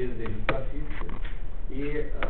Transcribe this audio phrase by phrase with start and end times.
[0.00, 0.64] vezes a educação
[1.68, 2.29] física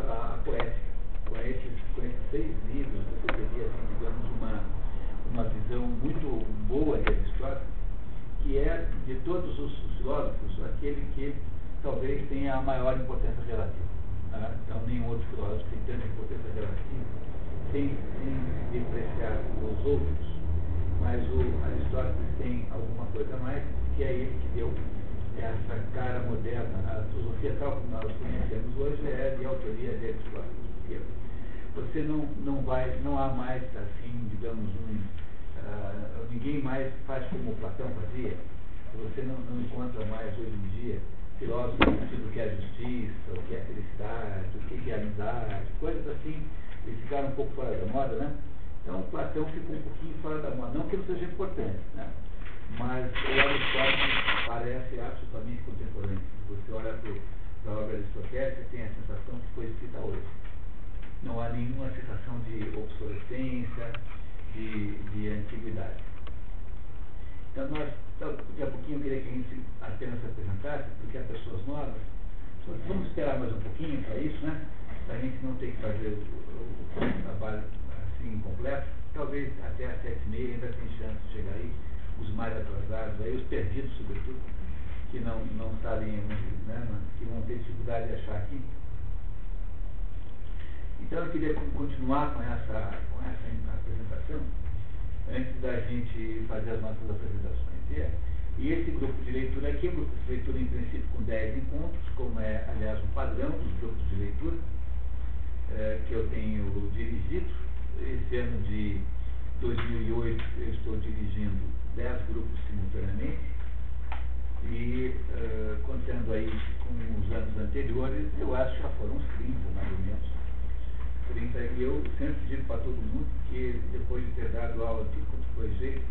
[125.61, 126.03] foi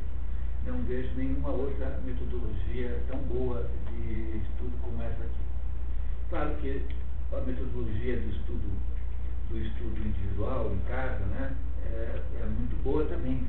[0.67, 5.43] não vejo nenhuma outra metodologia tão boa de estudo como essa aqui.
[6.29, 6.85] Claro que
[7.33, 8.69] a metodologia do estudo,
[9.49, 13.47] do estudo individual em casa, né, é, é muito boa também.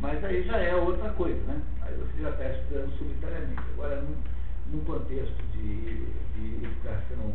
[0.00, 1.62] Mas aí já é outra coisa, né?
[1.80, 3.62] Aí você já está estudando subsidiariamente.
[3.74, 4.02] Agora,
[4.70, 7.32] num, contexto de, de educação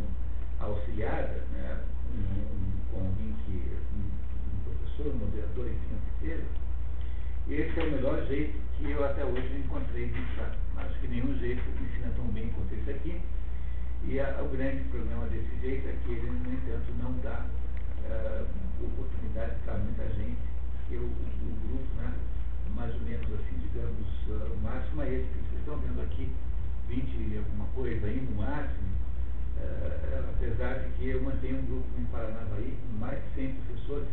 [0.60, 1.80] auxiliada, né,
[2.14, 6.44] um, com alguém que, um, um professor, um moderador, enfim, o que seja,
[7.50, 10.56] esse é o melhor jeito que eu até hoje encontrei de ensinar.
[10.76, 13.22] Acho que nenhum jeito ensina tão bem quanto esse aqui.
[14.04, 17.46] E a, o grande problema desse jeito é que ele, no entanto, não dá
[18.04, 18.48] uh,
[18.84, 20.38] oportunidade para muita gente.
[20.92, 22.14] Eu, o, grupo, né,
[22.76, 26.30] mais ou menos assim, digamos, uh, o máximo é esse que vocês estão vendo aqui,
[26.90, 28.92] 20 e alguma coisa aí no máximo,
[29.58, 34.08] uh, apesar de que eu mantenho um grupo em Paranavaí com mais de 100 professores,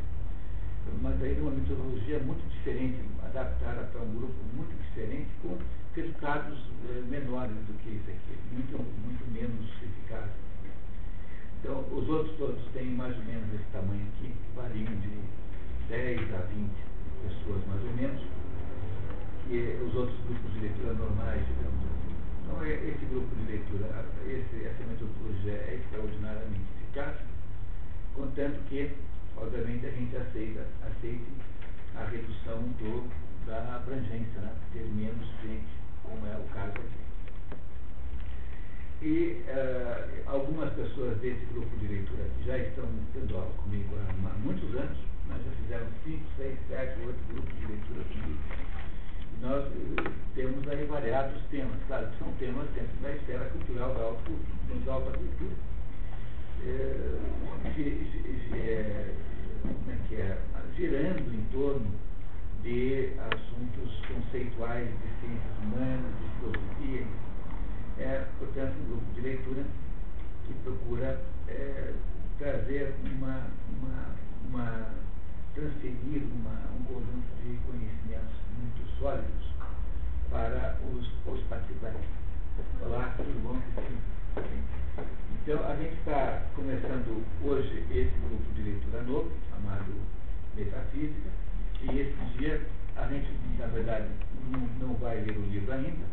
[1.01, 3.01] mas aí uma metodologia muito diferente,
[3.35, 5.59] adaptada para um grupo muito diferente, com
[5.95, 10.33] resultados uh, menores do que esse aqui, muito, muito menos eficazes.
[11.61, 15.19] Então, os outros todos têm mais ou menos esse tamanho aqui, variam de
[15.89, 16.71] 10 a 20
[17.23, 18.23] pessoas mais ou menos
[19.49, 22.15] que os outros grupos de leitura normais, digamos assim.
[22.45, 27.17] Então, é, esse grupo de leitura, esse, essa metodologia é extraordinariamente eficaz,
[28.15, 28.93] contanto que,
[29.37, 31.27] obviamente, a gente aceita, aceite
[31.97, 33.09] a redução do,
[33.47, 34.53] da abrangência, né?
[34.73, 35.67] ter menos gente,
[36.03, 37.05] como é o caso aqui.
[39.03, 44.75] E uh, algumas pessoas desse grupo de leitura já estão tendo aula comigo há muitos
[44.75, 44.97] anos,
[45.29, 48.75] nós já fizeram 5, 6, 7, 8 grupos de leitura comigo
[49.45, 51.77] nós eh, temos aí variados temas.
[51.87, 54.81] Claro, que são temas dentro da esfera cultural da alta cultura.
[54.87, 55.53] Da alta cultura.
[56.67, 57.21] É,
[57.67, 57.71] é
[60.09, 60.39] que é?
[60.77, 61.87] Girando em torno
[62.65, 67.07] de assuntos conceituais de ciências humanas, de filosofia.
[67.99, 69.63] É, portanto, um grupo de leitura
[70.47, 71.93] que procura é,
[72.39, 74.17] trazer uma, uma,
[74.49, 74.95] uma
[75.55, 79.53] transferir uma, um conjunto de conhecimentos muito sólidos
[80.31, 82.09] para os, os participantes.
[82.81, 83.61] Olá, tudo bom?
[85.43, 89.93] Então, a gente está começando hoje esse grupo de leitura novo, chamado
[90.57, 91.44] Metafísica,
[91.83, 92.61] e esse dia
[92.97, 93.29] a gente,
[93.59, 94.09] na verdade,
[94.51, 96.05] não, não vai ler o livro ainda,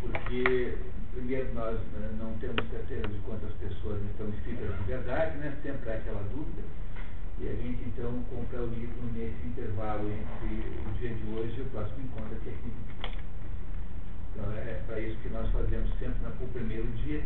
[0.00, 0.76] porque,
[1.12, 5.56] primeiro, nós né, não temos certeza de quantas pessoas estão inscritas de verdade, né?
[5.62, 6.62] sempre há aquela dúvida
[7.40, 11.62] e a gente então compra o livro nesse intervalo entre o dia de hoje e
[11.62, 12.72] o próximo encontro aqui.
[14.30, 17.22] Então é para isso que nós fazemos sempre no primeiro dia,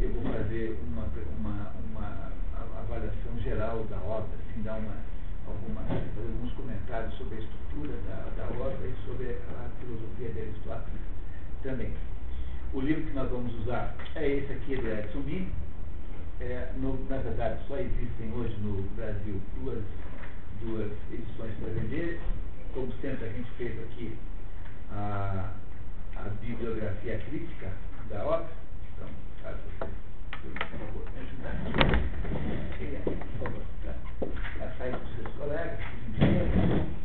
[0.00, 1.06] eu vou fazer uma,
[1.38, 4.96] uma, uma avaliação geral da obra, assim, dar uma,
[5.46, 10.40] alguma, fazer alguns comentários sobre a estrutura da, da obra e sobre a filosofia de
[10.40, 11.00] Aristóteles
[11.62, 11.92] também.
[12.72, 15.52] O livro que nós vamos usar é esse aqui de Edson Bin.
[16.40, 19.84] É, no, na verdade, só existem hoje no Brasil duas,
[20.60, 22.20] duas edições para vender.
[22.74, 24.16] Como sempre, a gente fez aqui
[24.90, 25.52] a,
[26.16, 27.70] a bibliografia crítica
[28.10, 28.48] da obra.
[28.94, 29.08] Então,
[29.42, 30.02] caso você
[30.42, 31.54] por favor, me ajudar.
[33.04, 37.01] Por favor, para a sair dos seus colegas.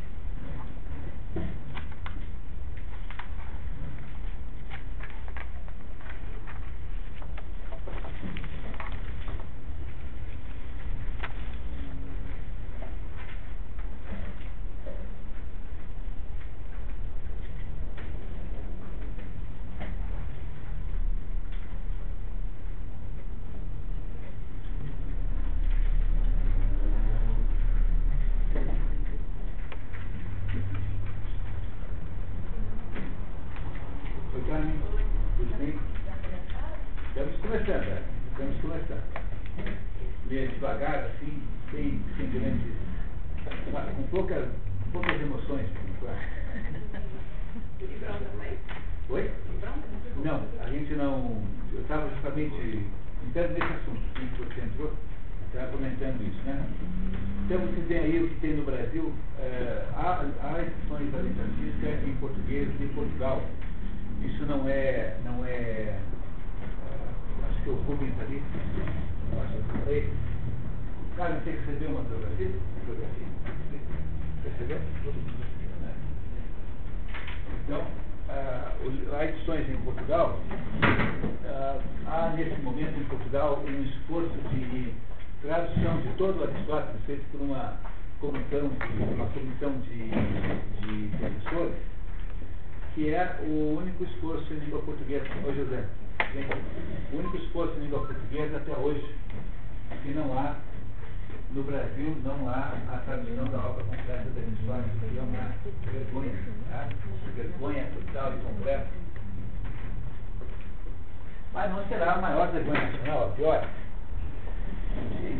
[112.17, 113.67] a maior vergonha nacional, a pior,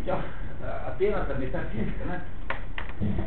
[0.03, 0.12] que
[0.88, 2.25] apenas a metafísica, né?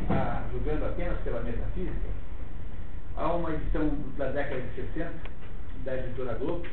[0.08, 2.08] Ah, julgando apenas pela metafísica,
[3.17, 5.12] há uma edição da década de 60,
[5.85, 6.67] da editora Globo,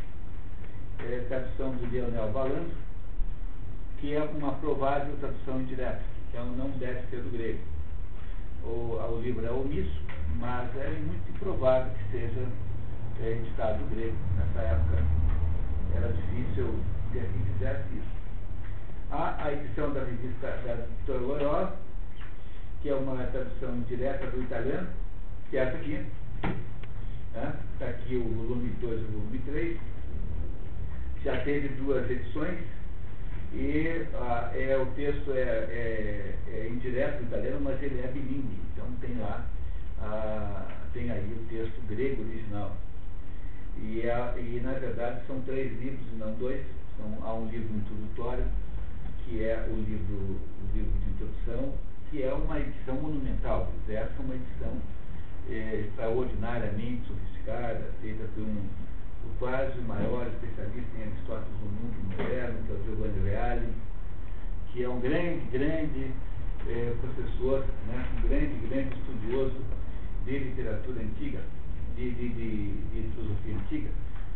[0.99, 2.71] é, tradução de Leonel Valando,
[3.99, 6.01] que é uma provável tradução indireta,
[6.31, 7.59] que é não deve ser do grego.
[8.63, 10.01] O, o livro é omisso,
[10.35, 12.47] mas é muito improvável que seja
[13.21, 15.26] é, editado do grego nessa época
[15.95, 16.79] era difícil
[17.11, 18.17] ter quem fizesse isso.
[19.11, 21.69] Há a edição da revista da Editora Loiroz,
[22.81, 24.87] que é uma tradução direta do italiano,
[25.49, 26.05] que é essa aqui.
[27.27, 27.55] Está né?
[27.79, 29.79] Tá aqui o volume 2 e o volume 3.
[31.23, 32.59] Já teve duas edições
[33.53, 38.59] e ah, é, o texto é, é, é indireto do italiano, mas ele é bilingue.
[38.73, 39.45] então tem lá,
[40.01, 42.75] ah, tem aí o texto grego original.
[43.83, 46.61] E, a, e na verdade são três livros, não dois.
[46.97, 48.45] São, há um livro introdutório,
[49.23, 51.73] que é o livro, o livro de introdução,
[52.09, 53.71] que é uma edição monumental.
[53.87, 54.81] Essa é uma edição
[55.49, 58.65] é, extraordinariamente sofisticada, feita por um,
[59.25, 63.67] o quase maior especialista em Aristóteles do mundo moderno, que é o Giovanni Reale,
[64.71, 66.11] que é um grande, grande
[66.67, 69.61] é, professor, né, um grande, grande estudioso
[70.25, 71.39] de literatura antiga
[71.97, 73.89] de, de, de, de filosofia antiga,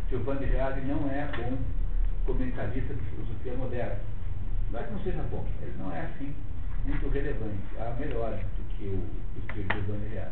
[0.09, 1.57] Giovanni Reale não é bom
[2.25, 3.99] comentarista de filosofia moderna.
[4.71, 6.33] Não é que não seja bom, ele não é assim
[6.85, 9.03] muito relevante, há melhor do que o,
[9.53, 10.31] que o Giovanni Reale.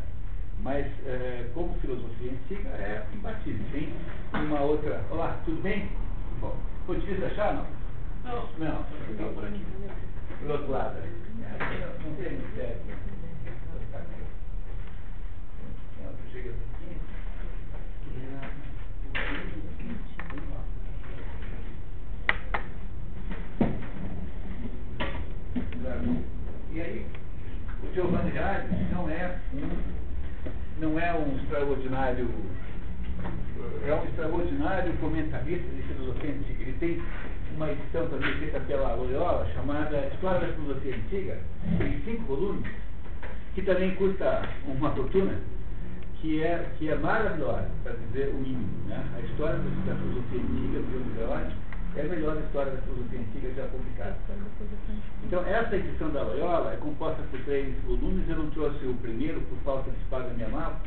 [0.62, 3.66] Mas, é, como filosofia antiga, é imbatível.
[3.72, 3.94] Tem
[4.34, 5.02] uma outra.
[5.10, 5.90] Olá, tudo bem?
[6.42, 7.66] Bom, foi difícil achar, não?
[8.26, 8.86] Não, não,
[9.18, 9.64] não por aqui.
[10.42, 10.96] Do outro lado.
[10.96, 11.10] Né?
[11.60, 12.82] É, não tem mistério.
[16.32, 16.69] Chega.
[26.72, 27.06] E aí,
[27.84, 32.30] o Giovanni Gades não é um, não é um extraordinário,
[33.86, 36.62] é um extraordinário comentarista de filosofia antiga.
[36.62, 37.04] Ele tem
[37.56, 41.38] uma edição também feita pela Loyola chamada História da Filosofia Antiga,
[41.82, 42.72] em cinco volumes,
[43.56, 45.34] que também custa uma fortuna
[46.22, 48.68] que é, que é maravilhosa, para dizer o mínimo.
[48.88, 49.04] Né?
[49.16, 51.52] A história da filosofia antiga, do Loyola,
[51.96, 54.18] é a melhor história da filosofia antiga já publicada.
[55.24, 58.28] Então, essa edição da Loyola é composta por três volumes.
[58.30, 60.82] Eu não trouxe o primeiro, por falta de espaço minha mapa.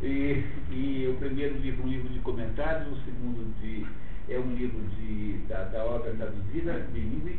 [0.00, 3.86] E, e, o primeiro livro, um livro de comentários, o segundo de,
[4.28, 7.38] é um livro de, da, da obra traduzida, bilíngue,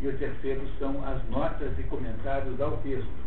[0.00, 3.21] e o terceiro são as notas e comentários ao texto.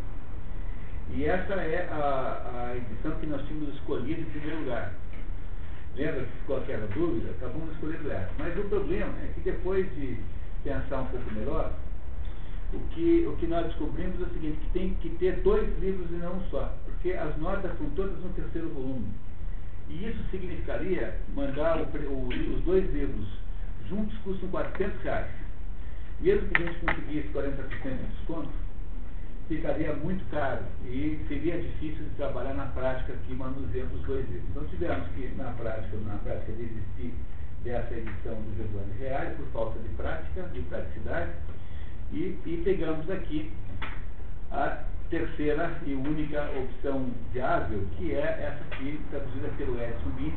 [1.13, 4.93] E essa é a, a edição que nós tínhamos escolhido em primeiro lugar.
[5.95, 7.31] Lembra que ficou aquela dúvida?
[7.31, 8.31] Acabamos escolhendo essa.
[8.37, 10.17] Mas o problema é que depois de
[10.63, 11.71] pensar um pouco melhor,
[12.73, 16.09] o que, o que nós descobrimos é o seguinte, que tem que ter dois livros
[16.09, 19.07] e não um só, porque as notas são todas no terceiro volume.
[19.87, 23.27] E isso significaria mandar o, o, os dois livros
[23.87, 25.31] juntos custam 400 reais.
[26.19, 28.49] Mesmo que a gente conseguisse 40% de desconto,
[29.47, 34.49] ficaria muito caro e seria difícil de trabalhar na prática aqui manuseando os dois livros.
[34.49, 37.13] Então tivemos que, na prática, na prática desistir
[37.63, 41.31] dessa edição do Giovanni Reale por falta de prática, de praticidade,
[42.11, 43.51] e, e pegamos aqui
[44.51, 50.33] a terceira e única opção viável, que é essa aqui, traduzida pelo Edson Bini,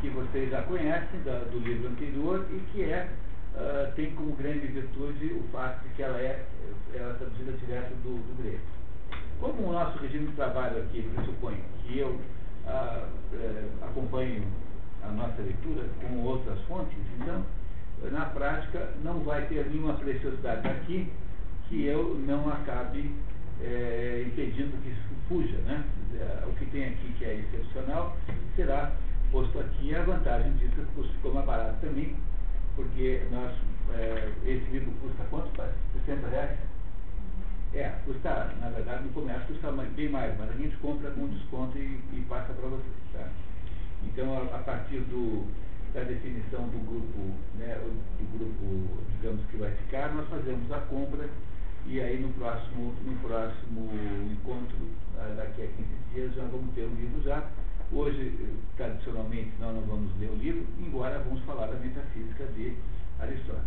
[0.00, 3.08] que vocês já conhecem da, do livro anterior e que é,
[3.54, 6.44] uh, tem como grande virtude o fato de que ela é,
[6.94, 8.60] ela é traduzida direto do, do grego.
[9.40, 14.44] Como o nosso regime de trabalho aqui pressupõe que eu uh, acompanho
[15.02, 17.44] a nossa leitura com outras fontes, então
[18.10, 21.12] na prática não vai ter nenhuma preciosidade aqui
[21.68, 23.14] que eu não acabe
[23.62, 25.56] é, impedindo que isso fuja.
[25.58, 25.84] Né?
[26.14, 28.16] É, o que tem aqui que é excepcional
[28.56, 28.92] será
[29.30, 32.16] posto aqui a vantagem disso que o custo ficou mais barato também,
[32.80, 33.52] porque nós,
[33.94, 35.50] é, esse livro custa quanto?
[36.06, 36.58] 60 reais?
[37.74, 41.76] É, custa, na verdade, no comércio custa bem mais, mas a gente compra com desconto
[41.76, 42.94] e, e passa para vocês.
[43.12, 43.28] Tá?
[44.04, 45.46] Então, a, a partir do,
[45.92, 51.28] da definição do grupo, né, do grupo, digamos, que vai ficar, nós fazemos a compra
[51.86, 53.90] e aí no próximo, no próximo
[54.32, 55.74] encontro, ah, daqui a 15
[56.14, 57.44] dias, já vamos ter o livro já.
[57.92, 58.32] Hoje,
[58.76, 62.76] tradicionalmente, nós não vamos ler o livro, embora vamos falar da metafísica de
[63.18, 63.66] Aristóteles.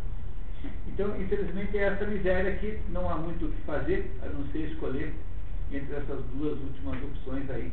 [0.87, 4.71] Então, infelizmente, é essa miséria que não há muito o que fazer, a não ser
[4.71, 5.13] escolher
[5.71, 7.71] entre essas duas últimas opções aí,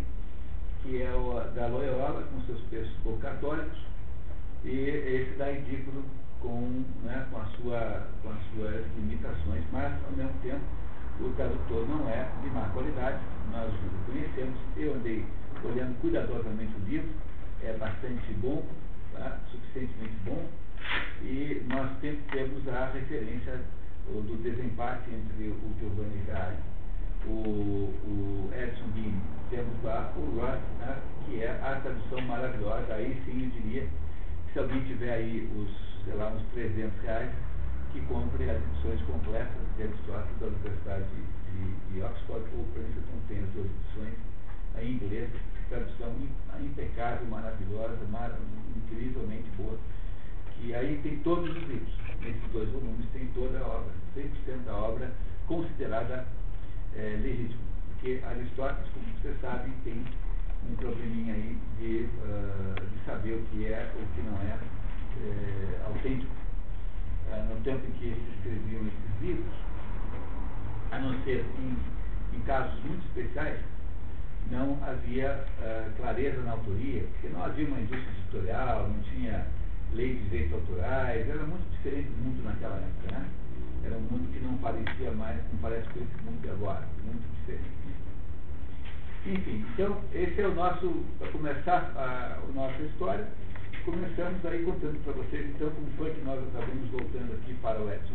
[0.82, 3.78] que é o da Loyola, com seus preços católicos,
[4.64, 6.04] e esse da Edípulo
[6.40, 10.60] com, né, com, a sua, com as suas limitações, mas ao mesmo tempo
[11.20, 13.20] o tradutor não é de má qualidade,
[13.52, 15.24] nós o conhecemos, eu andei
[15.64, 17.10] olhando cuidadosamente o livro,
[17.62, 18.64] é bastante bom,
[19.12, 20.44] tá, suficientemente bom,
[21.22, 23.60] e nós temos a referência
[24.06, 26.56] do desempate entre o Giovanni Gari,
[27.26, 33.20] o, o Edson Bini, temos lá o Ross, né, que é a tradução maravilhosa, aí
[33.24, 33.86] sim eu diria
[34.52, 37.30] se alguém tiver aí os, sei lá, uns 300 reais,
[37.92, 41.04] que compre as edições completas de Aristóteles da Universidade
[41.52, 44.14] de, de Oxford ou Princeton, tem as duas edições
[44.78, 45.30] em inglês,
[45.68, 46.14] tradução
[46.60, 48.36] impecável, maravilhosa, mar,
[48.76, 49.78] incrivelmente boa.
[50.56, 54.74] Que aí tem todos os livros, nesses dois volumes, tem toda a obra, 100% da
[54.74, 55.10] obra
[55.46, 56.26] considerada
[56.94, 57.60] é, legítima.
[57.88, 60.04] Porque Aristóteles, como vocês sabem, tem
[60.68, 64.58] um probleminha aí de, uh, de saber o que é ou o que não é,
[65.22, 66.32] é autêntico.
[67.28, 69.54] Uh, no tempo em que se escreviam esses livros,
[70.90, 73.60] a não ser em, em casos muito especiais,
[74.50, 79.46] não havia uh, clareza na autoria, porque não havia uma indústria editorial, não tinha
[79.92, 83.28] lei de direitos autorais, era muito diferente do mundo naquela época, né?
[83.84, 87.24] Era um mundo que não parecia mais, não parece com esse mundo de agora, muito
[87.38, 87.80] diferente.
[89.26, 93.28] Enfim, então esse é o nosso, para começar a, a nossa história,
[93.84, 97.90] começamos aí contando para vocês então como foi que nós acabamos voltando aqui para o
[97.90, 98.14] Edson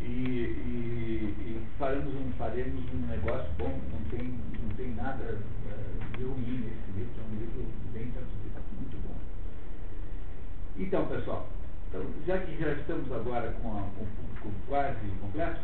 [0.00, 6.16] e, e, e faremos, um, faremos um negócio bom, não tem, não tem nada uh,
[6.16, 9.14] de ruim nesse livro, é um livro bem traduzido, muito bom.
[10.76, 11.48] Então, pessoal,
[11.88, 15.60] então, já que já estamos agora com, a, com o público quase completo,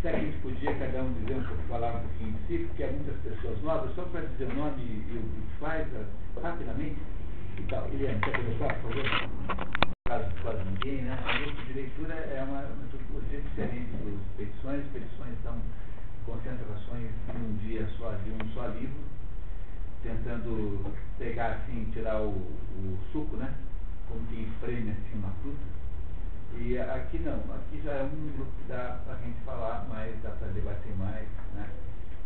[0.00, 2.84] se a gente podia cada um dizer um pouco, falar um pouquinho de si, porque
[2.84, 5.86] há muitas pessoas novas, só para dizer o nome e o que faz
[6.42, 6.96] rapidamente.
[7.58, 7.86] E tal.
[7.88, 9.99] Eliane, quer começar, por favor?
[10.10, 11.18] De quase ninguém, né?
[11.24, 14.84] A grupo de leitura é uma metodologia diferente das expedições.
[14.84, 15.56] Expedições são
[16.26, 18.98] concentrações em um dia só, de um só livro,
[20.02, 23.54] tentando pegar assim, tirar o, o suco, né?
[24.08, 25.80] Como quem espreme assim uma fruta
[26.58, 30.14] e aqui não, aqui já é um grupo que dá para a gente falar mais,
[30.22, 31.70] dá para debater mais, né?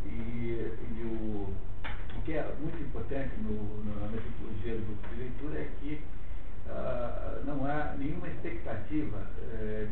[0.07, 1.53] E, e o,
[2.17, 6.03] o que é muito importante no, na metodologia do grupo de leitura é que
[6.69, 9.19] ah, eh, não há nenhuma expectativa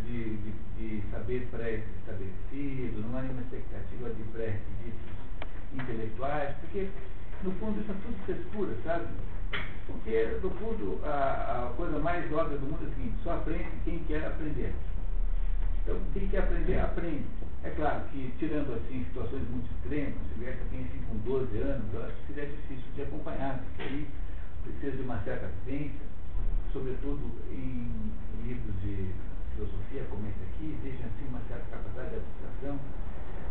[0.05, 5.13] de, de, de saber pré-estabelecido, não há nenhuma expectativa de pré-requisitos
[5.75, 6.89] intelectuais, porque,
[7.43, 9.07] no fundo, isso é tudo frescura, sabe?
[9.87, 13.71] Porque, no fundo, a, a coisa mais óbvia do mundo é a seguinte: só aprende
[13.85, 14.75] quem quer aprender.
[15.83, 17.25] Então, quem quer aprender, aprende.
[17.65, 21.95] É claro que, tirando assim situações muito extremas, se vier quem assim com 12 anos,
[21.95, 24.09] eu acho que seria difícil de acompanhar, porque aí
[24.65, 26.12] precisa de uma certa ciência
[26.73, 27.91] sobretudo em,
[28.45, 29.11] livros de
[29.55, 32.79] filosofia, como esse aqui, exige assim, uma certa capacidade de abstração,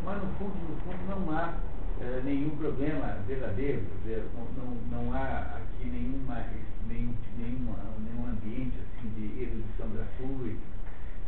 [0.03, 1.53] mas no fundo, no fundo não há
[2.01, 6.43] é, nenhum problema verdadeiro, dizer, não, não, não há aqui nenhuma,
[6.87, 10.71] nenhum, nenhum ambiente assim, de erudição gratuita.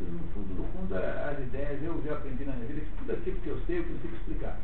[0.02, 3.40] No fundo, no fundo, as ideias, eu já aprendi na minha vida que tudo aquilo
[3.40, 4.60] que eu sei eu consigo explicar.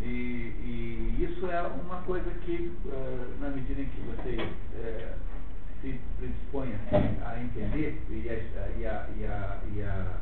[0.00, 5.29] E, e isso é uma coisa que, uh, na medida em que você uh,
[5.80, 10.16] se predispõe assim, a entender e a, e, a, e, a, e a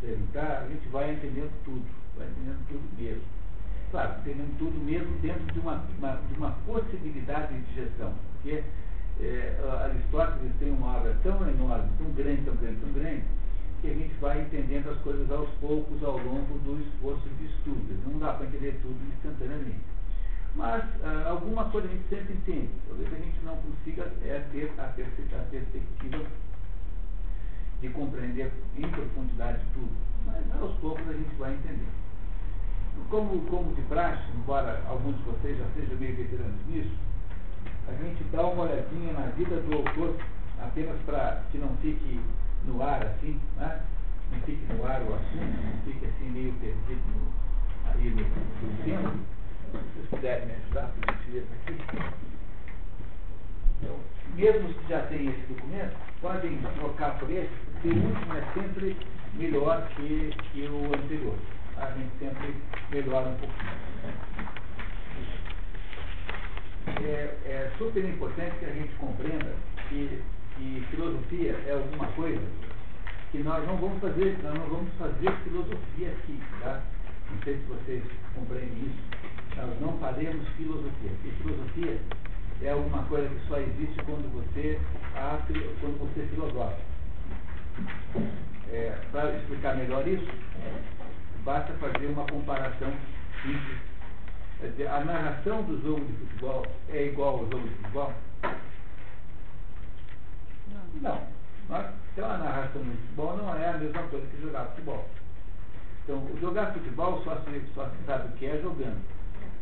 [0.00, 1.84] perguntar, a gente vai entendendo tudo,
[2.16, 3.22] vai entendendo tudo mesmo.
[3.90, 8.12] Claro, entendendo tudo mesmo dentro de uma, uma de uma possibilidade de gestão.
[8.32, 8.62] Porque
[9.20, 13.22] é, Aristóteles tem uma obra tão enorme, tão grande, tão grande, tão grande,
[13.80, 18.10] que a gente vai entendendo as coisas aos poucos ao longo do esforço de estudo.
[18.10, 19.93] Não dá para entender tudo instantaneamente.
[20.54, 22.70] Mas ah, alguma coisa a gente sempre entende.
[22.88, 24.84] Talvez a gente não consiga é, ter a,
[25.50, 26.24] perspectiva
[27.80, 29.92] de compreender em profundidade tudo.
[30.24, 31.88] Mas aos poucos a gente vai entender.
[33.10, 36.94] Como, como de praxe, embora alguns de vocês já sejam meio veteranos nisso,
[37.88, 40.16] a gente dá uma olhadinha na vida do autor,
[40.60, 42.20] apenas para que não fique
[42.64, 43.82] no ar assim, né?
[44.30, 48.84] não fique no ar o assunto, não fique assim meio perdido no, aí no, no
[48.84, 49.33] tempo.
[49.74, 51.76] Vocês puderem me ajudar, por gentileza, aqui.
[53.82, 53.96] Então,
[54.36, 58.44] mesmo os que já têm esse documento, podem trocar por esse, porque o último é
[58.54, 58.96] sempre
[59.34, 61.36] melhor que, que o anterior.
[61.76, 62.54] A gente sempre
[62.90, 63.84] melhora um pouquinho.
[67.02, 69.54] É, é super importante que a gente compreenda
[69.88, 70.22] que,
[70.56, 72.42] que filosofia é alguma coisa
[73.32, 76.80] que nós não vamos fazer, nós não vamos fazer filosofia aqui, tá?
[77.30, 78.04] Não sei se vocês
[78.36, 79.13] compreendem isso
[79.56, 81.10] nós não faremos filosofia.
[81.22, 82.00] Porque filosofia
[82.62, 84.78] é alguma coisa que só existe quando você,
[85.80, 86.78] quando você filosofa.
[88.70, 90.26] É, Para explicar melhor isso,
[91.44, 92.92] basta fazer uma comparação
[93.42, 93.78] simples.
[94.60, 98.12] Dizer, a narração do jogo de futebol é igual ao jogo de futebol?
[101.02, 101.20] Não.
[101.68, 101.92] Não.
[102.12, 105.06] Então a narração do futebol não é a mesma coisa que jogar futebol.
[106.04, 109.02] Então, jogar futebol só se, só se sabe o que é jogando.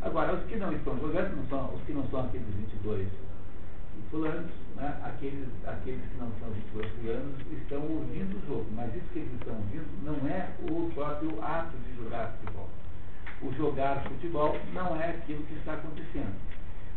[0.03, 3.07] Agora, os que não estão jogando, não são, os que não são aqueles 22
[4.11, 9.05] fulanos, né, aqueles, aqueles que não são 22 fulanos estão ouvindo o jogo, mas isso
[9.13, 12.69] que eles estão ouvindo não é o próprio ato de jogar futebol.
[13.41, 16.35] O jogar futebol não é aquilo que está acontecendo.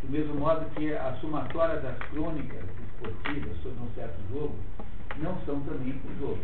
[0.03, 4.57] Do mesmo modo que a somatória das crônicas esportivas sobre um certo jogo
[5.19, 6.41] não são também o jogo.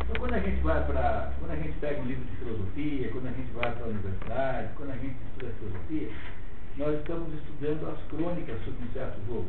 [0.00, 1.32] Então, quando a gente vai para.
[1.38, 4.68] Quando a gente pega um livro de filosofia, quando a gente vai para a universidade,
[4.76, 6.10] quando a gente estuda filosofia,
[6.76, 9.48] nós estamos estudando as crônicas sobre um certo jogo.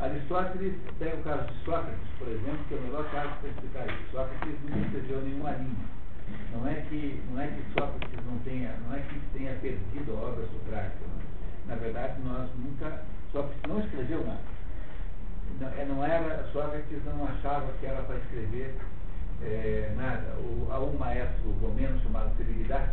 [0.00, 3.86] Aristóteles tem o caso de Sócrates, por exemplo, que é o melhor caso para explicar
[3.86, 4.10] isso.
[4.10, 5.86] Sócrates não escreveu nenhuma linha.
[6.52, 10.28] Não é que, não é que Sócrates não tenha, não é que tenha perdido a
[10.28, 11.04] obra socrática.
[11.66, 13.02] Na verdade, nós nunca.
[13.30, 14.54] Sócrates não escreveu nada.
[15.60, 18.74] Não, é, não era, Sócrates não achava que era para escrever
[19.44, 20.34] é, nada.
[20.38, 22.92] O, há um maestro romeno chamado Civilidade,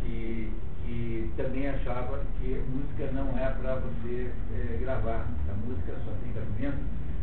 [0.00, 0.52] que,
[0.84, 5.26] que também achava que música não é para você é, gravar.
[5.50, 6.78] A música só tem cabimento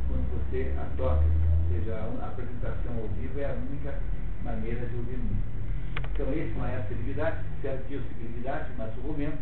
[0.08, 1.24] quando você a toca.
[1.24, 4.00] Ou seja, a apresentação ao vivo é a única
[4.44, 5.54] maneira de ouvir música.
[6.14, 9.38] Então esse maestro Civilidade, certo que o Civilidade, maestro romeno,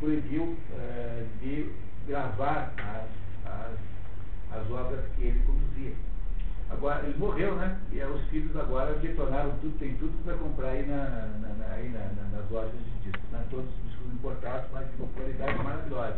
[0.00, 1.70] proibiu é, de
[2.08, 3.08] gravar as,
[3.50, 3.78] as,
[4.58, 5.92] as obras que ele conduzia
[6.72, 7.76] Agora, ele morreu, né?
[7.92, 11.88] E os filhos agora detonaram tudo, tem tudo para comprar aí, na, na, na aí
[11.90, 12.00] na,
[12.36, 13.30] nas lojas de discos.
[13.30, 13.44] Né?
[13.50, 16.16] Todos os discos importados, mas de uma qualidade maravilhosa.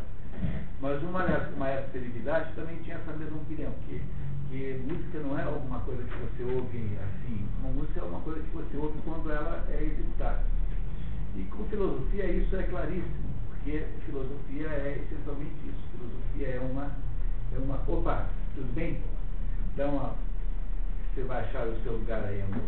[0.81, 4.01] Mas maestro, maestro Celebridade também tinha essa mesma opinião, que,
[4.49, 7.47] que música não é alguma coisa que você ouve assim.
[7.61, 10.43] Uma música é uma coisa que você ouve quando ela é executada.
[11.37, 15.83] E com filosofia isso é claríssimo, porque filosofia é essencialmente isso.
[15.97, 16.93] Filosofia é uma,
[17.55, 17.81] é uma.
[17.88, 19.01] Opa, tudo bem?
[19.77, 20.14] Dá uma
[21.14, 22.64] você vai achar o seu lugar aí amor.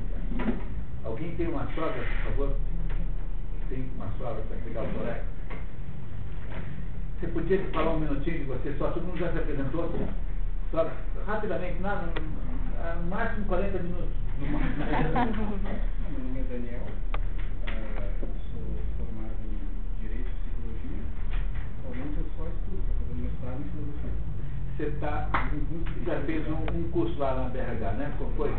[1.04, 2.56] Alguém tem uma sogra, por favor?
[3.68, 5.24] Tem uma sogra para pegar o colega?
[7.18, 8.92] Você podia falar um minutinho de você só?
[8.92, 9.90] Todo mundo já se apresentou?
[10.70, 10.88] Só,
[11.26, 12.12] rapidamente, nada,
[13.02, 14.14] no máximo 40 minutos.
[14.38, 15.58] No máximo.
[16.06, 18.62] Meu nome é Daniel, uh, sou
[18.96, 21.02] formado em Direito e Psicologia.
[21.80, 24.25] Atualmente eu só estudo, estou fazendo mestrado em Filosofia.
[24.76, 25.28] Você tá,
[26.04, 28.14] já fez um, um, curso lá na BRH, né?
[28.18, 28.50] Como foi?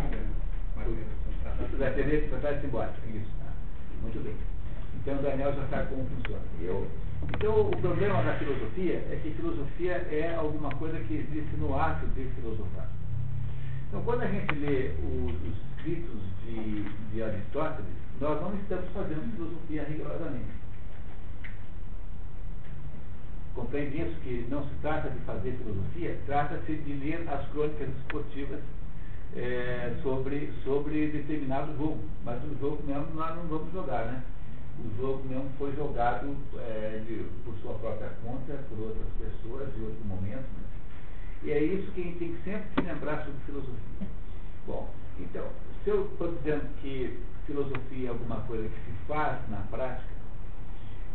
[1.78, 3.30] Dependência tratar simbólica, isso.
[3.40, 3.52] Tá?
[4.02, 4.34] Muito bem.
[4.96, 6.42] Então o Daniel já sabe como funciona.
[6.60, 6.88] Eu,
[7.30, 12.08] então o problema da filosofia é que filosofia é alguma coisa que existe no ato
[12.08, 12.90] de filosofar.
[13.88, 19.36] Então quando a gente lê os, os escritos de, de Aristóteles, nós não estamos fazendo
[19.36, 20.57] filosofia rigorosamente.
[23.58, 28.60] Compreende isso que não se trata de fazer filosofia, trata-se de ler as crônicas esportivas
[29.36, 31.98] é, sobre, sobre determinado jogo.
[32.24, 34.24] Mas o jogo mesmo nós não vamos jogar, né?
[34.80, 39.86] O jogo mesmo foi jogado é, de, por sua própria conta, por outras pessoas, em
[39.86, 40.38] outro momento.
[40.38, 40.64] Né?
[41.46, 44.08] E é isso que a gente tem que sempre se lembrar sobre filosofia.
[44.68, 44.88] Bom,
[45.20, 45.48] então,
[45.84, 47.18] se eu estou dizendo que
[47.48, 50.17] filosofia é alguma coisa que se faz na prática,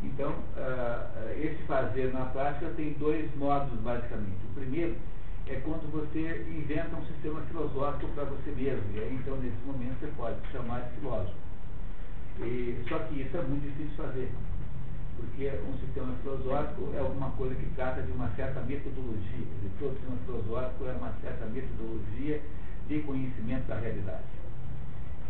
[0.02, 4.38] então, uh, esse fazer na prática tem dois modos, basicamente.
[4.50, 4.96] O primeiro
[5.46, 8.82] é quando você inventa um sistema filosófico para você mesmo.
[8.94, 11.34] E aí, então, nesse momento, você pode chamar de filósofo.
[12.40, 14.32] E, só que isso é muito difícil fazer.
[15.16, 19.46] Porque um sistema filosófico é alguma coisa que trata de uma certa metodologia.
[19.78, 22.40] Todo sistema filosófico é uma certa metodologia
[22.88, 24.41] de conhecimento da realidade.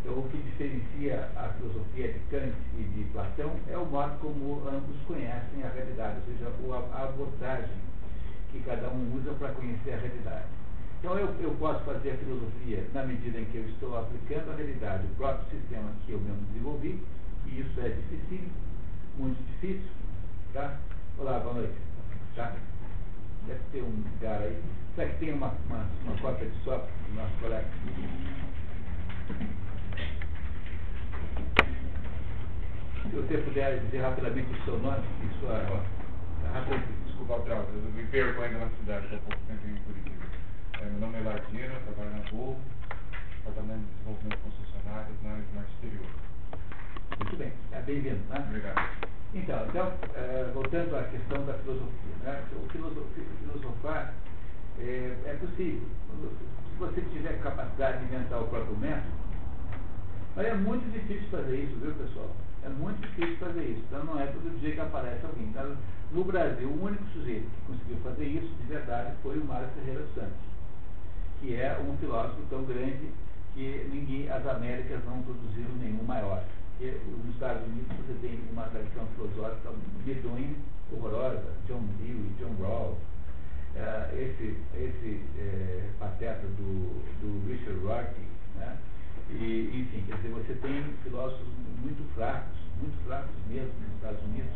[0.03, 4.67] Então, o que diferencia a filosofia de Kant e de Platão é o modo como
[4.67, 6.51] ambos conhecem a realidade, ou seja,
[6.93, 7.77] a abordagem
[8.51, 10.43] que cada um usa para conhecer a realidade.
[10.99, 14.55] Então, eu, eu posso fazer a filosofia na medida em que eu estou aplicando a
[14.55, 17.01] realidade, o próprio sistema que eu mesmo desenvolvi,
[17.45, 18.49] e isso é difícil,
[19.17, 19.89] muito difícil.
[20.53, 20.79] Tá?
[21.17, 21.75] Olá, boa noite.
[22.35, 22.53] Tá?
[23.47, 24.61] Deve ter um lugar aí.
[24.95, 27.67] Será que tem uma, uma, uma cópia de software do nosso colega?
[33.03, 35.59] Se você puder dizer rapidamente o seu nome e sua.
[36.53, 40.25] Rapidamente, desculpa, Trauta, eu me perco ainda na cidade, estou pouco tempo em Curitiba.
[40.79, 42.57] É, meu nome é Lardino, trabalho na Gol,
[43.37, 46.05] Departamento de Desenvolvimento Concessionário na área de marketing exterior.
[47.19, 48.21] Muito bem, é bem-vindo.
[48.29, 48.45] Né?
[48.47, 48.89] Obrigado.
[49.33, 52.15] Então, então é, voltando à questão da filosofia.
[52.23, 52.43] Né?
[52.55, 54.13] O filosofar
[54.79, 55.87] é, é possível.
[56.71, 59.11] Se você tiver capacidade de inventar o próprio método,
[60.35, 62.31] mas é muito difícil fazer isso, viu, pessoal?
[62.65, 63.83] É muito difícil fazer isso.
[63.87, 65.47] Então não é todo dia que aparece alguém.
[65.47, 65.75] Então,
[66.11, 70.05] no Brasil, o único sujeito que conseguiu fazer isso de verdade foi o Mário Ferreira
[70.15, 70.37] Santos,
[71.41, 73.09] que é um filósofo tão grande
[73.53, 76.43] que ninguém, as Américas não produziram nenhum maior.
[76.77, 79.71] Porque nos Estados Unidos você tem uma tradição filosófica
[80.05, 80.55] medonha,
[80.91, 82.97] horrorosa, John Dewey, John Rawls,
[83.75, 88.21] uh, esse, esse uh, pateta do, do Richard Rorty,
[88.57, 88.77] né?
[89.29, 91.47] E, enfim, quer dizer, você tem filósofos
[91.81, 94.53] muito fracos, muito fracos mesmo nos Estados Unidos.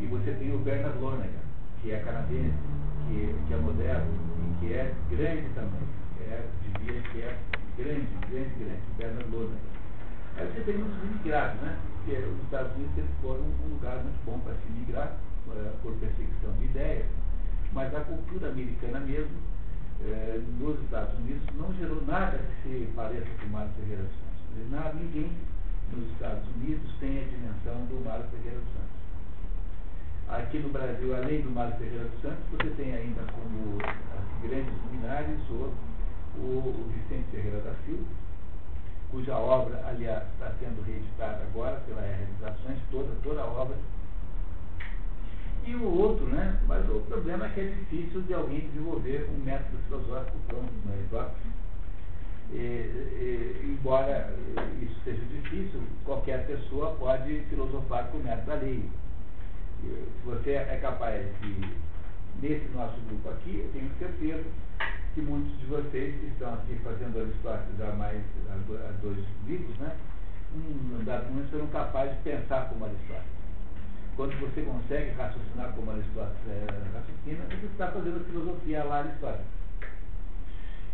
[0.00, 1.44] E você tem o Bernard Lonergan,
[1.82, 2.56] que é canadense,
[3.06, 5.88] que, que é moderno e que é grande também.
[6.20, 6.44] É,
[6.78, 7.38] diria que é
[7.76, 9.70] grande, grande, grande, Bernard Lonergan.
[10.36, 11.78] Aí você tem os imigrados, né?
[11.96, 15.16] Porque os Estados Unidos sempre foram um lugar muito bom para se imigrar,
[15.48, 17.06] uh, por perseguição de ideias,
[17.72, 19.36] mas a cultura americana mesmo
[20.02, 24.70] eh, nos Estados Unidos não gerou nada que se pareça com o Mário Ferreira Santos.
[24.70, 25.30] Nada, ninguém
[25.92, 29.00] nos Estados Unidos tem a dimensão do Mário Ferreira Santos.
[30.28, 35.40] Aqui no Brasil, além do Mário Ferreira Santos, você tem ainda como as grandes luminares
[35.50, 35.74] o,
[36.38, 38.04] o, o Vicente Ferreira da Silva,
[39.10, 43.76] cuja obra, aliás, está sendo reeditada agora pela Realizações, toda, toda a obra
[45.66, 46.58] e o outro, né?
[46.66, 51.08] Mas o problema é que é difícil de alguém desenvolver um método filosófico pronto, é
[51.08, 51.36] próprio.
[52.52, 54.34] E, e, embora
[54.80, 58.90] isso seja difícil, qualquer pessoa pode filosofar com o método alheio.
[59.82, 61.70] Se você é capaz de,
[62.42, 64.44] nesse nosso grupo aqui, eu tenho certeza
[65.14, 69.96] que muitos de vocês que estão aqui fazendo Aristóteles há mais há dois livros, né?
[70.54, 73.39] Um serão capazes de pensar como Aristóteles.
[74.20, 79.46] Quando você consegue raciocinar como Aristóteles é, raciocina, você está fazendo filosofia lá Aristóteles.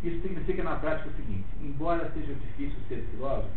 [0.04, 3.50] Isso significa na prática o seguinte, embora seja difícil ser filósofo,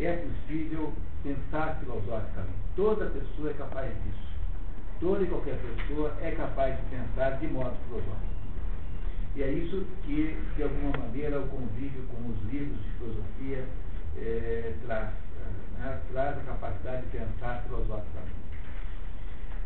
[0.00, 2.58] é possível pensar filosoficamente.
[2.74, 4.28] Toda pessoa é capaz disso.
[4.98, 8.34] Toda e qualquer pessoa é capaz de pensar de modo filosófico.
[9.36, 13.64] E é isso que, de alguma maneira, o convívio com os livros de filosofia
[14.16, 15.10] é, traz,
[15.78, 18.47] né, traz a capacidade de pensar filosoficamente.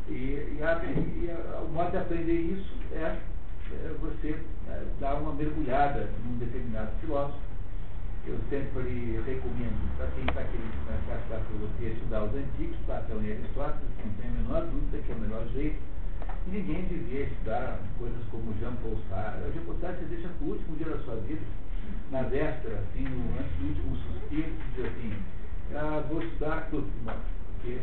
[0.08, 3.16] E, e, a, e a, o modo de aprender isso é,
[3.72, 4.36] é você
[4.68, 7.38] é, dar uma mergulhada num determinado filósofo.
[8.26, 13.32] Eu sempre recomendo para quem está querendo começar a filosofia, estudar os antigos, Platão e
[13.32, 15.76] Aristóteles, não tem a menor dúvida que é o melhor jeito.
[16.46, 19.48] E ninguém devia estudar coisas como Jean-Paul Sartre.
[19.48, 21.40] O Jean-Paul Sartre deixa para o último dia da sua vida,
[22.12, 25.12] na véspera, assim, no, antes do último suspiro, diz assim,
[25.74, 26.86] ah, vou estudar tudo,
[27.62, 27.78] porque,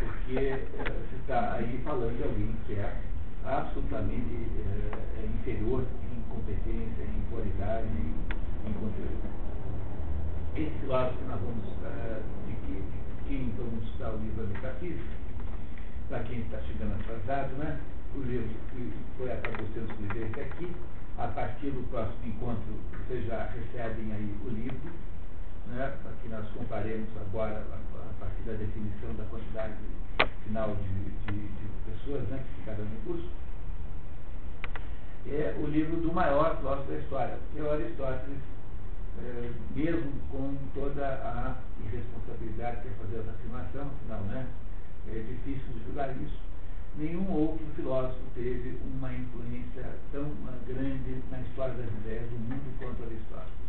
[0.00, 2.96] porque eh, você está aí falando de alguém que é
[3.44, 4.48] absolutamente
[5.18, 9.20] é, inferior em competência, em qualidade, em conteúdo.
[10.56, 14.54] Esse filósofo que nós vamos, uh, de que, de quem vamos estudar o livro da
[14.54, 15.04] Metafísica,
[16.08, 17.78] para quem está chegando atrasado, né?
[18.16, 20.72] O livro que foi acabou sendo escrito aqui,
[21.18, 22.74] a partir do próximo encontro,
[23.06, 24.90] vocês já recebem aí o livro,
[25.68, 25.94] né?
[26.02, 27.62] Para que nós comparemos agora
[28.20, 29.74] partir da definição da quantidade
[30.44, 33.28] final de, de, de pessoas né, que ficaram no curso,
[35.26, 38.38] é o livro do maior filósofo da história, o Aristóteles,
[39.22, 44.46] é, mesmo com toda a irresponsabilidade que é fazer essa afirmação, afinal, né,
[45.08, 46.38] é difícil de julgar isso.
[46.96, 50.30] Nenhum outro filósofo teve uma influência tão
[50.66, 53.60] grande na história das ideias do mundo quanto Aristóteles.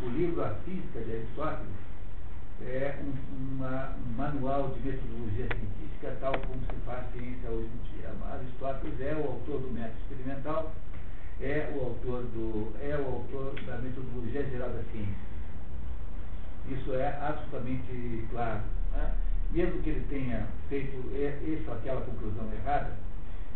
[0.00, 1.72] O livro A Física de Aristóteles
[2.62, 7.98] é um, uma, um manual de metodologia científica tal como se faz ciência hoje em
[7.98, 8.10] dia.
[8.32, 10.72] Aristóteles é o autor do método experimental,
[11.40, 15.34] é o autor, do, é o autor da metodologia geral da ciência.
[16.68, 18.62] Isso é absolutamente claro.
[18.92, 19.12] Né?
[19.50, 22.92] Mesmo que ele tenha feito essa ou aquela conclusão errada,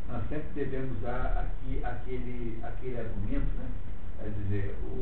[0.08, 3.68] nós sempre devemos dar aqui aquele, aquele argumento, né?
[4.20, 4.96] É dizer, o,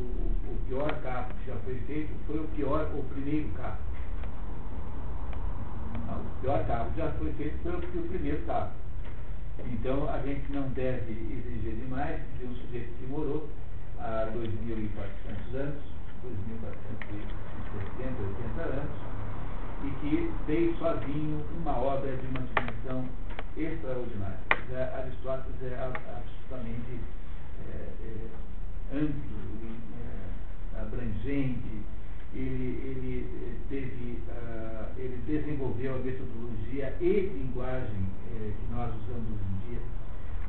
[0.52, 3.78] o pior carro que já foi feito foi o pior, o primeiro carro.
[6.06, 8.70] Não, o pior carro já foi feito foi o primeiro carro.
[9.64, 13.48] Então a gente não deve exigir demais de um sujeito que morou
[13.98, 15.82] há 2.400 anos,
[16.22, 16.66] 2.470,
[17.98, 18.90] 80 anos,
[19.84, 23.08] e que fez sozinho uma obra de uma dimensão
[23.56, 24.38] extraordinária.
[24.98, 27.00] Aristóteles é absolutamente
[27.72, 28.28] é, é,
[28.92, 29.36] amplo,
[30.74, 31.76] é, abrangente,
[32.34, 39.30] ele, ele, eh, teve, uh, ele desenvolveu a metodologia e linguagem eh, que nós usamos
[39.30, 39.80] hoje em dia.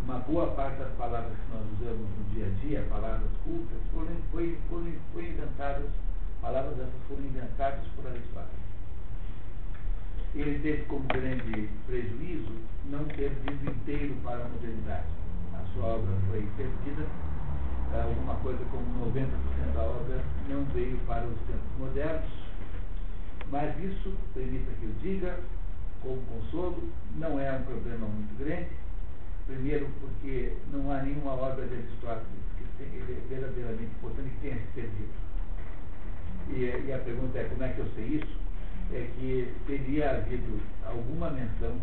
[0.03, 4.15] Uma boa parte das palavras que nós usamos no dia a dia, palavras cultas, foram,
[4.31, 5.89] foi, foram, foram inventadas,
[6.41, 8.67] palavras essas foram inventadas por Aristóteles.
[10.35, 12.51] Ele teve como grande prejuízo
[12.89, 15.07] não ter vindo inteiro para a modernidade.
[15.53, 17.07] A sua obra foi perdida
[17.93, 22.29] alguma coisa como 90% da obra não veio para os tempos modernos,
[23.49, 25.39] mas isso, permita que eu diga,
[26.01, 26.83] como consolo,
[27.15, 28.69] não é um problema muito grande.
[29.45, 34.67] Primeiro, porque não há nenhuma obra de Aristóteles que seja verdadeiramente importante que tenha se
[34.73, 35.27] perdido.
[36.49, 38.37] E, e, a pergunta é como é que eu sei isso?
[38.91, 41.77] É que teria havido alguma menção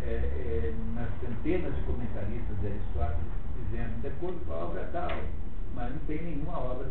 [0.00, 5.10] é, é, nas centenas de comentaristas de Aristóteles dizendo, de acordo com a obra tal,
[5.74, 6.88] mas não tem nenhuma obra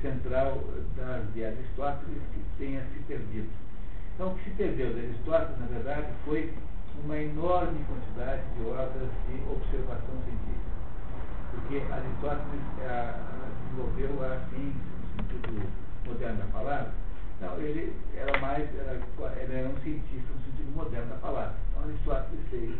[0.00, 0.62] central
[0.96, 3.48] das de Aristóteles que tenha se perdido.
[4.14, 6.52] Então, o que se perdeu de Aristóteles, na verdade, foi
[7.02, 10.74] uma enorme quantidade de obras de observação científica.
[11.50, 13.18] Porque Aristóteles a,
[13.64, 14.74] desenvolveu assim,
[15.16, 15.68] no sentido
[16.06, 16.92] moderno da palavra,
[17.40, 19.00] não, ele era mais, era,
[19.50, 21.54] era um cientista no sentido moderno da palavra.
[21.70, 22.76] Então, Aristóteles fez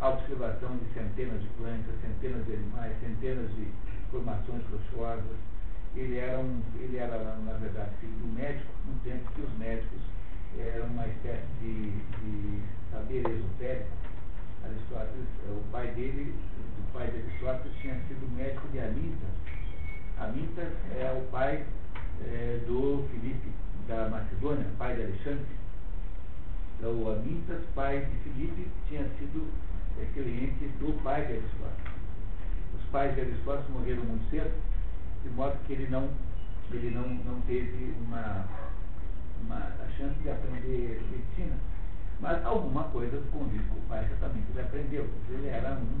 [0.00, 3.68] a observação de centenas de plantas, centenas de animais, centenas de
[4.10, 5.36] formações rochosas.
[5.94, 10.00] Ele era, um, ele era, na verdade, filho do médico, no tempo que os médicos
[10.58, 13.88] eram uma espécie de, de saber esotérico.
[14.64, 16.34] Aristóteles, o pai dele,
[16.78, 19.28] o pai de Aristóteles tinha sido médico de Amintas.
[20.18, 21.64] Amintas é o pai
[22.24, 23.48] é, do Filipe
[23.86, 25.46] da Macedônia, pai de Alexandre.
[26.78, 29.46] Então, o Amintas, pai de Filipe, tinha sido
[30.00, 31.96] é cliente do pai de Aristóteles.
[32.74, 34.52] Os pais de Aristóteles morreram muito cedo,
[35.22, 36.10] de modo que ele não,
[36.70, 38.46] ele não, não teve uma,
[39.42, 41.56] uma a chance de aprender medicina.
[42.20, 45.08] Mas alguma coisa do convívio com o pai certamente ele aprendeu.
[45.28, 46.00] Ele era um,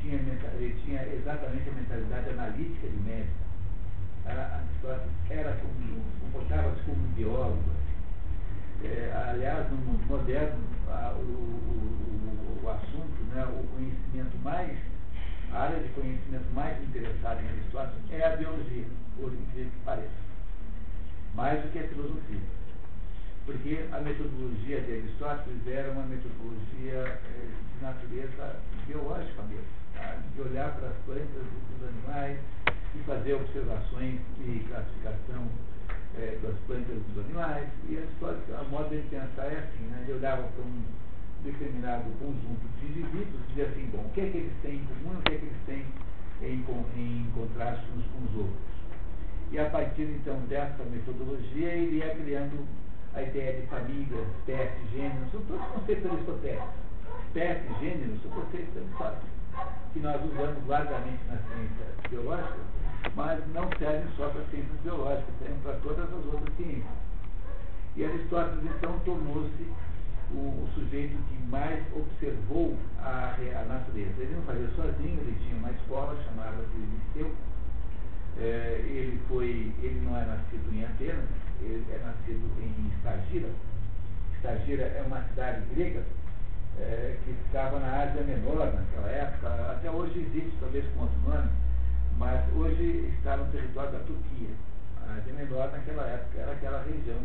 [0.00, 3.42] tinha, ele tinha exatamente a mentalidade analítica de médico.
[4.24, 7.81] Aristóteles era como, comportava-se como um biólogo.
[8.84, 14.76] É, aliás, no mundo moderno, a, o, o, o, assunto, né, o conhecimento mais,
[15.52, 20.22] a área de conhecimento mais interessada em Aristóteles é a biologia, por incrível que pareça.
[21.36, 22.40] Mais do que a filosofia.
[23.46, 30.18] Porque a metodologia de Aristóteles era uma metodologia é, de natureza biológica mesmo, tá?
[30.34, 32.38] de olhar para as plantas e para os animais
[32.94, 35.48] e fazer observações e classificação
[36.16, 37.68] é, das plantas dos animais.
[37.88, 40.04] E a, história, a moda de pensar é assim, né?
[40.04, 40.82] ele olhava para um
[41.44, 44.84] determinado conjunto de indivíduos e dizer assim, bom, o que é que eles têm em
[44.84, 45.84] comum, o que é que eles têm
[46.42, 46.64] em,
[46.96, 48.72] em contraste uns com os outros.
[49.50, 52.66] E a partir então dessa metodologia ele ia criando
[53.14, 56.82] a ideia de família, espécie, gênero, são todos conceitos aristotélicos.
[57.26, 58.82] Espécie, gênero, são conceitos
[59.92, 62.56] que nós usamos largamente na ciência biológica,
[63.14, 67.02] mas não servem só para ciências biológicas, servem para todas as outras ciências.
[67.94, 69.66] E Aristóteles então tornou-se
[70.32, 74.14] o, o, sujeito que mais observou a, a, natureza.
[74.18, 77.30] Ele não fazia sozinho, ele tinha uma escola chamada Liceu.
[78.38, 81.28] É, ele, foi, ele não é nascido em Atenas,
[81.60, 83.50] ele é nascido em Stagira.
[84.38, 86.02] Stagira é uma cidade grega
[86.78, 89.48] é, que ficava na Ásia Menor naquela época.
[89.72, 91.50] Até hoje existe, talvez com outro nome,
[92.22, 94.54] mas hoje está no território da Turquia.
[95.04, 97.18] A Ásia Menor naquela época era aquela região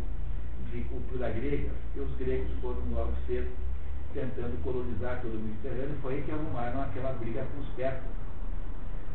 [0.72, 3.48] de cultura grega, e os gregos foram logo cedo
[4.12, 8.18] tentando colonizar todo o Mediterrâneo, foi aí que arrumaram aquela briga com os persas.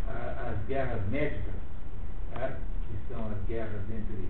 [0.06, 1.54] As guerras médicas,
[2.32, 2.56] tá?
[2.86, 4.28] que são as guerras entre,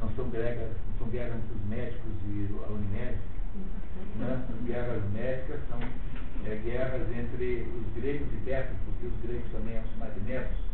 [0.00, 3.18] não são gregas, não são guerras entre os médicos e a Unimed,
[4.20, 4.46] né?
[4.48, 5.80] as guerras médicas são
[6.46, 10.71] é, guerras entre os gregos e persas, porque os gregos também são chamados de.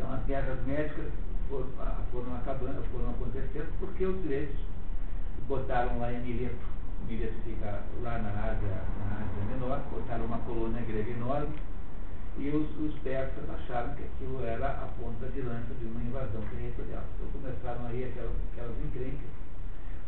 [0.00, 1.12] Então as guerras médicas
[1.50, 1.68] foram,
[2.10, 4.56] foram acabando, foram acontecendo porque os gregos
[5.46, 6.56] botaram lá em Mileto,
[7.06, 11.54] Mileto fica lá na Ásia, na Ásia Menor, botaram uma colônia grega enorme
[12.38, 16.40] e os, os persas acharam que aquilo era a ponta de lança de uma invasão
[16.48, 17.04] territorial.
[17.16, 19.28] Então começaram aí aquelas, aquelas encrencas.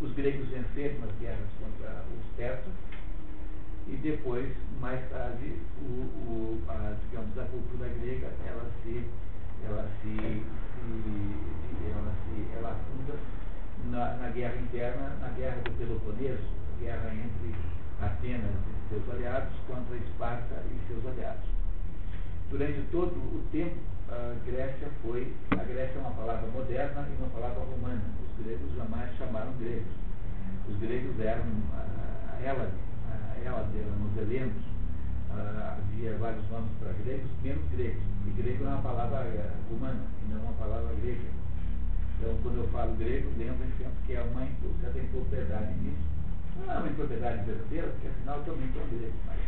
[0.01, 2.73] Os gregos venceram nas guerras contra os persas
[3.89, 4.49] e depois,
[4.81, 9.05] mais tarde, o, o, a, digamos, a cultura grega ela se,
[9.67, 10.43] ela se
[10.83, 13.15] se, ela, se, ela afunda
[13.91, 16.45] na, na guerra interna, na guerra do Peloponeso,
[16.81, 17.55] guerra entre
[18.01, 21.45] Atenas e seus aliados contra Esparta e seus aliados.
[22.51, 23.77] Durante todo o tempo,
[24.09, 28.03] a Grécia foi, a Grécia é uma palavra moderna e uma palavra romana.
[28.21, 29.95] Os gregos jamais chamaram gregos.
[30.69, 32.73] Os gregos eram a Hélade,
[33.09, 34.72] a Hélade eram os helenos,
[35.37, 38.03] ah, havia vários nomes para gregos, menos gregos.
[38.27, 41.43] E grego é uma palavra romana, e não é uma palavra grega.
[42.19, 44.47] Então, quando eu falo grego, lembra sempre que é uma
[44.81, 46.07] certa impropriedade nisso.
[46.57, 49.15] Não é uma impropriedade verdadeira, porque afinal eu também sou grego.
[49.27, 49.39] Mas,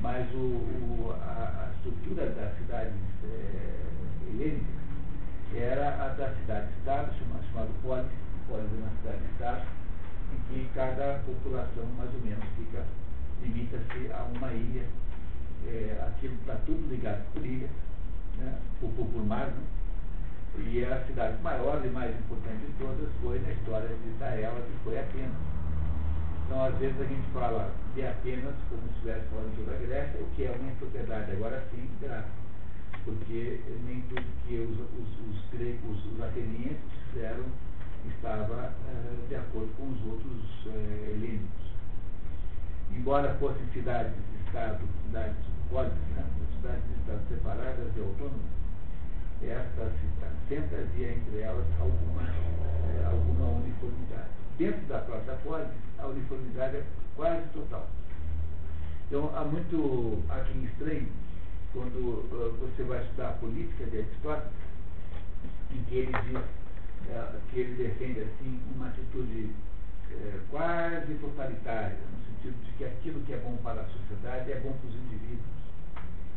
[0.00, 2.94] mas o, o a, a, estrutura das cidades
[3.24, 3.82] é,
[4.30, 4.78] helênicas
[5.56, 8.12] era a da cidade-estado, chamada, chamada polis,
[8.46, 9.62] polis é uma cidade-estado,
[10.32, 12.84] em que cada população mais ou menos fica
[13.42, 14.86] limita-se a uma ilha,
[15.66, 17.70] é, aquilo está tudo ligado por ilhas,
[18.38, 19.62] né, por, por, por mar, né?
[20.58, 24.84] e a cidade maior e mais importante de todas foi na história de Israel, que
[24.84, 25.30] foi Atenas.
[26.44, 30.20] Então, às vezes a gente fala de Atenas como se estivesse falando toda a Grécia,
[30.20, 32.28] o que é uma propriedade agora sim grave,
[33.04, 36.78] porque nem tudo que os, os, os gregos, os atenienses
[37.12, 37.44] fizeram
[38.08, 41.67] estava uh, de acordo com os outros uh, helênicos
[42.90, 45.36] embora fossem cidades de Estado, cidades
[45.70, 46.24] pólites, né,
[46.56, 48.58] cidades de Estado separadas e autônomas,
[49.42, 54.28] estas cidades sempre havia entre elas alguma, é, alguma uniformidade.
[54.58, 57.86] Dentro da própria polis, a uniformidade é quase total.
[59.06, 61.08] Então, há muito há quem estranhe
[61.72, 64.52] quando uh, você vai estudar a política de Aristóteles,
[65.70, 69.50] em que ele diz uh, que ele defende assim uma atitude
[70.12, 74.72] uh, quase totalitária, sentido de que aquilo que é bom para a sociedade é bom
[74.72, 75.58] para os indivíduos.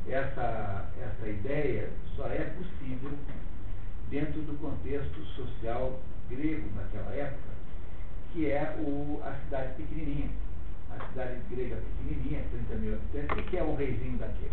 [0.08, 3.12] Essa, essa ideia só é possível
[4.10, 7.52] dentro do contexto social grego naquela época,
[8.34, 10.30] que é o, a cidade pequenininha.
[10.90, 14.52] A cidade grega pequenininha, 30 mil habitantes, que é o reizinho daquele.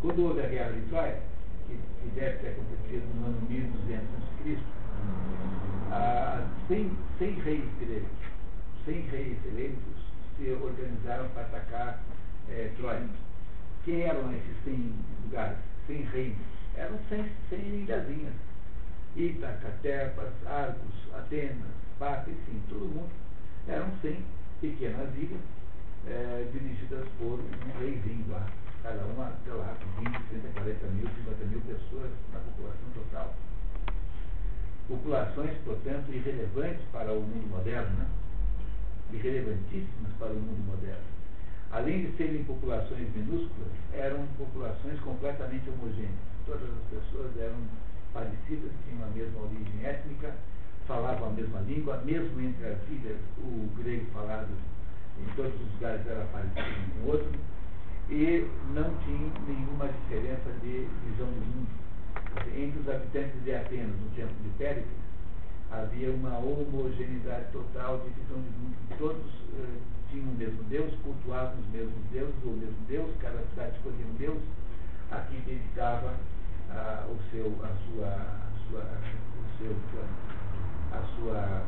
[0.00, 1.20] Quando houve a guerra de Troia,
[1.66, 4.58] que, que deve ter acontecido no ano 1200 a.C.,
[5.90, 8.08] ah, 100, 100 reis gregos,
[8.84, 10.00] 100 reis helênicos
[10.36, 12.00] se organizaram para atacar
[12.48, 13.08] é, Troia.
[13.84, 14.94] Quem eram esses 100
[15.24, 16.38] lugares, 100 reinos?
[16.76, 18.34] Eram 100, 100 ilhazinhas.
[19.16, 19.74] Ítaca,
[20.46, 21.66] Argos, Atenas,
[21.98, 23.10] Pata, enfim, todo mundo.
[23.66, 24.24] Eram 100
[24.60, 25.40] pequenas ilhas
[26.06, 28.46] é, dirigidas por um reizinho lá.
[28.82, 33.34] Cada uma, sei lá, 20, 30, 40 mil, 50 mil pessoas na população total.
[34.90, 38.06] Populações, portanto, irrelevantes para o mundo moderno, né?
[39.12, 41.06] irrelevantíssimas para o mundo moderno.
[41.70, 46.18] Além de serem populações minúsculas, eram populações completamente homogêneas.
[46.44, 47.54] Todas as pessoas eram
[48.12, 50.34] parecidas, tinham a mesma origem étnica,
[50.88, 54.50] falavam a mesma língua, mesmo entre as ilhas, o grego falado
[55.20, 57.38] em todos os lugares era parecido um com o outro,
[58.08, 61.89] e não tinha nenhuma diferença de visão do mundo.
[62.56, 64.86] Entre os habitantes de Atenas, no tempo de Péricles,
[65.70, 68.76] havia uma homogeneidade total de mundo.
[68.98, 69.26] Todos
[69.58, 69.78] eh,
[70.10, 74.06] tinham o mesmo Deus, cultuavam os mesmos deuses, ou o mesmo Deus, cada cidade escolhia
[74.06, 74.42] um Deus,
[75.10, 76.14] a quem dedicava
[76.70, 79.76] ah, o seu, a sua, a sua, o seu,
[80.92, 81.64] a sua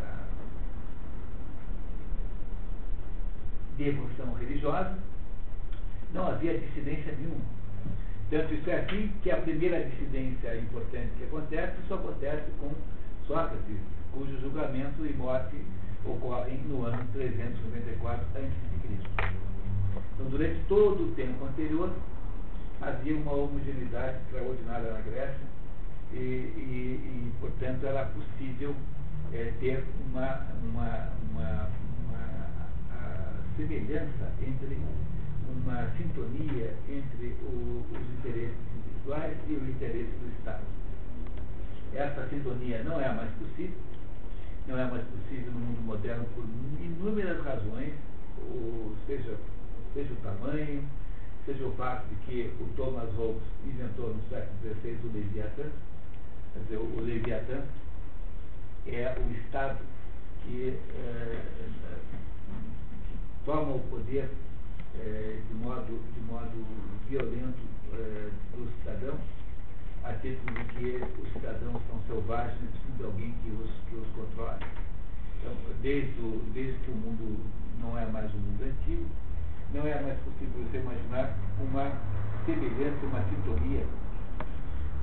[0.00, 0.24] ah,
[3.76, 4.98] devoção religiosa.
[6.12, 7.57] Não havia dissidência nenhuma.
[8.30, 12.70] Tanto isso é assim que a primeira dissidência importante que acontece só acontece com
[13.26, 13.78] Sócrates,
[14.12, 15.56] cujo julgamento e morte
[16.04, 18.50] ocorrem no ano 394 a.C.
[20.14, 21.90] Então, durante todo o tempo anterior,
[22.80, 25.46] havia uma homogeneidade extraordinária na Grécia
[26.12, 28.74] e, e, e portanto, era possível
[29.32, 31.70] é, ter uma, uma, uma,
[32.04, 32.68] uma
[33.56, 34.76] semelhança entre
[35.64, 40.64] uma sintonia entre o, os interesses individuais e o interesse do Estado.
[41.94, 43.76] Essa sintonia não é mais possível,
[44.66, 47.94] não é mais possível no mundo moderno por inúmeras razões,
[48.38, 49.36] ou seja,
[49.94, 50.84] seja o tamanho,
[51.46, 55.64] seja o fato de que o Thomas Hobbes inventou no século XVI o Leviatã,
[56.52, 57.62] quer dizer, o Leviatã
[58.86, 59.78] é o Estado
[60.42, 61.40] que, é,
[63.08, 64.28] que toma o poder
[65.00, 66.66] é, de, modo, de modo
[67.08, 67.62] violento
[67.94, 69.18] é, do cidadão
[70.04, 74.06] a título de que os cidadãos são selvagens precisam de alguém que os, que os
[74.14, 74.64] controle.
[75.38, 77.44] Então, desde, o, desde que o mundo
[77.80, 79.06] não é mais um mundo antigo,
[79.74, 81.92] não é mais possível você imaginar uma
[82.46, 83.84] semelhança, uma sintonia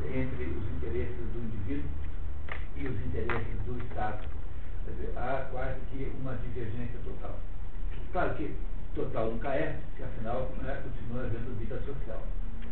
[0.09, 1.89] entre os interesses do indivíduo
[2.77, 4.27] e os interesses do Estado.
[4.85, 7.39] Quer dizer, há quase que uma divergência total.
[8.11, 8.55] Claro que
[8.95, 12.23] total nunca é, porque afinal né, continua havendo vida social.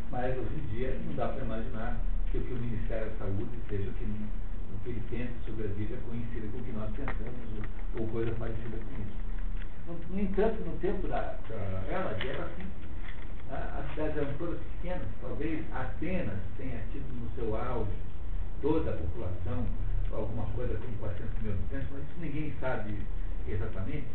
[0.09, 1.97] Mas hoje em dia não dá para imaginar
[2.31, 5.65] que o que o Ministério da Saúde seja o que, o que ele pensa sobre
[5.65, 9.23] a vida coincida com o que nós pensamos, ou, ou coisa parecida com isso.
[9.85, 11.55] No, no, entanto, no tempo da, da
[11.89, 12.65] ela, era assim.
[13.51, 17.91] As cidades eram todas pequenas, talvez Atenas tenha tido no seu auge
[18.61, 19.65] toda a população,
[20.11, 22.97] alguma coisa como 400 mil habitantes, mas isso ninguém sabe
[23.47, 24.07] exatamente,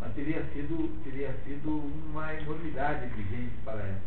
[0.00, 1.70] mas teria sido, teria sido
[2.08, 4.00] uma enormidade de gente para ela.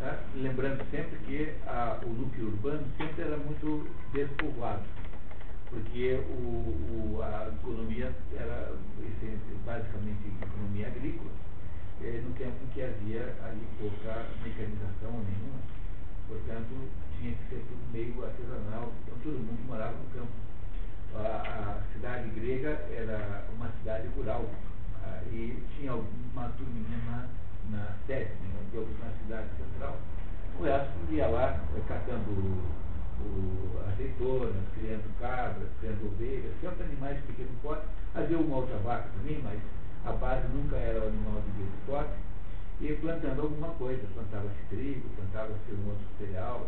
[0.00, 0.18] Né?
[0.34, 4.84] Lembrando sempre que a, o núcleo urbano sempre era muito despovoado,
[5.68, 8.72] porque o, o, a economia era
[9.64, 11.30] basicamente economia agrícola,
[12.02, 15.60] eh, no tempo em que havia ali pouca mecanização nenhuma.
[16.26, 20.49] Portanto, tinha que ser tudo meio artesanal, então todo mundo morava no campo.
[21.14, 24.44] A, a cidade grega era uma cidade rural
[25.04, 27.28] ah, e tinha uma turminha na
[27.70, 28.28] na né,
[29.00, 29.96] na cidade central,
[30.58, 32.62] o resto ia lá eh, catando o,
[33.22, 37.84] o, azeitonas, criando cabras, criando ovelhas, sempre animais de pequeno porte.
[38.14, 39.60] Havia uma outra vaca também, mas
[40.04, 42.12] a base nunca era o animal de grande porte.
[42.80, 46.66] E plantando alguma coisa, plantava-se trigo, plantava-se um outro cereal.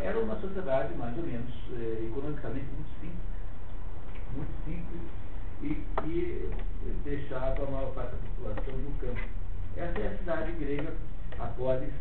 [0.00, 3.35] Era uma sociedade mais ou menos eh, economicamente muito simples.
[4.34, 5.02] Muito simples
[5.62, 6.50] e que
[7.04, 9.20] deixava a maior parte da população no campo.
[9.76, 10.92] Essa é a cidade grega,
[11.38, 11.92] a polis,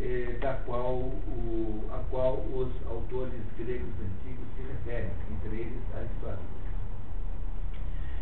[0.00, 6.62] eh, da qual, o, a qual os autores gregos antigos se referem, entre eles Aristóteles.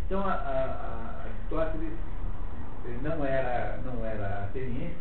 [0.06, 1.92] Então, a, a, a Aristóteles
[3.02, 4.96] não era, não era ateniense,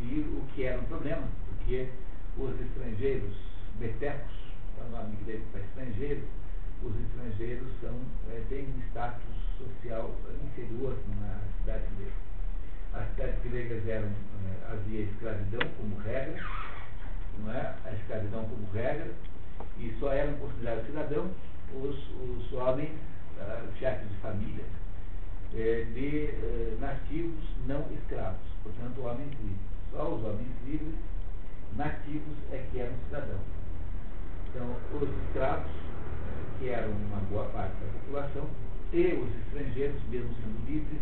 [0.00, 1.88] e o que era um problema, porque
[2.36, 3.36] os estrangeiros,
[3.80, 4.34] metecos,
[4.78, 6.22] é o nome grego para estrangeiro,
[6.82, 7.94] os estrangeiros são,
[8.30, 9.22] é, têm um status
[9.58, 10.14] social
[10.44, 12.28] inferior na cidade grega
[12.92, 16.42] as cidades gregas eram, eh, havia escravidão como regra,
[17.38, 17.74] não é?
[17.84, 19.10] a escravidão como regra,
[19.78, 21.30] e só eram considerados cidadãos
[21.74, 22.90] os, os homens,
[23.36, 24.64] uh, chefes de família,
[25.54, 29.68] eh, de nativos não escravos, portanto homens livres.
[29.92, 30.94] Só os homens livres,
[31.76, 33.40] nativos, é que eram cidadãos.
[34.48, 35.70] Então, os escravos,
[36.58, 38.48] que eram uma boa parte da população,
[38.92, 41.00] e os estrangeiros, mesmo sendo livres,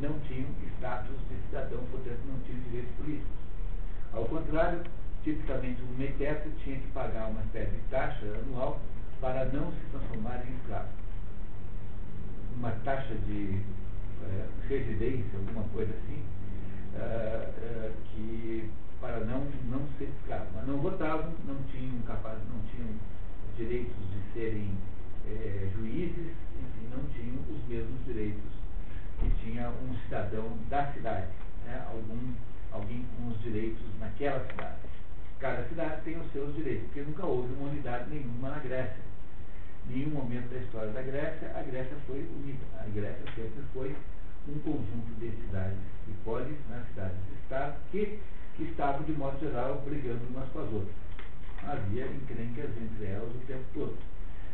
[0.00, 3.30] não tinham status de cidadão, portanto não tinham direitos políticos.
[4.12, 4.82] Ao contrário,
[5.24, 8.80] tipicamente um meteto tinha que pagar uma espécie de taxa anual
[9.20, 10.88] para não se transformar em escravo.
[12.56, 13.60] Uma taxa de
[14.22, 16.22] uh, residência, alguma coisa assim,
[16.94, 18.70] uh, uh, que
[19.00, 19.40] para não,
[19.70, 20.46] não ser escravo.
[20.54, 22.88] Mas não votavam, não tinham capaz, não tinham
[23.56, 24.70] direitos de serem
[25.74, 28.56] juízes, enfim, não tinham os mesmos direitos
[29.18, 31.28] que tinha um cidadão da cidade,
[31.64, 31.84] né?
[31.90, 32.32] Algum,
[32.70, 34.76] alguém com os direitos naquela cidade.
[35.40, 39.04] Cada cidade tem os seus direitos, porque nunca houve uma unidade nenhuma na Grécia.
[39.88, 42.64] Nenhum momento da história da Grécia, a Grécia foi unida.
[42.78, 43.96] A Grécia sempre foi
[44.48, 45.78] um conjunto de cidades
[46.08, 48.18] e polis, né, cidades-estados, que,
[48.56, 51.05] que estavam, de modo geral, brigando umas com as outras.
[51.64, 53.96] Havia encrencas entre elas o tempo todo.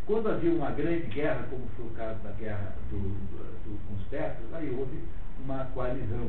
[0.07, 4.03] Quando havia uma grande guerra, como foi o caso da guerra do, do, com os
[4.09, 4.99] persas, aí houve
[5.45, 6.29] uma coalizão,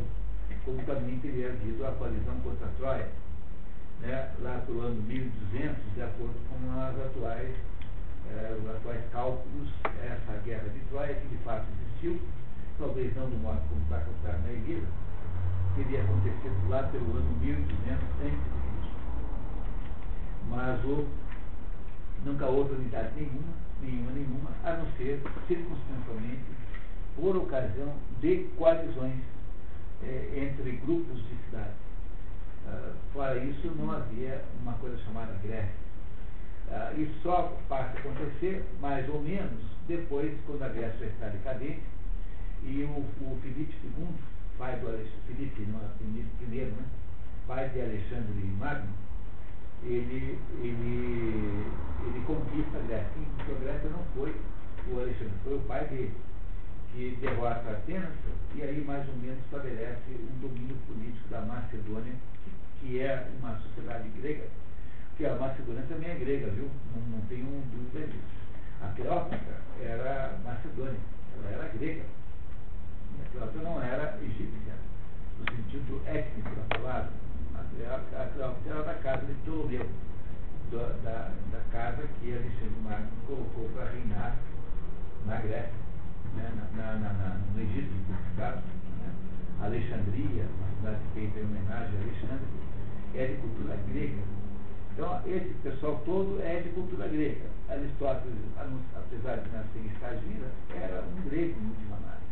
[0.63, 3.09] como também teria havido a coalizão contra a Troia,
[4.01, 7.55] né, lá pelo ano 1200, de acordo com as atuais,
[8.29, 9.69] eh, os atuais cálculos,
[10.03, 12.21] essa guerra de Troia, que de fato existiu,
[12.77, 14.87] talvez não do modo como está contado na Ilíada,
[15.75, 18.62] teria acontecido lá pelo ano 1200 a.C.
[20.49, 21.07] Mas o,
[22.25, 26.43] nunca houve unidade nenhuma, nenhuma, nenhuma, a não ser circunstancialmente
[27.15, 29.19] por ocasião de coalizões
[30.03, 31.83] eh, entre grupos de cidades.
[32.65, 35.83] Uh, fora isso, não havia uma coisa chamada Grécia.
[36.69, 41.83] Uh, isso só passa a acontecer, mais ou menos, depois, quando a Grécia está decadente,
[42.63, 44.07] e o, o Filipe II,
[44.57, 46.85] pai do Alexandre, Filipe I, né,
[47.45, 48.93] pai de Alexandre Magno,
[49.85, 51.65] ele, ele,
[52.05, 53.11] ele conquista a Grécia.
[53.37, 54.35] Porque a Grécia não foi
[54.91, 56.13] o Alexandre, foi o pai dele,
[56.91, 58.11] que derrota Atenas
[58.55, 62.13] e aí mais ou menos estabelece um domínio político da Macedônia,
[62.79, 64.47] que é uma sociedade grega,
[65.17, 66.69] que a Macedônia também é grega, viu?
[66.93, 68.43] Não, não tenho dúvida disso.
[68.81, 70.99] A Cleópatra era Macedônia,
[71.37, 72.03] ela era grega.
[73.21, 74.75] A Cleópatra não era egípcia,
[75.39, 77.11] no sentido étnico da palavra.
[77.81, 79.89] A Cleópatra era da casa de Ptolomeu,
[80.71, 84.37] da, da casa que Alexandre Magno colocou para reinar
[85.25, 85.73] na Grécia,
[86.35, 88.61] né, na, na, na, no Egito, nesse caso.
[88.99, 89.11] Né.
[89.61, 92.47] Alexandria, uma cidade feita em homenagem a Alexandre,
[93.15, 94.21] é de cultura grega.
[94.93, 97.49] Então, esse pessoal todo é de cultura grega.
[97.69, 98.37] Aristóteles,
[98.95, 102.23] apesar de nascer em Estagira, era um grego em última análise.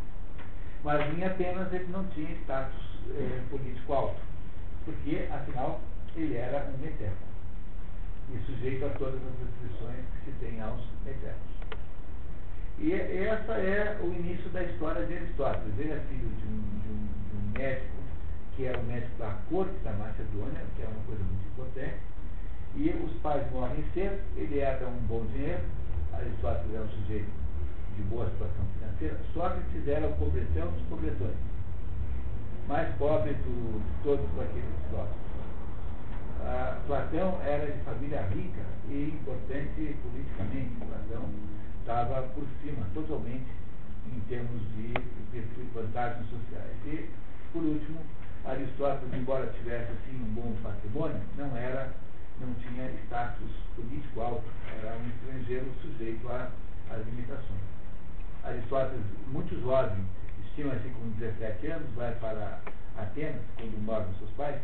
[0.84, 4.20] Mas em Atenas ele não tinha status eh, político alto,
[4.84, 5.80] porque, afinal,
[6.16, 7.32] ele era um meteco
[8.30, 11.52] e sujeito a todas as restrições que se tem aos metecos.
[12.78, 15.78] E essa é o início da história de Aristóteles.
[15.78, 17.96] Ele é filho de um, de um, de um médico,
[18.56, 21.96] que era o médico da corte da Macedônia, que é uma coisa muito importante,
[22.74, 25.60] e os pais morrem cedo, ele herda um bom dinheiro,
[26.12, 27.30] Aristóteles é um sujeito
[27.96, 31.36] de boa situação financeira, só que fizeram o pobretão dos pobretões,
[32.68, 35.22] mais pobre do, de todos aqueles filósofos.
[36.40, 40.74] Ah, Platão era de família rica e importante politicamente.
[40.76, 41.28] Platão
[41.80, 43.46] estava por cima totalmente
[44.06, 45.40] em termos de, de
[45.74, 46.76] vantagens sociais.
[46.86, 47.08] E,
[47.52, 48.00] por último,
[48.44, 51.92] Aristóteles, embora tivesse assim um bom patrimônio, não era,
[52.40, 54.44] não tinha status político alto,
[54.82, 57.62] era um estrangeiro sujeito às limitações.
[58.42, 60.04] Aristóteles, muito jovem,
[60.52, 62.60] estima-se com 17 anos, vai para
[62.98, 64.60] Atenas, quando moram seus pais,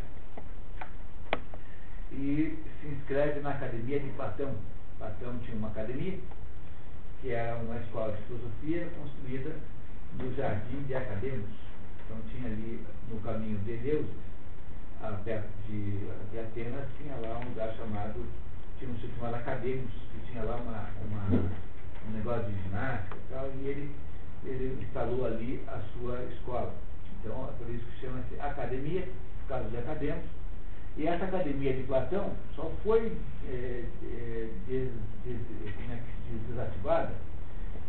[2.11, 4.53] e se inscreve na academia de Platão.
[4.99, 6.19] Platão tinha uma academia,
[7.21, 9.55] que era uma escola de filosofia construída
[10.19, 11.49] no jardim de Academos.
[12.05, 14.09] Então tinha ali no caminho de Eleusis,
[15.23, 18.25] perto de, de, Atenas, tinha lá um lugar chamado,
[18.77, 21.49] tinha um sítio chamado Academos, que tinha lá uma, uma,
[22.07, 23.95] um negócio de ginástica e tal, e ele,
[24.45, 26.73] ele instalou ali a sua escola.
[27.19, 29.07] Então, é por isso que chama-se academia,
[29.41, 30.25] por causa de Academos,
[30.97, 33.17] e essa academia de Platão só foi
[33.47, 34.91] é, é, des,
[35.23, 35.39] des,
[35.89, 35.99] é
[36.49, 37.13] desativada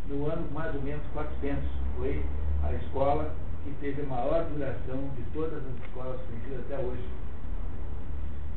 [0.08, 1.62] no ano mais ou menos 400.
[1.96, 2.24] Foi
[2.62, 3.34] a escola
[3.64, 7.04] que teve a maior duração de todas as escolas conhecidas até hoje.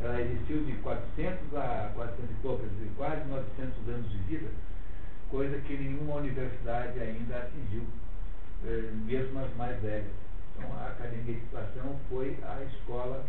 [0.02, 4.48] Ela existiu de 400 a 400 e poucas, quase 900 anos de vida,
[5.34, 7.82] coisa que nenhuma universidade ainda atingiu,
[8.68, 10.12] é, mesmo as mais velhas.
[10.56, 13.26] Então a Academia de Platão foi a escola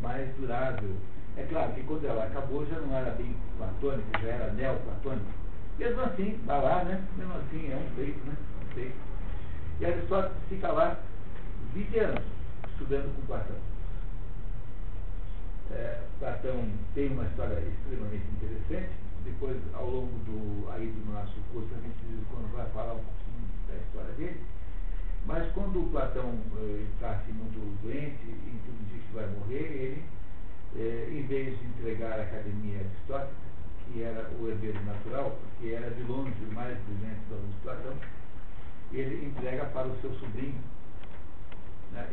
[0.00, 0.96] mais durável.
[1.36, 5.30] É claro que quando ela acabou já não era bem platônico, já era neoplatônico.
[5.78, 7.04] Mesmo assim, vai lá, né?
[7.18, 8.34] Mesmo assim, é um feito, né?
[8.62, 8.96] Um feito.
[9.78, 11.00] E Aristóteles fica lá
[11.74, 12.24] 20 anos
[12.70, 13.56] estudando com Platão.
[15.70, 19.01] É, Platão tem uma história extremamente interessante.
[19.24, 23.46] Depois, ao longo do, aí do nosso curso, a gente quando vai falar um pouquinho
[23.68, 24.40] da história dele.
[25.26, 29.62] Mas quando o Platão eh, está assim, muito doente e tudo diz que vai morrer,
[29.62, 30.04] ele,
[30.76, 33.52] eh, em vez de entregar a academia a Aristóteles,
[33.86, 37.94] que era o herdeiro natural, que era de longe o mais brilhante do de Platão,
[38.92, 40.60] ele entrega para o seu sobrinho,
[41.92, 42.08] né,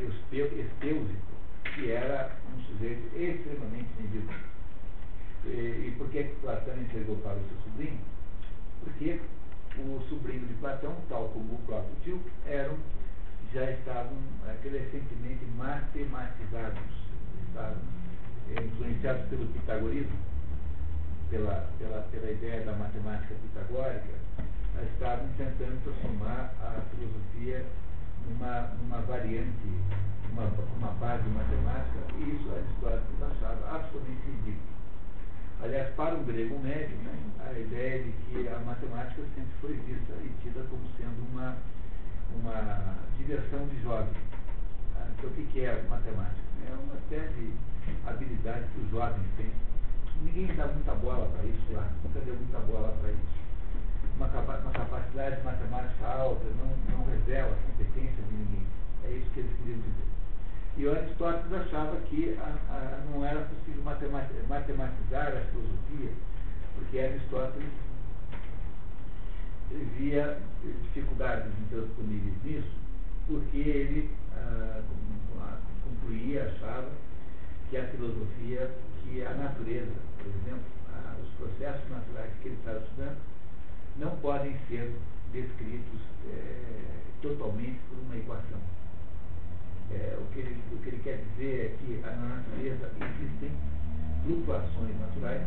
[1.75, 4.35] que era um sujeito extremamente medíocre.
[5.45, 7.99] E, e por que Platão entregou para o seu sobrinho?
[8.83, 9.19] Porque
[9.77, 12.77] o sobrinho de Platão, tal como o próprio tio, eram,
[13.53, 14.17] já estavam
[14.47, 16.81] é, crescentemente matematizados,
[17.47, 17.77] estavam
[18.55, 20.17] é, influenciados pelo pitagorismo,
[21.29, 24.19] pela, pela, pela ideia da matemática pitagórica,
[24.93, 27.65] estavam tentando transformar a filosofia
[28.27, 29.67] numa, numa variante,
[30.31, 30.43] uma,
[30.77, 34.78] uma base matemática, e isso Aristóteles achava absolutamente ridículo.
[35.61, 40.13] Aliás, para o grego médio, né, a ideia de que a matemática sempre foi vista
[40.23, 41.57] e tida como sendo uma,
[42.33, 44.13] uma diversão de jovem.
[44.95, 46.39] Ah, então, o que é matemática?
[46.65, 47.53] É uma série de
[48.07, 49.51] habilidades que os jovens têm.
[50.23, 53.39] Ninguém dá muita bola para isso lá, nunca deu muita bola para isso.
[54.15, 58.67] Uma, uma, capacidade matemática alta não, não revela a competência de ninguém.
[59.03, 60.08] É isso que eles queriam dizer.
[61.19, 66.11] Aristóteles achava que a, a, não era possível matematizar a filosofia,
[66.75, 67.69] porque Aristóteles
[69.97, 72.71] via dificuldades intransponíveis nisso,
[73.27, 74.81] porque ele ah,
[75.83, 76.89] concluía, achava
[77.69, 78.71] que a filosofia,
[79.03, 83.17] que a natureza, por exemplo, ah, os processos naturais que ele estava estudando,
[83.97, 84.95] não podem ser
[85.33, 88.59] descritos eh, totalmente por uma equação
[89.91, 93.51] é, o, que ele, o que ele quer dizer é que na natureza existem
[94.23, 95.41] flutuações naturais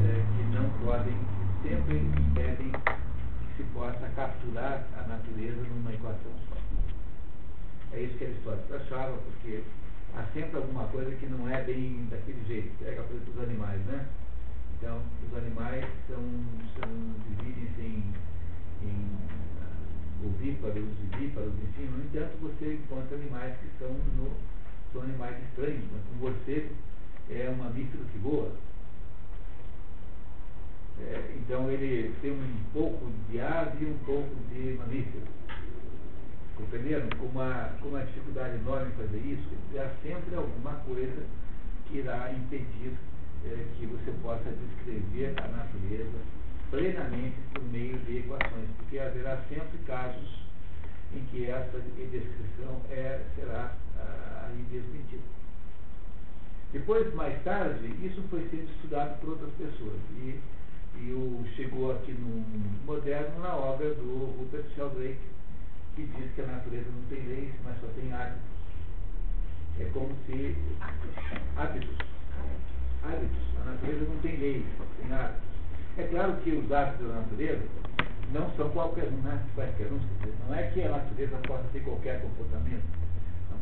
[0.00, 6.32] é, que não podem, que sempre impedem que se possa capturar a natureza numa equação
[6.48, 6.56] só.
[7.92, 9.62] É isso que Aristóteles achava, porque
[10.16, 12.72] há sempre alguma coisa que não é bem daquele jeito.
[12.78, 14.06] Pega, por exemplo, os animais, né?
[14.78, 16.22] Então, os animais são,
[16.76, 16.88] são
[17.28, 18.12] dividem-se em,
[18.82, 19.18] em
[20.24, 21.86] ovíparos, vivíparos, enfim.
[21.86, 24.30] No entanto, você encontra animais que são, no,
[24.92, 25.84] são animais estranhos.
[25.92, 26.74] Mas um morcego
[27.30, 28.52] é um mamífero que voa.
[31.00, 35.24] É, então ele tem um pouco de ave e um pouco de mamífero.
[36.56, 37.08] Compreenderam?
[37.18, 39.48] Com uma, com uma dificuldade enorme fazer isso,
[39.78, 41.24] há sempre alguma coisa
[41.86, 42.92] que irá impedir
[43.44, 46.18] é, que você possa descrever a natureza
[46.72, 50.40] plenamente por meio de equações, porque haverá sempre casos
[51.14, 55.22] em que essa descrição é, será ah, aí desmentida.
[56.72, 60.40] Depois, mais tarde, isso foi sendo estudado por outras pessoas e,
[60.96, 65.20] e o, chegou aqui no mundo moderno na obra do Rupert Sheldrake,
[65.94, 68.40] que diz que a natureza não tem leis, mas só tem hábitos.
[69.78, 70.56] É como se.
[71.54, 71.96] Hábitos.
[73.04, 73.42] Hábitos.
[73.60, 74.64] A natureza não tem leis,
[74.98, 75.51] tem hábitos.
[75.98, 77.62] É claro que os hábitos da natureza
[78.32, 79.42] não são qualquer um, né?
[79.54, 80.00] qualquer um.
[80.48, 82.84] Não é que a natureza possa ter qualquer comportamento,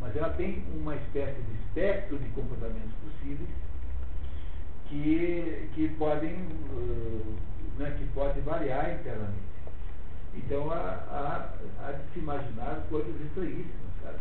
[0.01, 3.49] mas ela tem uma espécie de espectro de comportamentos possíveis
[4.89, 7.37] que, que podem uh,
[7.78, 9.51] né, que pode variar internamente.
[10.35, 11.55] Então há, há,
[11.85, 14.18] há de se imaginar coisas estranhíssimas, sabe?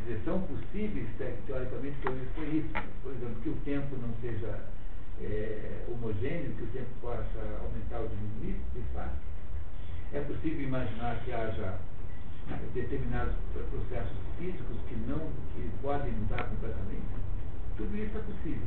[0.00, 1.06] Dizer, são possíveis,
[1.46, 2.84] teoricamente, coisas estranhíssimas.
[3.02, 4.58] Por exemplo, que o tempo não seja
[5.24, 9.16] é, homogêneo, que o tempo possa aumentar ou diminuir, de fato.
[10.12, 11.78] É possível imaginar que haja
[12.74, 17.06] determinados processos físicos que não que podem mudar completamente?
[17.76, 18.66] Tudo isso é possível.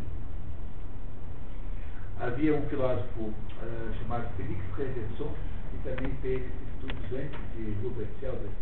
[2.20, 5.34] Havia um filósofo uh, chamado Felix Reverson,
[5.72, 8.56] que também fez estudos antes de Rupert Sheldrake.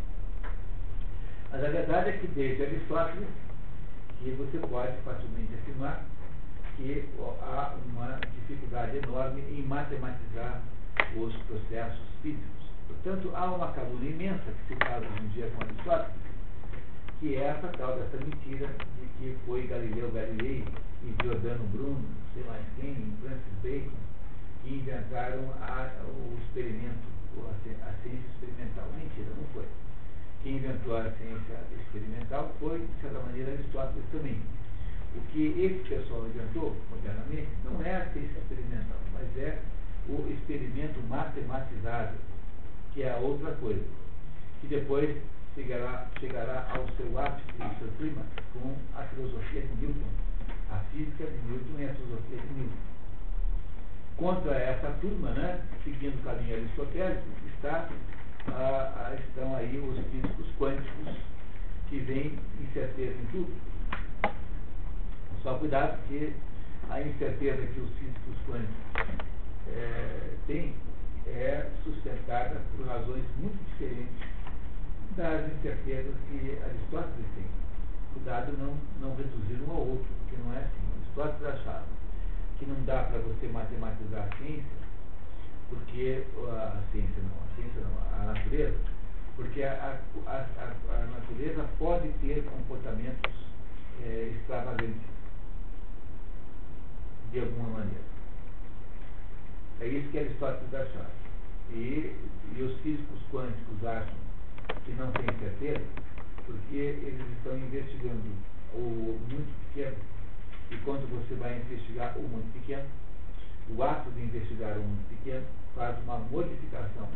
[1.52, 3.28] Mas a verdade é que desde Aristóteles,
[4.20, 6.04] que você pode facilmente afirmar
[6.78, 7.10] que
[7.42, 10.62] há uma dificuldade enorme em matematizar
[11.16, 12.64] os processos físicos.
[12.88, 16.22] Portanto, há uma calúnia imensa que se hoje em dia com Aristóteles,
[17.20, 20.66] que é essa tal dessa mentira de que foi Galileu Galilei
[21.04, 22.04] e Giordano Bruno,
[22.34, 23.96] sei lá quem, Francis Bacon,
[24.64, 27.08] que inventaram a, o experimento,
[27.40, 28.86] a, a ciência experimental.
[28.98, 29.66] Mentira, não foi.
[30.44, 34.42] Quem inventou a ciência experimental foi, de certa maneira, Aristóteles também
[35.16, 39.60] o que esse pessoal inventou, modernamente, não é a ciência experimental, mas é
[40.10, 42.16] o experimento matematizado,
[42.94, 43.84] que é a outra coisa,
[44.62, 45.16] que depois
[45.56, 50.10] chegará, chegará ao seu ápice, ao seu clima, com a filosofia de Newton,
[50.72, 52.94] a física de Newton e a filosofia de Newton.
[54.18, 57.24] Contra essa turma, né, seguindo o caminho aristotélico,
[57.56, 57.90] está,
[58.50, 61.18] ah, estão aí os físicos quânticos,
[61.90, 63.73] que veem incerteza em tudo
[65.44, 66.34] só cuidado porque
[66.90, 69.26] a incerteza que os físicos quânticos
[69.68, 70.74] é, têm
[71.28, 74.28] é sustentada por razões muito diferentes
[75.16, 77.46] das incertezas que Aristóteles tem.
[78.14, 80.82] Cuidado não, não reduzir um ao outro, porque não é assim.
[80.98, 81.86] Aristóteles achava
[82.58, 84.84] que não dá para você matematizar a ciência,
[85.70, 88.78] porque a, ciência não, a ciência não, a natureza,
[89.36, 93.32] porque a, a, a, a natureza pode ter comportamentos
[94.04, 95.13] é, extravagantes,
[97.34, 98.06] de alguma maneira.
[99.82, 101.12] É isso que Aristóteles achava.
[101.72, 102.16] E,
[102.56, 104.16] e os físicos quânticos acham
[104.86, 105.84] que não têm certeza,
[106.46, 108.22] porque eles estão investigando
[108.76, 109.98] o muito pequeno,
[110.72, 112.88] e quando você vai investigar o muito pequeno,
[113.70, 117.10] o ato de investigar o muito pequeno faz uma modificação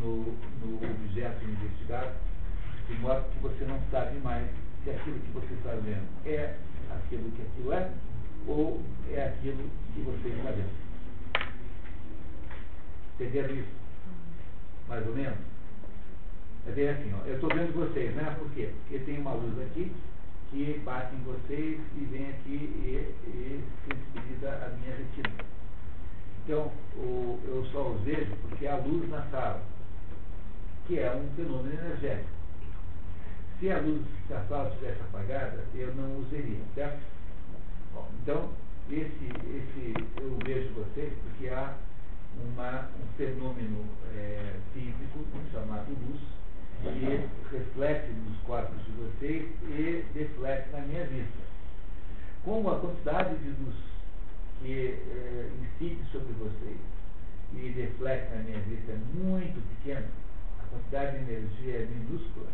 [0.00, 0.24] no,
[0.64, 2.14] no objeto investigado,
[2.88, 4.48] de modo que você não sabe mais
[4.82, 6.56] se aquilo que você está vendo é
[6.90, 7.90] aquilo que aquilo é,
[8.46, 8.80] ou
[9.10, 10.82] é aquilo que você está vendo.
[13.14, 13.68] Entenderam isso?
[14.88, 15.38] Mais ou menos?
[16.66, 17.26] É bem assim, ó.
[17.26, 18.36] eu estou vendo vocês, né?
[18.38, 18.70] Por quê?
[18.82, 19.92] Porque tem uma luz aqui
[20.50, 25.30] que bate em vocês e vem aqui e, e sensibiliza a minha retina.
[26.44, 29.62] Então, o, eu só os vejo porque há luz na sala,
[30.86, 32.28] que é um fenômeno energético.
[33.58, 37.00] Se a luz da sala estivesse apagada, eu não os veria, certo?
[37.92, 38.50] Bom, então,
[38.90, 41.74] esse, esse eu vejo vocês porque há
[42.36, 43.84] uma, um fenômeno
[44.14, 46.20] é, físico chamado luz
[46.82, 51.42] que reflete nos corpos de vocês e deflete na minha vista.
[52.44, 53.76] Como a quantidade de luz
[54.60, 56.78] que é, incide sobre vocês
[57.54, 60.06] e deflete na minha vista é muito pequena,
[60.60, 62.48] a quantidade de energia é minúscula,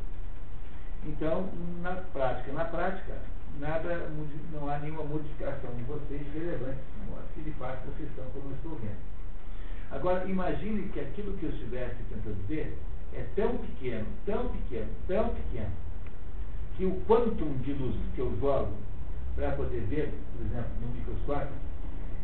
[1.05, 1.49] então,
[1.81, 3.15] na prática, na prática,
[3.59, 4.11] nada,
[4.53, 6.79] não há nenhuma modificação em vocês relevante,
[7.35, 8.99] se de fato vocês estão como eu estou vendo.
[9.91, 12.77] Agora, imagine que aquilo que eu estivesse tentando ver
[13.15, 15.73] é tão pequeno, tão pequeno, tão pequeno,
[16.77, 18.73] que o quantum de luz que eu jogo
[19.35, 21.57] para poder ver, por exemplo, no microscópio,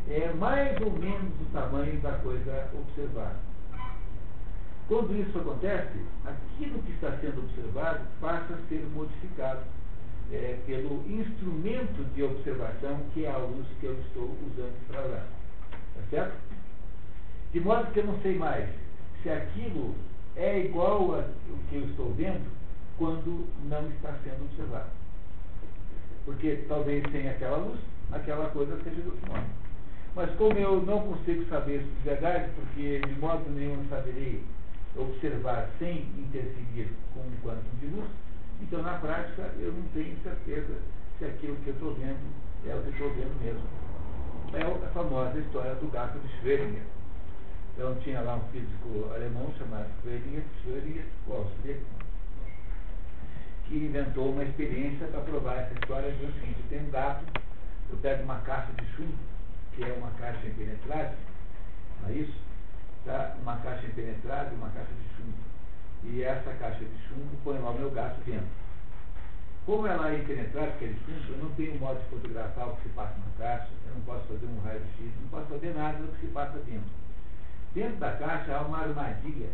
[0.08, 3.36] é mais ou menos o tamanho da coisa observada.
[4.86, 9.62] Quando isso acontece, aquilo que está sendo observado passa a ser modificado
[10.32, 15.26] é, pelo instrumento de observação que é a luz que eu estou usando para olhar.
[15.70, 16.36] Tá certo?
[17.52, 18.68] De modo que eu não sei mais
[19.22, 19.94] se aquilo
[20.36, 21.24] é igual ao
[21.70, 22.50] que eu estou vendo
[22.98, 24.90] quando não está sendo observado.
[26.24, 27.78] Porque talvez sem aquela luz,
[28.12, 29.46] aquela coisa seja do modo.
[30.16, 34.42] Mas como eu não consigo saber isso de verdade, porque de modo nenhum saberei
[34.96, 38.08] observar sem interferir com um quantum de luz,
[38.64, 40.74] então na prática eu não tenho certeza
[41.18, 42.34] se aquilo que eu estou vendo
[42.66, 43.62] é o que estou vendo mesmo.
[44.52, 46.82] É a famosa história do gato de Schrödinger
[47.74, 51.04] então tinha lá um físico alemão chamado Schrödinger, Schrödinger,
[53.66, 57.24] que inventou uma experiência para provar essa história de o seguinte, tem um gato,
[57.90, 59.14] eu pego uma caixa de chumbo,
[59.72, 61.18] que é uma caixa impenetrável,
[62.02, 62.38] não é isso?
[63.04, 63.34] Tá?
[63.42, 65.53] Uma caixa impenetrável uma caixa de chumbo.
[66.04, 68.46] E essa caixa de chumbo põe lá o meu gato dentro.
[69.66, 72.82] Como ela é impenetrável, é de chumbo, eu não tenho modo de fotografar o que
[72.82, 76.12] se passa na caixa, eu não posso fazer um raio-x, não posso fazer nada do
[76.12, 76.90] que se passa dentro.
[77.74, 79.48] Dentro da caixa há uma armadilha.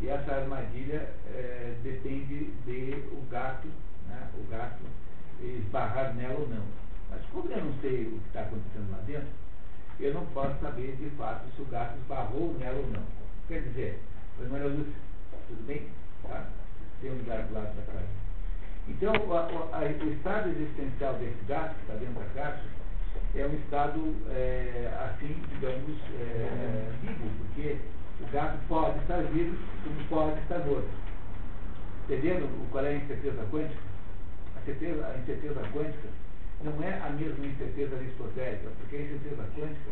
[0.00, 3.68] E essa armadilha é, depende de o gato,
[4.08, 4.82] né, o gato
[5.40, 6.64] esbarrar nela ou não.
[7.10, 9.28] Mas como eu não sei o que está acontecendo lá dentro,
[9.98, 13.02] eu não posso saber de fato se o gato esbarrou nela ou não.
[13.48, 14.02] Quer dizer,
[14.50, 14.92] Maria Lúcia,
[15.48, 15.88] tudo bem?
[16.22, 16.46] Tá?
[17.00, 18.26] Tem um gato do lado da caixa.
[18.88, 22.62] Então, a, a, o estado existencial desse gato que está dentro da caixa
[23.34, 27.76] é um estado, é, assim, digamos, é, vivo, porque
[28.20, 30.88] o gato pode estar vivo como pode estar morto.
[32.04, 33.82] Entendendo qual é a incerteza quântica?
[34.56, 36.08] A, certeza, a incerteza quântica
[36.62, 39.90] não é a mesma incerteza aristotélica, porque a incerteza quântica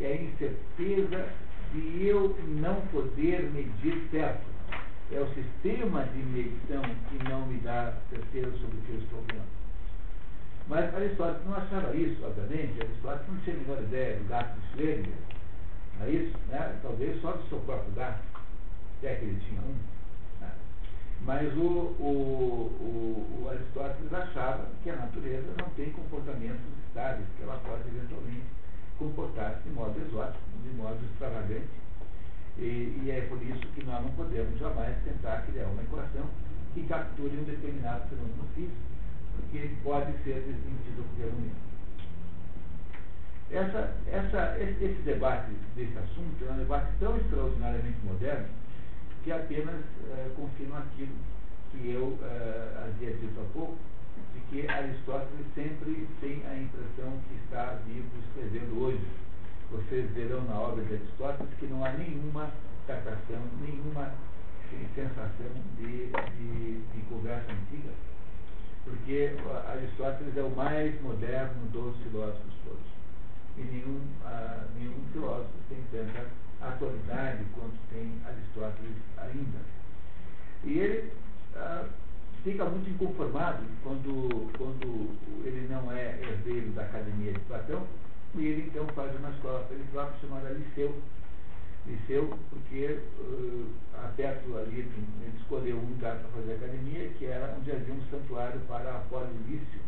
[0.00, 1.28] é a incerteza
[1.72, 4.51] de eu não poder medir certo.
[5.14, 9.22] É o sistema de medição que não me dá certeza sobre o que eu estou
[9.30, 9.62] vendo.
[10.68, 12.80] Mas Aristóteles não achava isso, obviamente.
[12.80, 15.12] Aristóteles não tinha a menor ideia do gato de Schrödinger.
[15.98, 16.38] Não é isso?
[16.48, 16.78] Né?
[16.82, 18.22] Talvez só do seu próprio gato,
[18.98, 19.76] até que ele tinha um.
[20.40, 20.50] Né?
[21.22, 27.42] Mas o, o, o, o, Aristóteles achava que a natureza não tem comportamentos estáveis, que
[27.42, 28.46] ela pode eventualmente
[28.98, 31.82] comportar-se de modo exótico, de modo extravagante.
[32.58, 36.28] E, e, é por isso que nós não podemos jamais tentar criar uma equação
[36.74, 38.92] que capture um determinado fenômeno físico
[39.36, 41.72] porque pode ser desmentido por momento.
[43.50, 48.48] Essa, essa, esse, debate desse assunto é um debate tão extraordinariamente moderno
[49.22, 49.80] que apenas
[50.10, 51.14] é, confirma aquilo
[51.70, 53.78] que eu uh, havia dito há pouco,
[54.34, 59.00] de que Aristóteles sempre tem a impressão que está vivo escrevendo hoje.
[59.72, 62.50] Vocês verão na obra de Aristóteles que não há nenhuma
[62.86, 64.12] datação, nenhuma
[64.94, 67.92] sensação de, de, de conversa antiga,
[68.84, 69.32] porque
[69.68, 72.92] Aristóteles é o mais moderno dos filósofos todos.
[73.56, 76.26] E nenhum, uh, nenhum filósofo tem tanta
[76.60, 79.58] atualidade quanto tem Aristóteles ainda.
[80.64, 81.12] E ele
[81.54, 81.88] uh,
[82.44, 87.86] fica muito inconformado quando, quando ele não é herdeiro da Academia de Platão,
[88.34, 90.94] e ele então faz uma escola próprio chamada Liceu.
[91.86, 93.66] Liceu, porque uh,
[94.16, 98.60] perto ali, ele escolheu um lugar para fazer academia, que era onde havia um santuário
[98.68, 99.80] para Apolo Lício.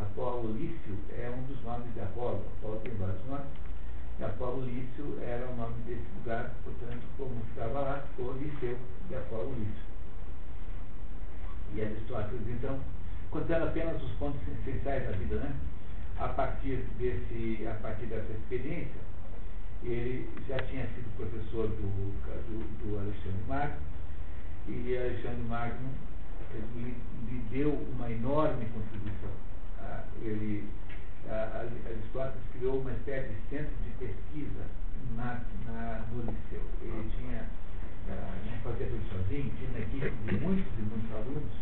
[0.00, 2.44] Apolo Lício é um dos nomes de Apolo.
[2.58, 3.46] Apolo tem vários nomes.
[4.18, 9.14] E Apolo Lício era o nome desse lugar, portanto, como ficava lá, ficou Liceu de
[9.16, 9.86] Apolo Lício.
[11.74, 12.80] E Aristóteles, então,
[13.30, 15.54] contando apenas os pontos essenciais da vida, né?
[16.18, 19.00] A partir, desse, a partir dessa experiência,
[19.82, 23.76] ele já tinha sido professor do, do, do Alexandre Magno,
[24.66, 25.90] e Alexandre Magno
[26.74, 26.96] lhe,
[27.28, 29.30] lhe deu uma enorme contribuição.
[29.78, 30.68] Ah, ele,
[31.28, 34.64] ah, Aristóteles criou uma espécie de centro de pesquisa
[35.14, 36.62] na, na, no liceu.
[36.80, 37.44] Ele tinha,
[38.08, 41.52] ah, não fazia tudo sozinho, tinha uma equipe de muitos e muitos alunos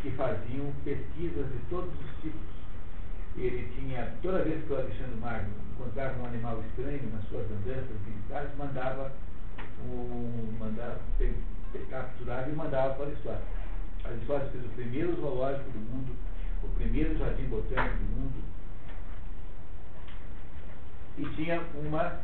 [0.00, 2.53] que faziam pesquisas de todos os tipos
[3.36, 8.00] ele tinha, toda vez que o Alexandre Magno encontrava um animal estranho nas suas andanças
[8.06, 9.12] militares, mandava,
[9.84, 11.00] um, mandava
[11.90, 13.48] capturar e mandava para Aristóteles.
[14.04, 16.16] Aristóteles fez o primeiro zoológico do mundo,
[16.62, 18.44] o primeiro jardim botânico do mundo,
[21.18, 22.20] e tinha uma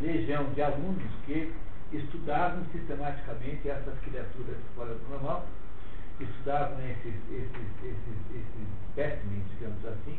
[0.00, 1.52] legião de alunos que
[1.92, 5.46] estudavam sistematicamente essas criaturas fora do normal
[6.24, 10.18] estudavam esses, esses, esses, esses espécimes, digamos assim,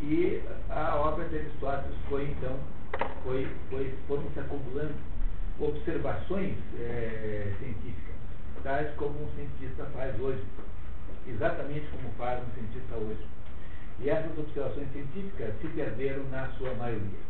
[0.00, 2.56] e a obra de Aristóteles foi então,
[3.24, 4.94] foi, foi, foram se acumulando
[5.58, 8.14] observações é, científicas,
[8.62, 10.42] tais como um cientista faz hoje,
[11.26, 13.26] exatamente como faz um cientista hoje.
[14.00, 17.28] E essas observações científicas se perderam na sua maioria.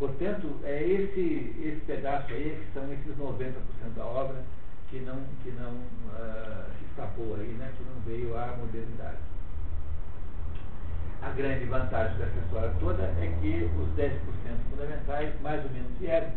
[0.00, 3.52] Portanto, é esse, esse pedaço aí que são esses 90%
[3.94, 4.42] da obra
[4.90, 9.18] que não, que não uh, escapou aí, né, que não veio à modernidade.
[11.22, 14.20] A grande vantagem dessa história toda é que os 10%
[14.70, 16.30] fundamentais mais ou menos vieram,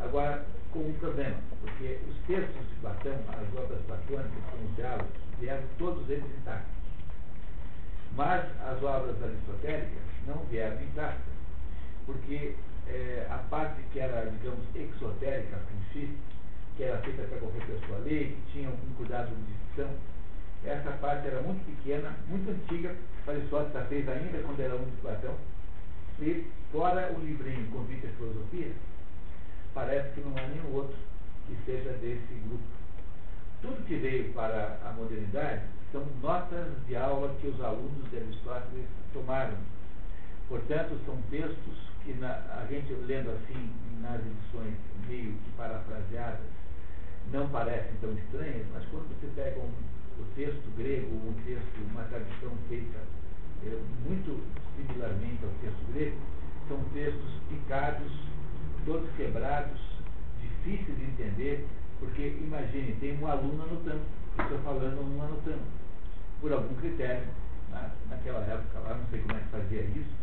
[0.00, 5.10] agora com um problema, porque os textos de Platão, as obras platônicas, com os diálogos,
[5.40, 6.76] vieram todos eles intactos.
[8.14, 11.34] Mas as obras aristotélicas não vieram intactas,
[12.04, 12.54] porque
[12.88, 16.18] é, a parte que era, digamos, exotérica, a princípio,
[16.76, 19.90] que era feita para qualquer pessoa ler, que tinha um cuidado de dicção.
[20.64, 22.94] Essa parte era muito pequena, muito antiga,
[23.26, 25.34] Aristóteles fez ainda quando era um de Platão.
[26.20, 28.72] E fora o livrinho Convite à Filosofia,
[29.74, 30.96] parece que não há nenhum outro
[31.46, 32.64] que seja desse grupo.
[33.62, 35.62] Tudo que veio para a modernidade
[35.92, 39.56] são notas de aula que os alunos de Aristóteles tomaram.
[40.48, 41.74] Portanto, são textos
[42.04, 43.70] que na, a gente lendo assim
[44.00, 44.74] nas edições
[45.08, 46.40] meio que parafraseadas,
[47.32, 49.72] não parecem tão estranhas, mas quando você pega um,
[50.20, 52.98] o texto grego, um texto, uma tradução feita
[53.64, 54.42] é, muito
[54.76, 56.16] similarmente ao texto grego,
[56.68, 58.12] são textos picados,
[58.84, 59.80] todos quebrados,
[60.40, 61.66] difíceis de entender,
[61.98, 64.02] porque imagine, tem um aluno anotando,
[64.38, 65.62] estou falando um anotando,
[66.40, 67.26] por algum critério,
[67.70, 70.14] né, naquela época lá, não sei como é que fazia isso,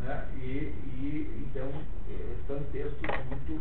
[0.00, 1.68] né, e, e então
[2.10, 3.60] é, são textos muito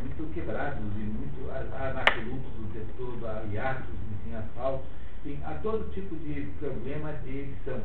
[0.00, 4.86] muito quebrados e muito anacolutos o tempo todo, a hiatos, enfim, asfaltos,
[5.24, 7.80] enfim, há todo tipo de problema de edição.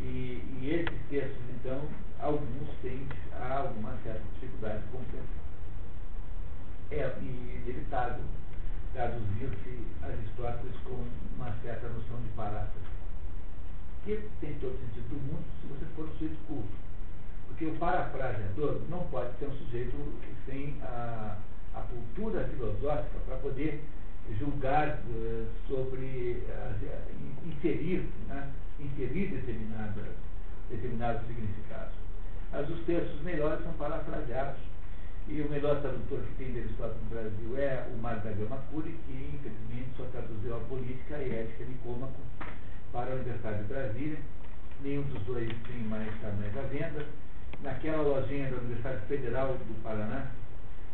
[0.00, 1.82] E, e esses textos, então,
[2.18, 5.40] alguns têm há alguma certa dificuldade de compreensão.
[6.90, 8.24] É inevitável
[8.92, 11.04] traduzir-se Aristóteles com
[11.36, 12.90] uma certa noção de paráfrase,
[14.04, 16.89] que tem todo sentido do mundo se você for um sujeito culto
[17.50, 19.94] porque o parafraseador não pode ser um sujeito
[20.46, 21.36] sem a,
[21.74, 23.82] a cultura filosófica para poder
[24.38, 30.02] julgar uh, sobre, uh, inserir, né, inserir determinada,
[30.70, 31.92] determinados significados.
[32.52, 34.60] Mas os textos melhores são parafraseados.
[35.28, 38.56] E o melhor tradutor que tem de Aristóteles no Brasil é o Mário da Gama
[38.72, 42.20] Cury, que infelizmente só traduziu a política e a ética de Cômaco
[42.90, 44.18] para a Universidade de Brasília.
[44.82, 47.06] Nenhum dos dois tem mais, mais à venda
[47.62, 50.26] naquela lojinha da Universidade Federal do Paraná,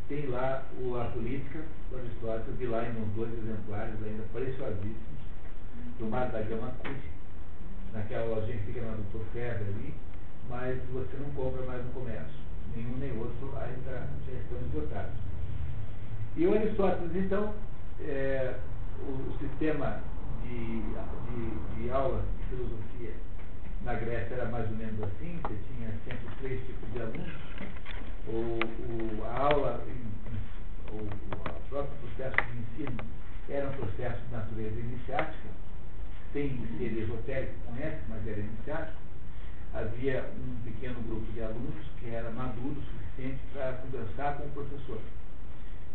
[0.08, 4.96] tem lá o, a política do Aristóteles, vi lá em uns dois exemplares ainda preciosíssimos,
[5.98, 7.10] do mar da Gama Cude,
[7.92, 9.94] naquela lojinha que fica na Doutor Ferro ali,
[10.48, 12.46] mas você não compra mais no comércio.
[12.74, 15.14] Nenhum nem outro ainda já estão esgotados.
[16.36, 17.54] E o Aristóteles, então,
[18.00, 18.54] é,
[19.00, 20.00] o, o, sistema
[20.42, 23.14] de, de, de aula de filosofia
[23.86, 27.32] na Grécia era mais ou menos assim, você tinha sempre três tipos de alunos.
[28.26, 29.80] O, a aula,
[30.90, 32.96] o, o próprio processo de ensino
[33.48, 35.48] era um processo de natureza iniciática,
[36.32, 38.98] sem ser esotérico, conhece, mas era iniciático.
[39.72, 44.50] Havia um pequeno grupo de alunos que era maduro o suficiente para conversar com o
[44.50, 44.98] professor.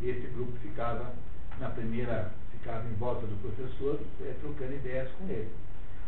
[0.02, 1.14] Esse grupo ficava
[1.60, 5.52] na primeira, ficava em volta do professor, é, trocando ideias com ele.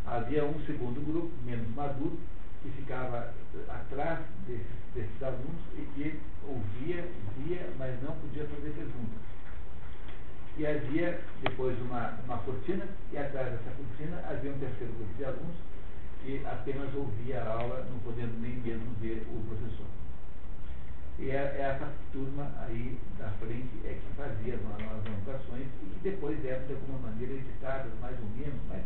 [0.06, 2.20] Havia um segundo grupo, menos maduro,
[2.62, 3.34] que ficava
[3.70, 9.24] atrás desses, desses alunos e que ouvia, via, mas não podia fazer perguntas.
[10.58, 15.26] E havia depois uma, uma cortina, e atrás dessa cortina havia um terceiro grupo de
[15.26, 15.56] alunos
[16.24, 19.88] que apenas ouvia a aula, não podendo nem mesmo ver o professor.
[21.20, 26.43] E é, é essa turma aí da frente é que fazia as, anotações e depois
[26.45, 28.82] eram de alguma maneira editadas, mais ou menos, mas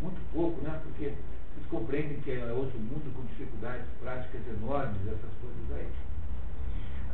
[0.00, 0.80] muito pouco, né?
[0.82, 1.14] Porque
[1.54, 5.88] vocês compreendem que é outro mundo com dificuldades práticas enormes, essas coisas aí.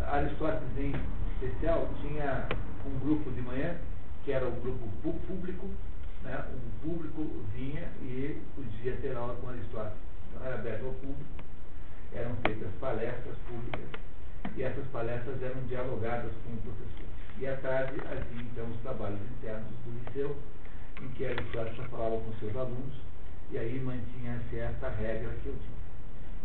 [0.06, 0.94] Aristóteles, em
[1.34, 2.48] especial, tinha
[2.86, 3.76] um grupo de manhã,
[4.24, 5.68] que era o grupo público,
[6.22, 6.44] né?
[6.52, 9.98] o público vinha e podia ter aula com Aristóteles.
[10.30, 11.30] Então era aberto ao público,
[12.12, 13.88] eram feitas palestras públicas,
[14.56, 17.06] e essas palestras eram dialogadas com o professor.
[17.38, 20.36] E à tarde havia então os trabalhos internos do liceu,
[21.02, 22.94] em que Aristóteles falava com seus alunos,
[23.50, 25.76] e aí mantinha-se essa regra que eu tinha.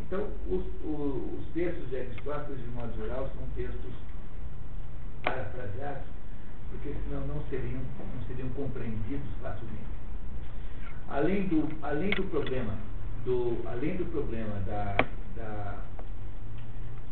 [0.01, 3.93] Então, os, os, os textos de Aristóteles, de modo geral, são textos
[5.23, 6.03] parafraseados,
[6.69, 10.01] porque senão não seriam, não seriam compreendidos facilmente.
[11.07, 12.77] Além do, além do problema,
[13.25, 14.97] do, além do problema da,
[15.35, 15.81] da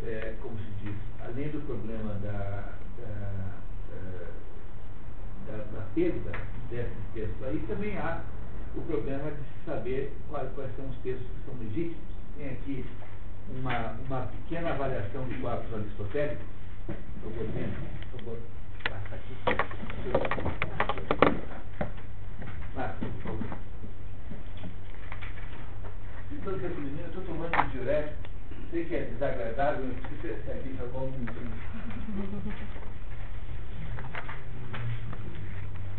[0.03, 3.59] é, como se diz, além do problema da, da,
[5.57, 6.31] da perda
[6.69, 8.21] desses textos aí, também há
[8.75, 11.97] o problema de se saber quais, quais são os textos que são legítimos.
[12.37, 12.85] Tem aqui
[13.49, 16.45] uma, uma pequena avaliação de quadros aristotélicos.
[18.11, 18.37] Favor,
[18.83, 19.33] passa aqui.
[22.75, 23.57] Passa, por favor.
[26.31, 28.29] Então, esse menino, eu estou tomando um diurético,
[28.71, 31.25] sei que é desagradável, não sei se aqui já volta um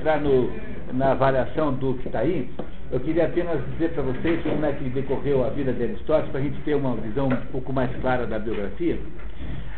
[0.00, 0.50] entrar no,
[0.94, 2.50] na avaliação do que está aí,
[2.90, 6.40] eu queria apenas dizer para vocês como é que decorreu a vida de Aristóteles, para
[6.40, 8.98] a gente ter uma visão um pouco mais clara da biografia.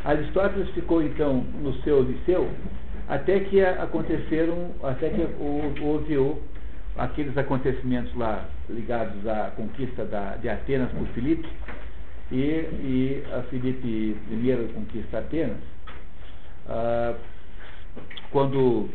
[0.04, 2.48] Aristóteles ficou, então, no seu liceu
[3.08, 5.26] até que aconteceram, até que
[5.82, 6.40] houve
[6.96, 11.48] aqueles acontecimentos lá ligados à conquista da, de Atenas por Filipe,
[12.30, 15.58] e, e a Filipe I conquista Atenas,
[16.68, 17.14] ah,
[18.30, 18.88] quando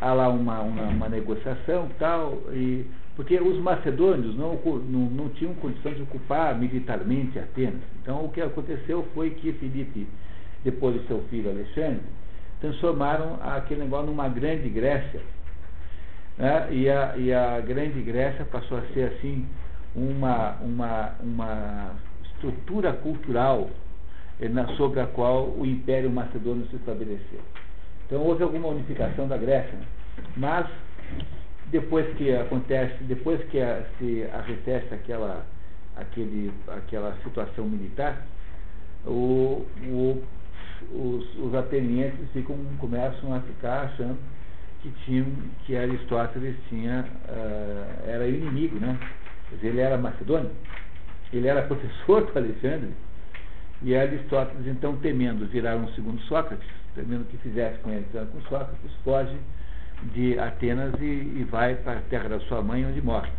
[0.00, 2.86] há lá uma, uma, uma negociação tal, e,
[3.16, 7.82] porque os macedônios não, não, não tinham condição de ocupar militarmente Atenas.
[8.02, 10.06] Então o que aconteceu foi que Filipe,
[10.64, 12.02] depois do seu filho Alexandre,
[12.60, 15.20] transformaram aquele negócio numa grande Grécia.
[16.36, 16.68] Né?
[16.72, 19.46] E, a, e a grande Grécia passou a ser assim
[19.94, 21.90] uma, uma, uma
[22.24, 23.70] estrutura cultural
[24.40, 27.40] eh, sobre a qual o Império Macedônio se estabeleceu.
[28.06, 29.86] Então houve alguma unificação da Grécia, né?
[30.36, 30.66] mas
[31.66, 35.44] depois que acontece, depois que a, se arrefece aquela,
[35.96, 38.26] aquele, aquela situação militar,
[39.06, 40.22] o, o
[40.92, 44.18] os, os atenienses ficam, começam a ficar achando
[44.82, 45.26] que, tinham,
[45.64, 48.98] que Aristóteles tinha, uh, era inimigo, né?
[49.62, 50.50] Ele era macedônio,
[51.32, 52.90] ele era professor do Alexandre,
[53.84, 58.90] e Aristóteles, então, temendo virar um segundo Sócrates, temendo que fizesse com ele com Sócrates,
[59.04, 59.36] foge
[60.14, 63.30] de Atenas e, e vai para a terra da sua mãe, onde morre.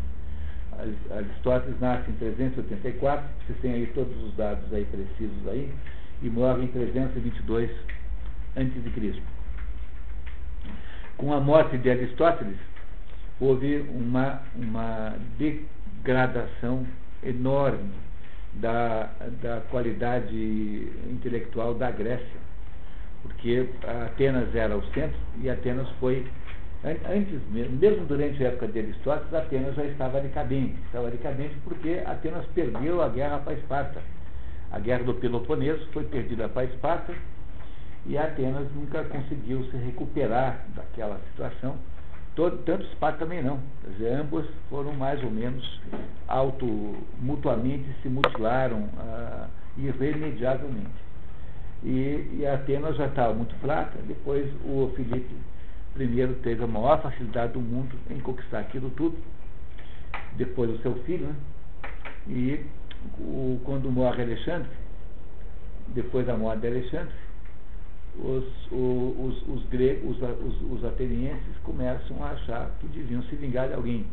[1.10, 5.74] Aristóteles nasce em 384, vocês têm aí todos os dados aí precisos aí,
[6.22, 7.72] e morre em 322
[8.56, 9.22] a.C.
[11.18, 12.58] Com a morte de Aristóteles,
[13.40, 16.86] houve uma, uma degradação
[17.24, 18.05] enorme
[18.56, 19.10] da,
[19.42, 22.40] da qualidade intelectual da Grécia,
[23.24, 23.70] porque
[24.06, 26.26] Atenas era o centro e Atenas foi
[26.84, 30.76] Antes mesmo, mesmo durante a época de Aristóteles, Atenas já estava decadente.
[30.86, 34.00] Estava decadente porque Atenas perdeu a guerra para Esparta.
[34.72, 37.12] A guerra do Peloponeso foi perdida para Esparta
[38.06, 41.76] e Atenas nunca conseguiu se recuperar daquela situação.
[42.36, 43.60] Todo, tanto Esparta também não.
[43.88, 45.82] Dizer, ambos foram mais ou menos
[46.28, 46.66] auto,
[47.20, 51.06] mutuamente se mutilaram ah, irremediavelmente.
[51.84, 55.36] E, e Atenas já estava muito fraca, depois o Filipe
[55.94, 59.18] primeiro teve a maior facilidade do mundo em conquistar aquilo tudo,
[60.34, 61.36] depois o seu filho, né?
[62.28, 62.66] E
[63.20, 64.70] o, quando morre Alexandre,
[65.90, 67.14] depois da morte de Alexandre,
[68.20, 73.74] os, os, os, gregos, os, os, atenienses começam a achar que deviam se vingar de
[73.74, 74.06] alguém.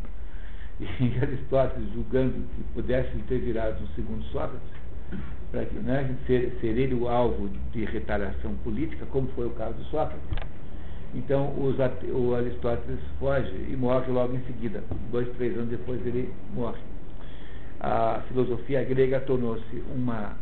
[0.81, 0.87] E
[1.21, 4.83] Aristóteles, julgando que pudesse ter virado um segundo Sócrates,
[5.51, 9.75] para que, né, ser, ser ele o alvo de retaliação política, como foi o caso
[9.75, 10.29] de Sócrates,
[11.15, 11.77] então os,
[12.11, 14.83] o Aristóteles foge e morre logo em seguida.
[15.11, 16.81] Dois, três anos depois ele morre.
[17.79, 20.37] A filosofia grega tornou-se uma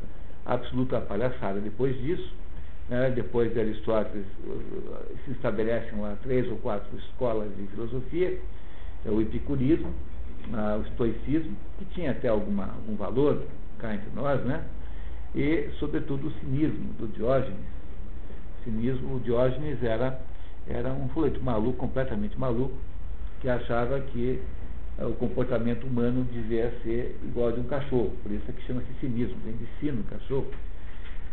[0.47, 1.61] absoluta palhaçada.
[1.61, 2.33] Depois disso,
[2.91, 8.39] né, depois de Aristóteles, uh, se estabelecem lá três ou quatro escolas de filosofia,
[9.07, 13.43] é o epicurismo, uh, o estoicismo, que tinha até alguma, algum valor
[13.79, 14.63] cá entre nós, né?
[15.35, 17.57] e, sobretudo, o cinismo do Diógenes.
[18.61, 20.21] O cinismo, o Diógenes era
[20.67, 22.75] era um sujeito maluco, completamente maluco,
[23.41, 24.41] que achava que
[24.99, 28.13] uh, o comportamento humano devia ser igual ao de um cachorro.
[28.23, 30.47] Por isso é que chama-se cinismo, vem de sino, cachorro.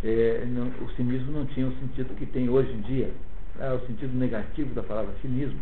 [0.09, 3.11] É, não, o cinismo não tinha o sentido que tem hoje em dia.
[3.59, 5.59] Ah, o sentido negativo da palavra cinismo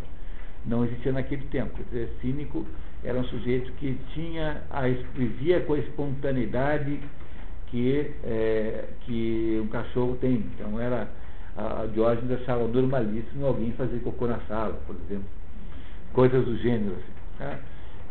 [0.65, 1.75] não existia naquele tempo.
[1.75, 2.65] Quer dizer, cínico
[3.03, 4.81] era um sujeito que tinha a,
[5.15, 6.99] vivia com a espontaneidade
[7.67, 10.45] que, é, que um cachorro tem.
[10.55, 11.07] Então era
[11.57, 15.27] a Diógenes achava normalíssimo alguém fazer cocô na sala, por exemplo.
[16.13, 16.95] Coisas do gênero.
[16.95, 17.59] Assim, tá?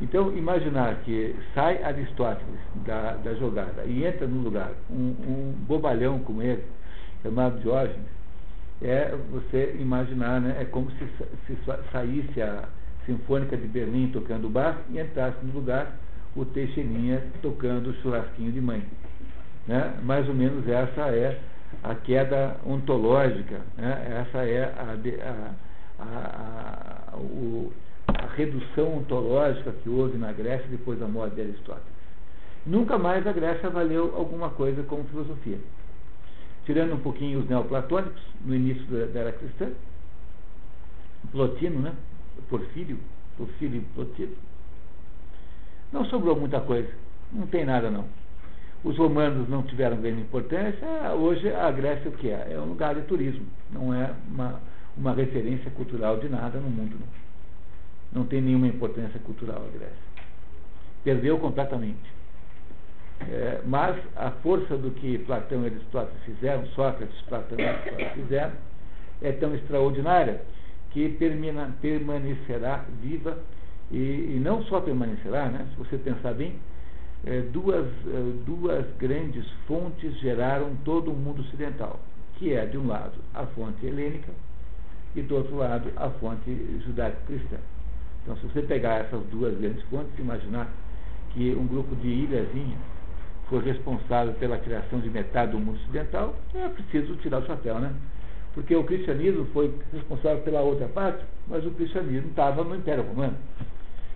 [0.00, 6.18] Então, imaginar que sai Aristóteles da, da jogada e entra no lugar um, um bobalhão
[6.20, 6.64] como ele,
[7.22, 8.14] chamado Diógenes,
[8.82, 11.06] é você imaginar, né, é como se,
[11.46, 11.58] se
[11.92, 12.68] saísse a
[13.06, 15.96] Sinfônica de Berlim tocando bar e entrasse no lugar
[16.34, 18.82] o Teixeirinha tocando churrasquinho de mãe.
[19.66, 19.94] Né?
[20.02, 21.38] Mais ou menos essa é
[21.82, 24.22] a queda ontológica, né?
[24.26, 25.54] essa é a,
[26.02, 27.72] a, a, o,
[28.08, 31.94] a, redução ontológica que houve na Grécia depois da morte de Aristóteles.
[32.66, 35.58] Nunca mais a Grécia valeu alguma coisa como filosofia.
[36.64, 39.70] Tirando um pouquinho os neoplatônicos, no início da, da era cristã,
[41.30, 41.92] Plotino, né?
[42.48, 42.98] Porfírio,
[43.36, 44.34] Porfírio e Plotino.
[45.92, 46.90] Não sobrou muita coisa,
[47.32, 48.06] não tem nada não.
[48.82, 52.48] Os romanos não tiveram grande importância, hoje a Grécia o que é?
[52.52, 54.60] É um lugar de turismo, não é uma,
[54.96, 56.96] uma referência cultural de nada no mundo.
[57.00, 57.23] Não.
[58.14, 60.04] Não tem nenhuma importância cultural a Grécia.
[61.02, 62.14] Perdeu completamente.
[63.20, 68.52] É, mas a força do que Platão e Aristóteles fizeram, Sócrates, Platão e Aristóteles fizeram,
[69.22, 70.42] é tão extraordinária
[70.90, 71.08] que
[71.80, 73.38] permanecerá viva
[73.90, 76.58] e, e, não só permanecerá, né, se você pensar bem,
[77.26, 82.00] é, duas, é, duas grandes fontes geraram todo o mundo ocidental,
[82.36, 84.32] que é, de um lado, a fonte helênica
[85.14, 87.56] e, do outro lado, a fonte judaico-cristã.
[88.24, 90.72] Então, se você pegar essas duas grandes fontes, imaginar
[91.34, 92.78] que um grupo de ilhazinhas
[93.50, 97.92] foi responsável pela criação de metade do mundo ocidental, é preciso tirar o chapéu, né?
[98.54, 103.36] Porque o cristianismo foi responsável pela outra parte, mas o cristianismo estava no Império Romano.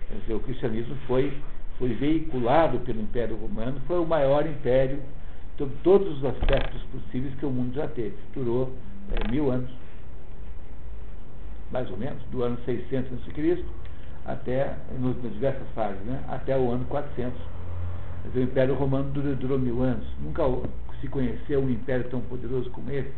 [0.07, 1.31] Quer dizer, o cristianismo foi
[1.79, 4.99] foi veiculado pelo Império Romano, foi o maior império,
[5.57, 8.15] de todos os aspectos possíveis que o mundo já teve.
[8.33, 8.73] Durou
[9.11, 9.69] é, mil anos,
[11.71, 13.65] mais ou menos, do ano 600 a.C.
[14.31, 17.33] até, nas diversas fases, né, até o ano 400.
[18.23, 20.05] Mas o Império Romano durou, durou mil anos.
[20.21, 20.43] Nunca
[21.01, 23.11] se conheceu um império tão poderoso como esse.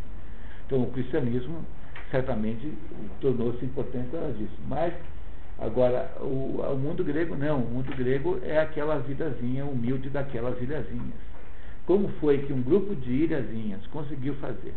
[0.66, 1.66] Então, o cristianismo
[2.10, 2.72] certamente
[3.20, 4.58] tornou-se importante por causa disso.
[4.68, 4.94] Mas,
[5.60, 7.60] agora, o, o mundo grego não.
[7.60, 11.32] O mundo grego é aquela vidazinha humilde daquelas ilhazinhas.
[11.86, 14.74] Como foi que um grupo de ilhazinhas conseguiu fazer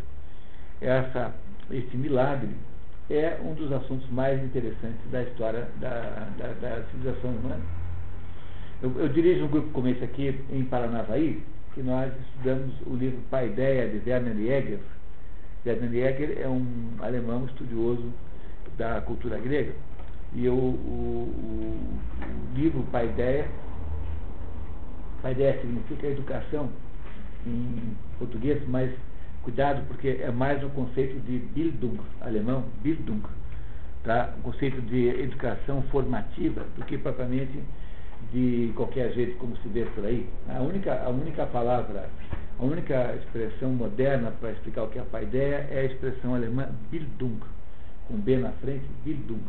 [0.80, 1.32] essa,
[1.70, 2.50] esse milagre
[3.10, 7.60] é um dos assuntos mais interessantes da história da, da, da civilização humana.
[8.82, 11.42] Eu, eu, dirijo um grupo como esse aqui em Paranavaí,
[11.74, 14.78] que nós estudamos o livro Paideia de Werner Jäger.
[15.66, 16.66] Werner Jäger é um
[17.00, 18.12] alemão estudioso
[18.76, 19.72] da cultura grega.
[20.34, 21.98] E o, o, o,
[22.54, 23.46] o livro Paideia,
[25.22, 26.70] Paideia significa educação
[27.46, 28.90] em português, mas
[29.44, 33.20] Cuidado, porque é mais um conceito de Bildung, alemão, Bildung,
[34.02, 34.32] tá?
[34.38, 37.62] um conceito de educação formativa, do que propriamente
[38.32, 40.26] de qualquer jeito, como se vê por aí.
[40.48, 42.08] A única, a única palavra,
[42.58, 46.70] a única expressão moderna para explicar o que é a paideia é a expressão alemã
[46.90, 47.40] Bildung,
[48.08, 49.42] com B na frente, Bildung,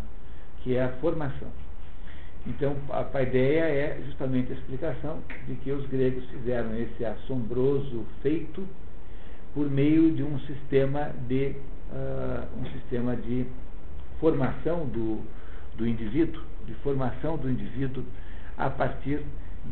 [0.61, 1.47] que é a formação.
[2.45, 8.67] Então, a paideia é justamente a explicação de que os gregos fizeram esse assombroso feito
[9.55, 11.55] por meio de um sistema de,
[11.91, 13.47] uh, um sistema de
[14.19, 15.21] formação do,
[15.77, 18.03] do indivíduo, de formação do indivíduo
[18.57, 19.21] a partir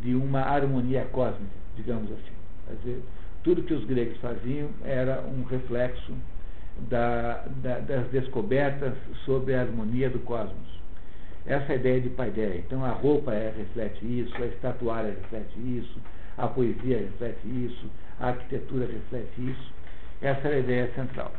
[0.01, 2.33] de uma harmonia cósmica, digamos assim.
[2.67, 3.03] Quer dizer,
[3.43, 6.13] tudo que os gregos faziam era um reflexo
[6.89, 8.93] da, da, das descobertas
[9.25, 10.81] sobre a harmonia do cosmos.
[11.45, 12.57] Essa é ideia de paideia.
[12.57, 15.99] Então a roupa é, reflete isso, a estatuária reflete isso,
[16.37, 17.89] a poesia reflete isso,
[18.19, 19.73] a arquitetura reflete isso.
[20.21, 21.31] Essa era a ideia central.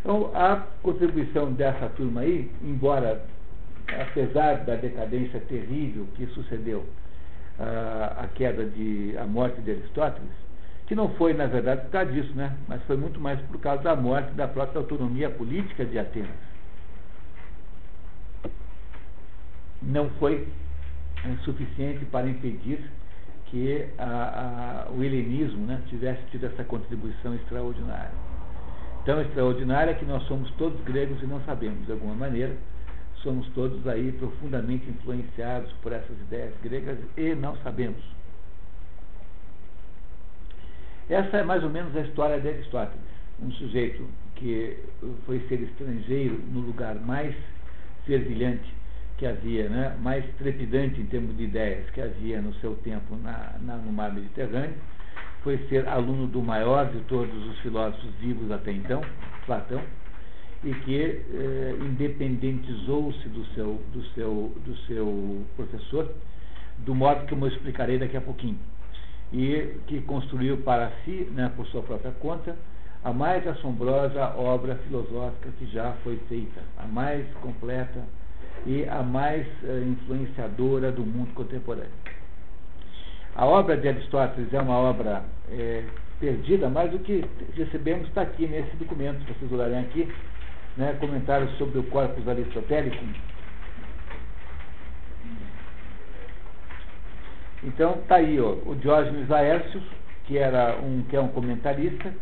[0.00, 3.24] Então, a contribuição dessa turma aí, embora,
[3.88, 6.80] apesar da decadência terrível que sucedeu
[7.58, 10.30] uh, a queda de, a morte de Aristóteles,
[10.86, 12.56] que não foi, na verdade, por causa disso, né?
[12.68, 16.30] mas foi muito mais por causa da morte da própria autonomia política de Atenas.
[19.82, 20.46] Não foi
[21.24, 22.78] é, suficiente para impedir
[23.46, 28.12] que a, a, o helenismo né, tivesse tido essa contribuição extraordinária.
[29.04, 32.56] Tão extraordinária que nós somos todos gregos e não sabemos, de alguma maneira,
[33.22, 38.02] somos todos aí profundamente influenciados por essas ideias gregas e não sabemos.
[41.08, 43.00] Essa é mais ou menos a história de Aristóteles,
[43.40, 44.04] um sujeito
[44.34, 44.76] que
[45.24, 47.34] foi ser estrangeiro no lugar mais
[48.04, 48.75] fervilhante
[49.16, 53.54] que havia, né, mais trepidante em termos de ideias que havia no seu tempo na,
[53.62, 54.74] na, no mar Mediterrâneo,
[55.42, 59.00] foi ser aluno do maior de todos os filósofos vivos até então,
[59.46, 59.80] Platão,
[60.64, 66.12] e que eh, independentizou-se do seu, do, seu, do seu professor,
[66.78, 68.58] do modo que eu explicarei daqui a pouquinho,
[69.32, 72.56] e que construiu para si, né, por sua própria conta,
[73.04, 78.02] a mais assombrosa obra filosófica que já foi feita, a mais completa,
[78.64, 81.90] e a mais uh, influenciadora do mundo contemporâneo.
[83.34, 85.84] A obra de Aristóteles é uma obra é,
[86.18, 87.22] perdida, mas o que
[87.54, 90.10] recebemos está aqui nesse documento, vocês olharem aqui,
[90.76, 93.04] né, comentários sobre o corpus aristotélico.
[97.62, 99.82] Então está aí ó, o Diógenes Laércio,
[100.24, 102.12] que, era um, que é um comentarista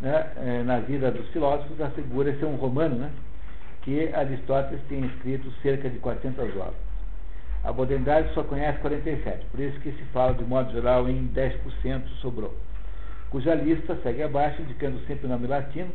[0.00, 3.10] né, é, na vida dos filósofos, assegura ser um romano, né?
[3.86, 6.74] Que Aristóteles tem escrito cerca de 400 obras.
[7.62, 12.08] A modernidade só conhece 47, por isso que se fala, de modo geral, em 10%
[12.20, 12.52] sobrou,
[13.30, 15.88] cuja lista segue abaixo, indicando sempre o nome latino,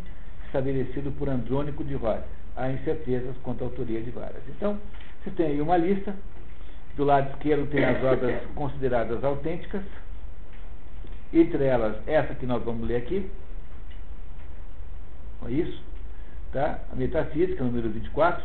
[0.46, 2.24] estabelecido por Andrônico de Rhodes.
[2.56, 4.42] Há incertezas quanto à autoria de várias.
[4.48, 4.80] Então,
[5.22, 6.16] você tem aí uma lista,
[6.96, 9.84] do lado esquerdo tem as obras consideradas autênticas,
[11.34, 13.30] entre elas essa que nós vamos ler aqui,
[15.46, 15.91] é isso,
[16.52, 16.80] Tá?
[16.92, 18.44] A metafísica, número 24.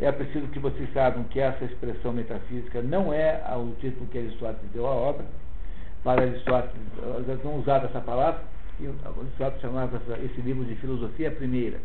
[0.00, 4.70] É preciso que vocês saibam que essa expressão metafísica não é o título que Aristóteles
[4.72, 5.24] deu à obra.
[6.02, 6.74] Para Aristóteles,
[7.28, 8.42] eles não usaram essa palavra,
[8.80, 11.78] e Aristóteles chamava esse livro de filosofia primeira.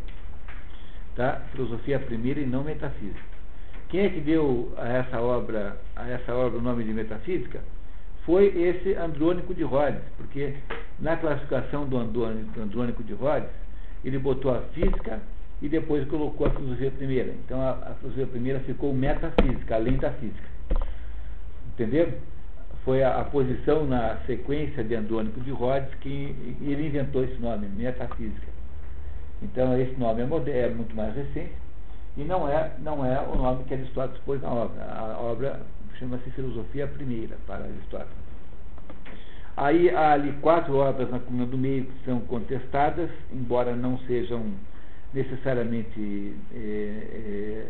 [1.16, 1.42] Tá?
[1.52, 3.38] Filosofia primeira e não metafísica.
[3.90, 7.62] Quem é que deu a essa obra, a essa obra o nome de metafísica?
[8.26, 10.56] Foi esse Andrônico de Rhodes, porque
[11.00, 13.50] na classificação do Andrônico, Andrônico de Rhodes,
[14.04, 15.20] ele botou a física
[15.62, 17.32] e depois colocou a filosofia primeira.
[17.46, 20.50] Então a, a filosofia primeira ficou metafísica, além da física.
[21.74, 22.14] Entendeu?
[22.84, 27.68] Foi a, a posição na sequência de Andrônico de Rhodes que ele inventou esse nome,
[27.68, 28.48] metafísica.
[29.42, 31.54] Então esse nome é, moderno, é muito mais recente
[32.16, 34.84] e não é, não é o nome que Aristóteles pôs na obra.
[34.84, 35.60] A obra
[36.00, 38.27] chama-se Filosofia Primeira para Aristóteles.
[39.58, 44.46] Aí há ali quatro obras na coluna do meio que são contestadas, embora não sejam
[45.12, 47.66] necessariamente é,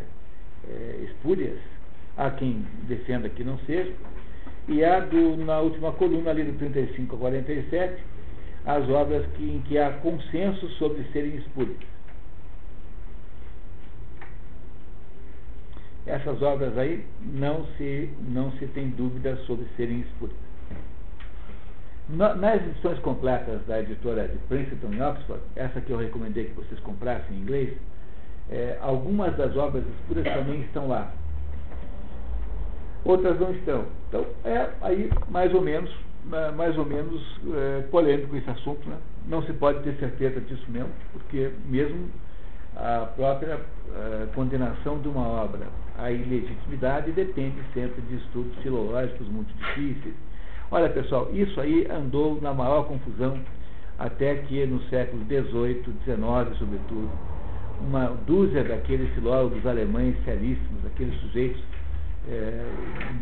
[0.68, 1.58] é, espúrias.
[2.18, 3.90] Há quem defenda que não seja.
[4.68, 8.02] E há do, na última coluna, ali do 35 a 47,
[8.66, 11.78] as obras que, em que há consenso sobre serem espúrias.
[16.04, 20.47] Essas obras aí não se, não se tem dúvida sobre serem espúrias.
[22.08, 26.80] Nas edições completas da editora de Princeton e Oxford, essa que eu recomendei que vocês
[26.80, 27.76] comprassem em inglês,
[28.50, 31.12] é, algumas das obras espúrias também estão lá.
[33.04, 33.84] Outras não estão.
[34.08, 35.94] Então é aí mais ou menos,
[36.56, 38.96] mais ou menos é, polêmico esse assunto, né?
[39.26, 42.08] Não se pode ter certeza disso mesmo, porque mesmo
[42.78, 45.66] a própria uh, condenação de uma obra
[45.96, 50.14] à ilegitimidade depende sempre de estudos filológicos muito difíceis.
[50.70, 53.38] Olha, pessoal, isso aí andou na maior confusão
[53.98, 57.10] até que no século XVIII, XIX, sobretudo,
[57.80, 61.62] uma dúzia daqueles filólogos alemães seríssimos, aqueles sujeitos
[62.28, 62.70] é,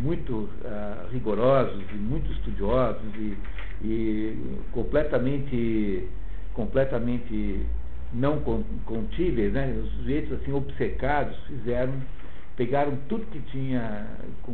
[0.02, 3.36] muito uh, rigorosos e muito estudiosos e,
[3.84, 6.08] e completamente,
[6.52, 7.60] completamente
[8.12, 8.40] não
[8.84, 9.72] contíveis, né?
[9.84, 11.94] os sujeitos assim obcecados fizeram,
[12.56, 14.06] pegaram tudo que tinha
[14.42, 14.52] com,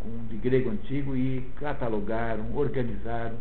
[0.00, 3.36] com de grego antigo e catalogaram, organizaram.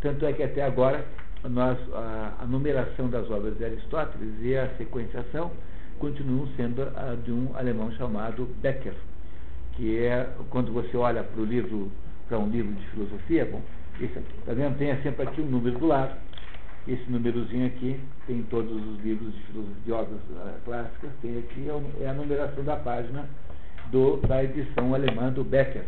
[0.00, 1.04] Tanto é que até agora
[1.48, 5.50] nós, a, a numeração das obras de Aristóteles e a sequenciação
[5.98, 8.94] continuam sendo a de um alemão chamado Becker,
[9.72, 11.90] que é quando você olha para o livro,
[12.28, 13.62] para um livro de filosofia, bom,
[13.98, 14.76] esse aqui, tá vendo?
[14.76, 16.14] Tem sempre aqui um número do lado
[16.88, 22.04] esse númerozinho aqui tem todos os livros de de obras uh, clássicas, tem aqui é,
[22.04, 23.28] é a numeração da página
[23.90, 25.84] do, da edição alemã do Becker.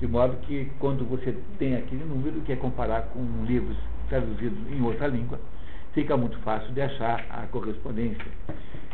[0.00, 3.76] De modo que quando você tem aquele número, que é comparar com livros
[4.08, 5.38] traduzidos em outra língua,
[5.92, 8.24] fica muito fácil de achar a correspondência.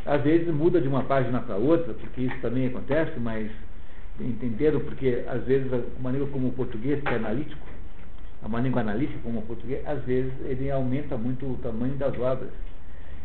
[0.05, 3.51] Às vezes muda de uma página para outra, porque isso também acontece, mas
[4.21, 7.67] entenderam porque às vezes a maneira como o português é analítico,
[8.43, 12.51] uma língua analítica como o português, às vezes ele aumenta muito o tamanho das obras.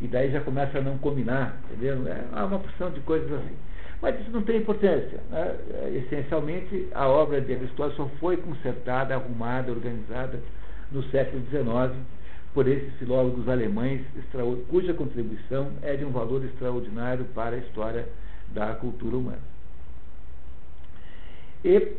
[0.02, 2.04] E daí já começa a não combinar, entendeu?
[2.08, 3.56] É uma porção de coisas assim.
[4.06, 5.20] Mas isso não tem importância.
[5.32, 5.56] Né?
[5.82, 10.40] É, essencialmente, a obra de Aristóteles só foi consertada, arrumada, organizada
[10.92, 12.00] no século XIX
[12.54, 14.02] por esses filólogos alemães,
[14.70, 18.08] cuja contribuição é de um valor extraordinário para a história
[18.54, 19.42] da cultura humana.
[21.64, 21.94] E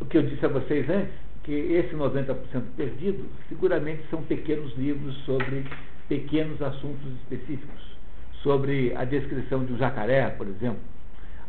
[0.00, 1.12] o que eu disse a vocês antes,
[1.42, 2.36] que esse 90%
[2.76, 5.64] perdido seguramente são pequenos livros sobre
[6.08, 7.96] pequenos assuntos específicos,
[8.40, 10.78] sobre a descrição de um jacaré, por exemplo,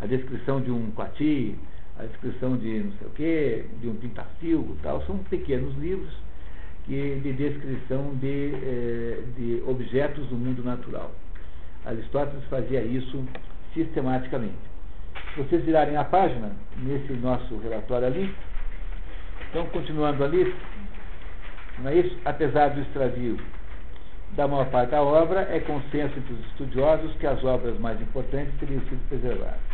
[0.02, 1.56] a descrição de um coati,
[2.00, 6.12] a descrição de não sei o quê, de um pintacilgo tal, são pequenos livros
[6.86, 11.12] que, de descrição de, eh, de objetos do mundo natural.
[11.86, 13.24] Aristóteles fazia isso
[13.74, 14.72] sistematicamente.
[15.34, 18.36] Se vocês virarem a página, nesse nosso relatório ali,
[19.50, 20.56] então, continuando ali,
[21.80, 22.04] não é?
[22.26, 23.38] Apesar do extravio
[24.36, 28.54] da maior parte da obra, é consenso entre os estudiosos que as obras mais importantes
[28.60, 29.71] teriam sido preservadas.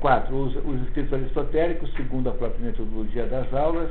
[0.00, 3.90] Quatro, os, os escritos aristotélicos, segundo a própria metodologia das aulas,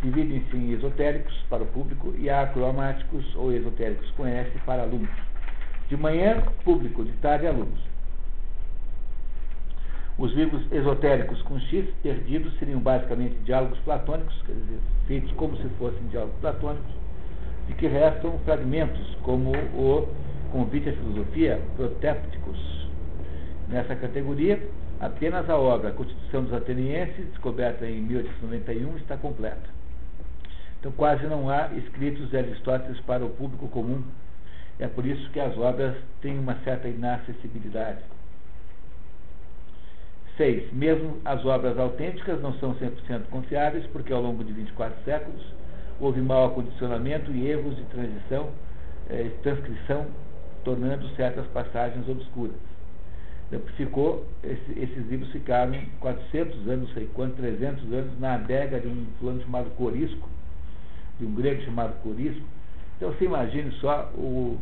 [0.00, 5.10] dividem-se em esotéricos para o público e acromáticos ou esotéricos com S para alunos.
[5.88, 7.80] De manhã, público, de tarde, alunos.
[10.16, 14.78] Os livros esotéricos com X perdidos seriam basicamente diálogos platônicos, quer dizer,
[15.08, 16.94] feitos como se fossem diálogos platônicos,
[17.66, 20.08] de que restam fragmentos, como o
[20.52, 22.88] Convite à Filosofia, Protépticos.
[23.68, 24.62] Nessa categoria,
[25.00, 29.68] apenas a obra Constituição dos Atenienses, descoberta em 1891, está completa.
[30.80, 34.02] Então, quase não há escritos de Aristóteles para o público comum.
[34.78, 37.98] É por isso que as obras têm uma certa inacessibilidade.
[40.36, 40.72] 6.
[40.72, 45.42] Mesmo as obras autênticas não são 100% confiáveis, porque ao longo de 24 séculos
[45.98, 48.50] houve mau acondicionamento e erros de transição,
[49.08, 50.06] eh, transcrição,
[50.62, 52.75] tornando certas passagens obscuras.
[53.76, 59.06] Ficou, esse, esses livros ficaram 400 anos, sei quanto, 300 anos, na adega de um
[59.20, 60.28] fulano chamado Corisco,
[61.20, 62.44] de um grego chamado Corisco.
[62.96, 64.58] Então você imagine só o,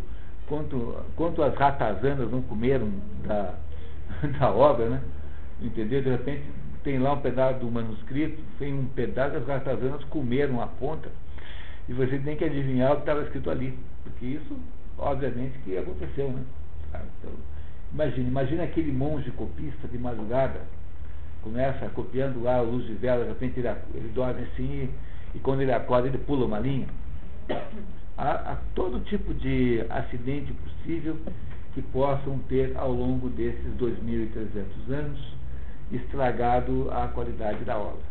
[0.47, 2.90] quanto, quanto as ratazanas não comeram
[3.27, 3.55] da,
[4.39, 5.02] da obra, né?
[5.61, 6.02] entendeu?
[6.02, 6.43] De repente
[6.82, 11.11] tem lá um pedaço do manuscrito, tem um pedaço, as ratazanas comeram a ponta,
[11.89, 14.56] e você tem que adivinhar o que estava escrito ali, porque isso,
[14.98, 16.43] obviamente, que aconteceu, né?
[16.90, 17.32] Então,
[17.94, 20.60] imagine, imagine aquele monge copista de madrugada,
[21.42, 24.90] começa copiando lá a luz de vela, de repente ele, ele dorme assim
[25.34, 26.88] e quando ele acorda ele pula uma linha.
[28.16, 31.16] Há, há todo tipo de acidente possível
[31.74, 35.34] que possam ter ao longo desses 2.300 anos
[35.92, 38.02] estragado a qualidade da obra.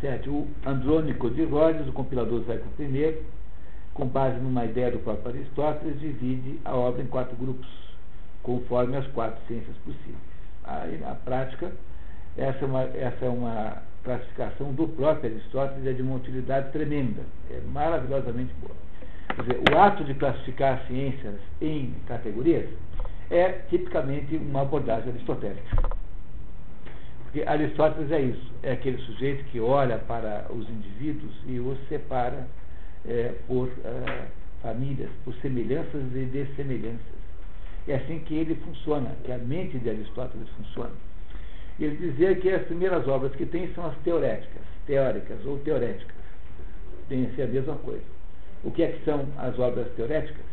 [0.00, 0.30] Certo?
[0.30, 3.22] O Andrônico de Rhodes, o compilador do século I,
[3.94, 7.68] com base numa ideia do próprio Aristóteles, divide a obra em quatro grupos,
[8.42, 10.18] conforme as quatro ciências possíveis.
[10.64, 11.70] Aí, na prática,
[12.36, 17.22] essa é uma, essa é uma classificação do próprio Aristóteles, é de uma utilidade tremenda,
[17.50, 18.74] é maravilhosamente boa.
[19.34, 22.68] Quer dizer, o ato de classificar as ciências em categorias
[23.30, 25.94] é tipicamente uma abordagem aristotélica.
[27.22, 32.46] Porque Aristóteles é isso, é aquele sujeito que olha para os indivíduos e os separa
[33.06, 34.26] é, por uh,
[34.62, 37.14] famílias, por semelhanças e dessemelhanças.
[37.86, 40.92] É assim que ele funciona, que a mente de Aristóteles funciona.
[41.78, 46.14] Ele dizia que as primeiras obras que tem são as teoréticas, teóricas ou teoréticas.
[47.08, 48.04] Tem a mesma coisa.
[48.62, 50.44] O que é que são as obras teoréticas?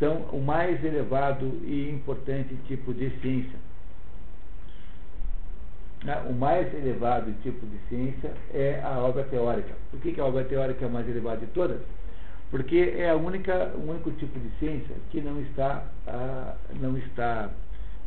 [0.00, 3.58] São o mais elevado e importante tipo de ciência.
[6.28, 9.74] O mais elevado tipo de ciência é a obra teórica.
[9.90, 11.80] Por que, que a obra teórica é a mais elevada de todas?
[12.50, 17.50] Porque é a única, o único tipo de ciência que não está, ah, não está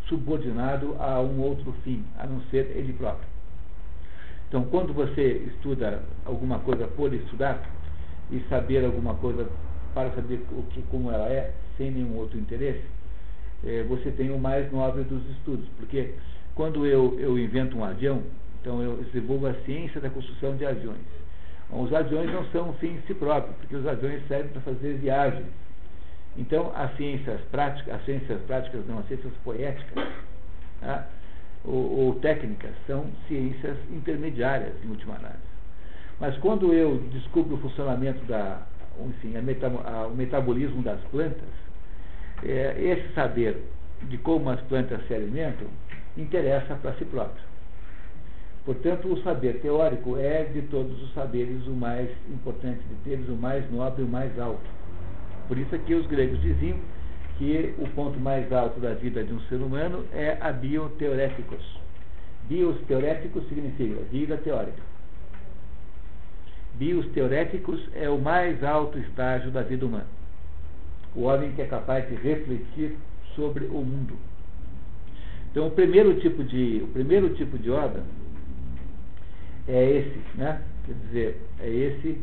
[0.08, 3.28] subordinado a um outro fim, a não ser ele próprio.
[4.48, 7.62] Então, quando você estuda alguma coisa por estudar,
[8.32, 9.48] e saber alguma coisa
[9.94, 12.84] para saber o que, como ela é, sem nenhum outro interesse,
[13.66, 15.68] é, você tem o mais nobre dos estudos.
[15.78, 16.14] Porque
[16.58, 18.24] quando eu, eu invento um avião,
[18.60, 21.06] então eu desenvolvo a ciência da construção de aviões.
[21.70, 24.96] Os aviões não são um fim em si próprio, porque os aviões servem para fazer
[24.96, 25.46] viagens.
[26.36, 30.08] Então, as ciências práticas, as ciências práticas não, as ciências poéticas,
[30.82, 31.08] tá?
[31.64, 35.40] ou, ou técnicas, são ciências intermediárias, em última análise.
[36.20, 38.64] Mas quando eu descubro o funcionamento da,
[39.06, 41.50] enfim, o metabolismo das plantas,
[42.44, 43.62] é, esse saber
[44.04, 45.68] de como as plantas se alimentam
[46.18, 47.44] interessa para si próprio.
[48.66, 53.36] Portanto, o saber teórico é de todos os saberes o mais importante de deles, o
[53.36, 54.70] mais nobre, o mais alto.
[55.48, 56.78] Por isso é que os gregos diziam
[57.38, 61.64] que o ponto mais alto da vida de um ser humano é a bioteoréticos.
[62.50, 64.82] Bios teoréticos significa vida teórica.
[66.76, 70.08] Bios teoréticos é o mais alto estágio da vida humana.
[71.16, 72.98] O homem que é capaz de refletir
[73.36, 74.18] sobre o mundo.
[75.52, 78.04] Então, o primeiro tipo de, o primeiro tipo de obra
[79.68, 80.62] é esse, né?
[80.86, 82.22] Quer dizer, é esse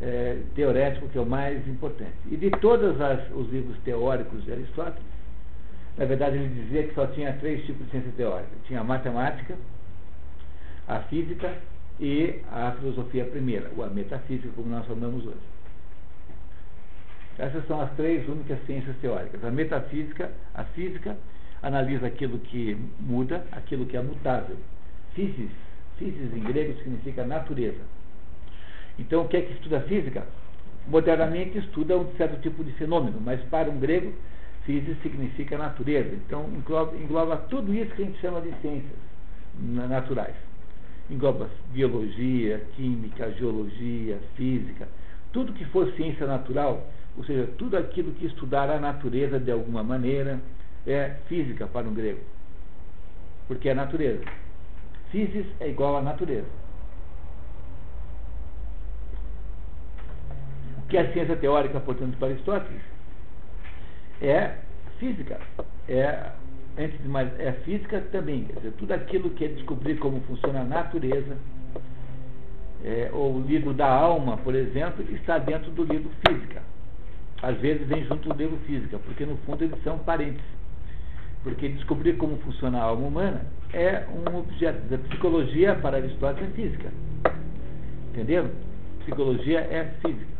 [0.00, 2.14] é, teorético que é o mais importante.
[2.30, 2.96] E de todos
[3.34, 5.02] os livros teóricos de Aristóteles,
[5.96, 8.50] na verdade ele dizia que só tinha três tipos de ciência teórica.
[8.64, 9.56] Tinha a matemática,
[10.86, 11.52] a física
[11.98, 15.56] e a filosofia primeira, ou a metafísica, como nós falamos hoje.
[17.38, 19.44] Essas são as três únicas ciências teóricas.
[19.44, 21.16] A metafísica, a física,
[21.62, 24.56] analisa aquilo que muda, aquilo que é mutável.
[25.14, 25.50] Physis,
[25.98, 27.80] physis em grego significa natureza.
[28.98, 30.26] Então, o que é que estuda física?
[30.86, 34.12] Modernamente estuda um certo tipo de fenômeno, mas para um grego,
[34.64, 36.14] physis significa natureza.
[36.14, 39.06] Então, engloba, engloba tudo isso que a gente chama de ciências
[39.58, 40.36] naturais
[41.10, 44.88] engloba biologia, química, geologia, física,
[45.32, 49.82] tudo que for ciência natural, ou seja, tudo aquilo que estudar a natureza de alguma
[49.82, 50.40] maneira,
[50.86, 52.20] é física para um grego.
[53.48, 54.24] Porque é natureza.
[55.10, 56.48] Physis é igual a natureza.
[60.78, 62.82] O que é a ciência teórica, portanto, para Aristóteles?
[64.20, 64.56] É
[64.98, 65.40] física.
[65.88, 66.32] É
[66.78, 68.44] antes de mais, é física também.
[68.44, 71.36] Quer dizer, tudo aquilo que é descobrir como funciona a natureza,
[72.84, 76.62] é, ou o livro da alma, por exemplo, está dentro do livro física.
[77.42, 80.44] Às vezes vem junto do livro física, porque no fundo eles são parentes.
[81.46, 84.92] Porque descobrir como funciona a alma humana é um objeto.
[84.92, 86.92] A psicologia, para Aristóteles, é física.
[88.10, 88.50] Entenderam?
[89.04, 90.36] Psicologia é física.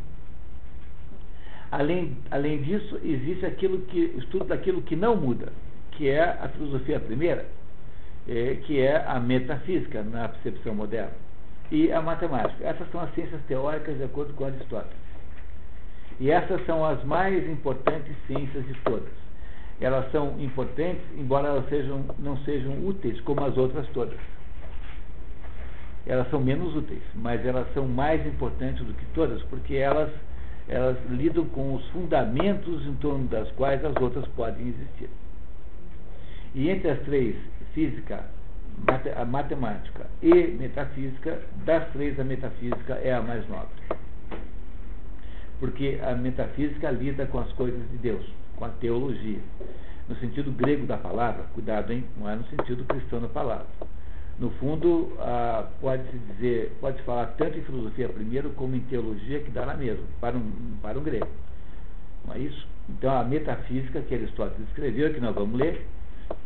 [1.71, 5.53] Além, além disso, existe aquilo que, o estudo daquilo que não muda
[5.97, 7.47] que é a filosofia primeira,
[8.29, 11.15] é, que é a metafísica na percepção moderna,
[11.71, 12.67] e a matemática.
[12.67, 15.07] Essas são as ciências teóricas de acordo com Aristóteles.
[16.19, 19.26] E essas são as mais importantes ciências de todas.
[19.81, 24.19] Elas são importantes, embora elas sejam, não sejam úteis como as outras todas.
[26.07, 30.11] Elas são menos úteis, mas elas são mais importantes do que todas, porque elas,
[30.69, 35.11] elas lidam com os fundamentos em torno das quais as outras podem existir.
[36.55, 37.37] E entre as três,
[37.75, 38.25] física,
[39.17, 43.69] a matemática e metafísica, das três a metafísica é a mais nobre.
[45.59, 48.25] Porque a metafísica lida com as coisas de Deus,
[48.57, 49.41] com a teologia.
[50.09, 52.05] No sentido grego da palavra, cuidado, hein?
[52.17, 53.67] Não é no sentido cristão da palavra.
[54.39, 59.51] No fundo, ah, pode-se dizer, pode falar tanto em filosofia primeiro como em teologia, que
[59.51, 61.29] dá na mesma, para um, para um grego.
[62.27, 62.67] Não é isso?
[62.89, 65.87] Então, a metafísica que Aristóteles escreveu, que nós vamos ler,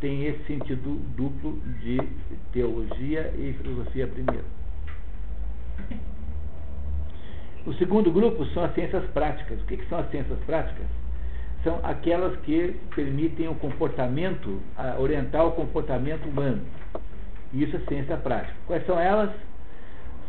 [0.00, 1.98] tem esse sentido duplo de
[2.52, 4.44] teologia e filosofia primeiro.
[7.66, 9.60] O segundo grupo são as ciências práticas.
[9.60, 10.86] O que, que são as ciências práticas?
[11.62, 14.60] São aquelas que permitem o comportamento,
[14.98, 16.62] orientar o comportamento humano.
[17.52, 18.54] Isso é ciência prática.
[18.66, 19.30] Quais são elas?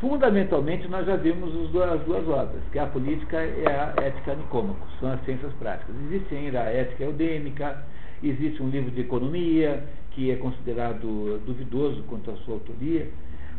[0.02, 4.86] Fundamentalmente, nós já vimos as duas obras, que é a política e a ética nicômaco,
[5.00, 5.96] são as ciências práticas.
[6.08, 7.86] Existe ainda a ética eudêmica,
[8.24, 13.10] existe um livro de economia, que é considerado duvidoso quanto à sua autoria,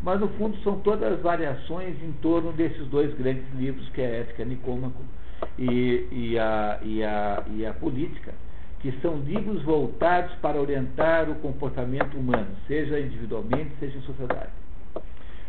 [0.03, 4.09] mas no fundo são todas variações em torno desses dois grandes livros, que é a
[4.19, 5.01] ética nicômaco
[5.57, 8.33] e, e, a, e, a, e a política,
[8.79, 14.51] que são livros voltados para orientar o comportamento humano, seja individualmente, seja em sociedade.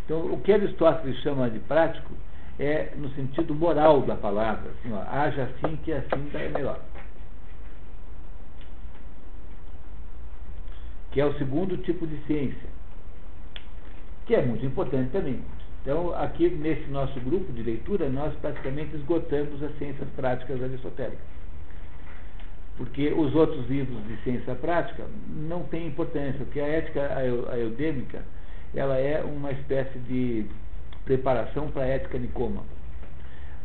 [0.04, 2.12] Então, o que Aristóteles chama de prático
[2.58, 6.78] é no sentido moral da palavra, assim, ó, haja assim que assim é melhor.
[11.10, 12.68] Que é o segundo tipo de ciência,
[14.26, 15.42] que é muito importante também.
[15.84, 21.18] Então, aqui nesse nosso grupo de leitura, nós praticamente esgotamos as ciências práticas aristotélicas.
[22.78, 27.00] Porque os outros livros de ciência prática não têm importância, porque a ética
[27.54, 28.22] eudêmica
[28.74, 30.46] ela é uma espécie de
[31.04, 32.62] preparação para a ética nicoma.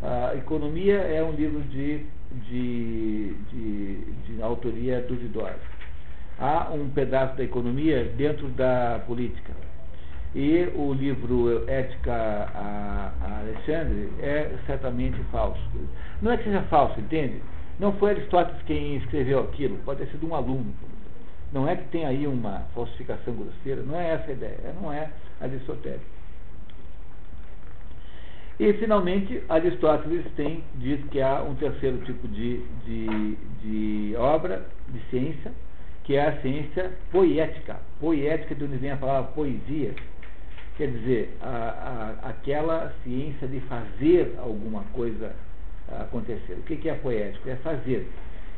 [0.01, 2.05] A economia é um livro de,
[2.49, 3.95] de, de,
[4.27, 5.55] de autoria duvidosa.
[6.37, 9.53] Há um pedaço da economia dentro da política.
[10.35, 15.59] E o livro Ética a, a Alexandre é certamente falso.
[16.21, 17.41] Não é que seja falso, entende?
[17.79, 20.73] Não foi Aristóteles quem escreveu aquilo, pode ter sido um aluno.
[21.51, 25.09] Não é que tem aí uma falsificação grosseira, não é essa a ideia, não é
[25.41, 26.19] aristotélica.
[28.59, 34.99] E, finalmente, Aristóteles tem dito que há um terceiro tipo de, de, de obra, de
[35.09, 35.53] ciência,
[36.03, 37.77] que é a ciência poética.
[38.01, 39.95] Poética, de onde vem a palavra poesia.
[40.79, 45.35] Quer dizer, a, a, aquela ciência de fazer alguma coisa
[45.99, 46.53] acontecer.
[46.53, 47.49] O que, que é poético?
[47.49, 48.09] É fazer.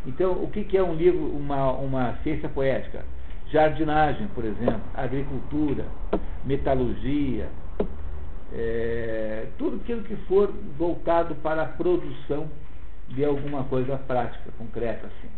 [0.06, 3.04] Então, o que, que é um livro, uma, uma ciência poética?
[3.48, 5.84] Jardinagem, por exemplo, agricultura,
[6.46, 7.50] metalurgia,
[8.54, 12.48] é, tudo aquilo que for voltado para a produção
[13.10, 15.30] de alguma coisa prática, concreta assim.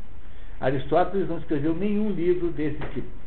[0.60, 3.23] Aristóteles não escreveu nenhum livro desse tipo.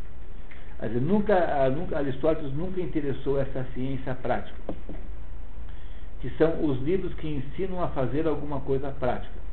[0.81, 4.59] Dizer, nunca, nunca, Aristóteles nunca interessou essa ciência prática,
[6.21, 9.47] que são os livros que ensinam a fazer alguma coisa prática.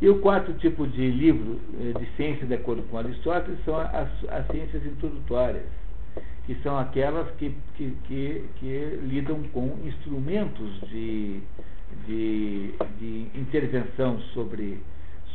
[0.00, 4.08] E o quarto tipo de livro eh, de ciência, de acordo com Aristóteles, são as,
[4.28, 5.66] as ciências introdutórias,
[6.46, 11.40] que são aquelas que, que, que, que lidam com instrumentos de,
[12.06, 14.80] de, de intervenção sobre,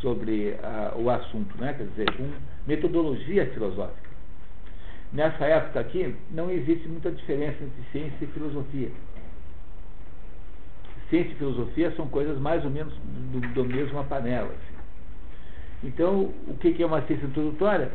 [0.04, 1.74] sobre a, o assunto, né?
[1.74, 2.30] quer dizer, com
[2.68, 4.12] metodologia filosófica.
[5.12, 8.92] Nessa época aqui, não existe muita diferença entre ciência e filosofia
[11.14, 12.92] ciência e filosofia são coisas mais ou menos
[13.32, 14.50] do, do mesma panela.
[14.50, 15.88] Assim.
[15.88, 17.92] Então, o que, é uma ciência introdutória?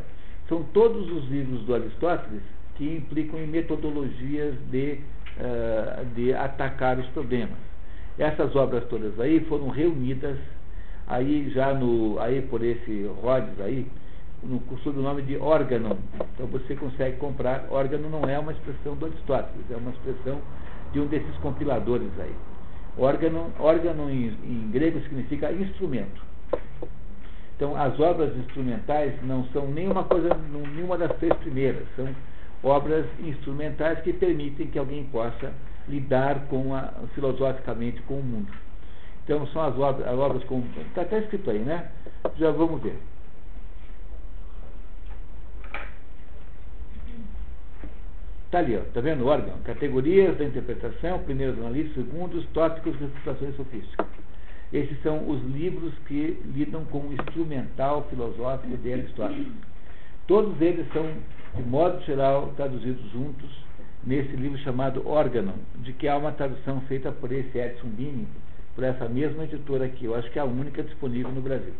[0.47, 2.41] São todos os livros do Aristóteles
[2.75, 4.99] que implicam em metodologias de,
[5.37, 7.57] uh, de atacar os problemas.
[8.17, 10.37] Essas obras todas aí foram reunidas
[11.09, 13.85] aí já no, aí por esse Rhodes aí,
[14.43, 15.97] no, sob o nome de órgão.
[16.33, 17.65] Então você consegue comprar.
[17.69, 20.39] Órgão não é uma expressão do Aristóteles, é uma expressão
[20.93, 22.33] de um desses compiladores aí.
[22.97, 26.21] Órgano, órgano em, em grego significa instrumento.
[27.55, 30.29] Então, as obras instrumentais não são nenhuma coisa,
[30.73, 31.85] nenhuma das três primeiras.
[31.95, 32.07] São
[32.63, 35.51] obras instrumentais que permitem que alguém possa
[35.87, 38.51] lidar com a, filosoficamente com o mundo.
[39.29, 40.41] Então, são as obras, as obras.
[40.87, 41.91] Está até escrito aí, né?
[42.39, 42.97] Já vamos ver.
[48.45, 49.59] Está ali, ó, tá vendo órgão?
[49.59, 54.07] Categorias da interpretação, primeiros analistas, segundos, tópicos, refutações sofísticas.
[54.73, 59.53] Esses são os livros que lidam com o instrumental filosófico de Aristóteles.
[60.25, 61.05] Todos eles são,
[61.55, 63.63] de modo geral, traduzidos juntos
[64.03, 68.27] nesse livro chamado Órgão, de que há uma tradução feita por esse Edson Bini,
[68.79, 70.05] por essa mesma editora aqui.
[70.05, 71.73] Eu acho que é a única disponível no Brasil.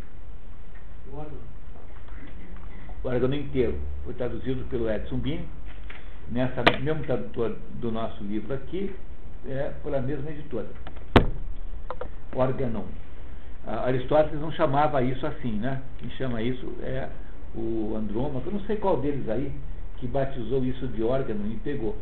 [1.14, 3.80] o órgão inteiro.
[4.04, 5.48] Foi traduzido pelo Edson Bini,
[6.30, 8.94] nessa mesmo tradutor do nosso livro aqui,
[9.48, 10.68] é, pela mesma editora.
[12.36, 12.84] Órgão.
[13.66, 15.82] Aristóteles não chamava isso assim, né?
[16.00, 17.08] Quem chama isso é
[17.56, 19.54] o Andrômaco, eu não sei qual deles aí,
[19.98, 21.96] que batizou isso de órgão e pegou.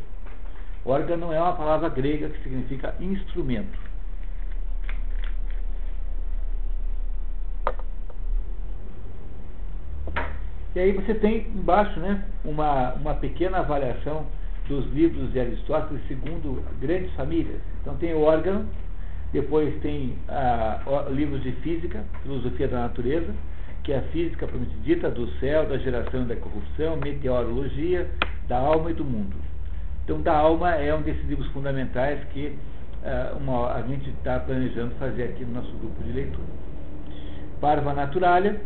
[0.84, 3.87] Órgão é uma palavra grega que significa instrumento.
[10.78, 14.28] E aí você tem embaixo né, uma, uma pequena avaliação
[14.68, 17.60] dos livros de Aristóteles segundo grandes famílias.
[17.82, 18.64] Então tem o órgão,
[19.34, 23.34] depois tem ah, livros de física, filosofia da natureza,
[23.84, 28.08] que é a física propriamente dita do céu, da geração e da corrupção, meteorologia,
[28.48, 29.36] da alma e do mundo.
[30.04, 32.56] Então, da alma é um desses livros fundamentais que
[33.04, 36.46] ah, uma, a gente está planejando fazer aqui no nosso grupo de leitura.
[37.60, 38.62] Parva Naturalia,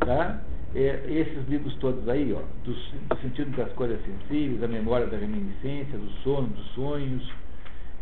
[0.00, 0.40] tá?
[0.74, 5.16] É, esses livros todos aí, ó, do, do, sentido das coisas sensíveis, da memória da
[5.16, 7.32] reminiscência, do sono, dos sonhos,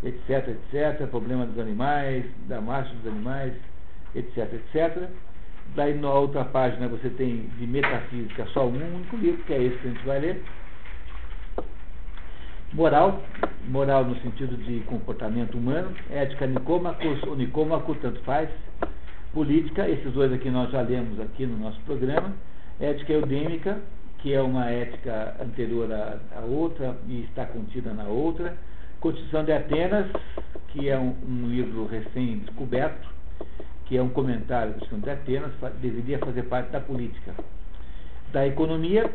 [0.03, 3.53] etc, etc, problema dos animais, da marcha dos animais,
[4.15, 5.09] etc, etc.
[5.77, 9.77] Daí na outra página você tem de metafísica só um único livro, que é esse
[9.77, 10.43] que a gente vai ler.
[12.73, 13.23] Moral,
[13.69, 18.49] moral no sentido de comportamento humano, ética nicômaco ou nicômaco, tanto faz.
[19.35, 22.35] Política, esses dois aqui nós já lemos aqui no nosso programa
[22.83, 23.81] ética eudêmica,
[24.19, 28.57] que é uma ética anterior à, à outra e está contida na outra.
[29.01, 30.07] Constituição de Atenas,
[30.69, 33.09] que é um, um livro recém-descoberto,
[33.87, 37.35] que é um comentário Constituição de Atenas, deveria fazer parte da política.
[38.33, 39.11] Da economia,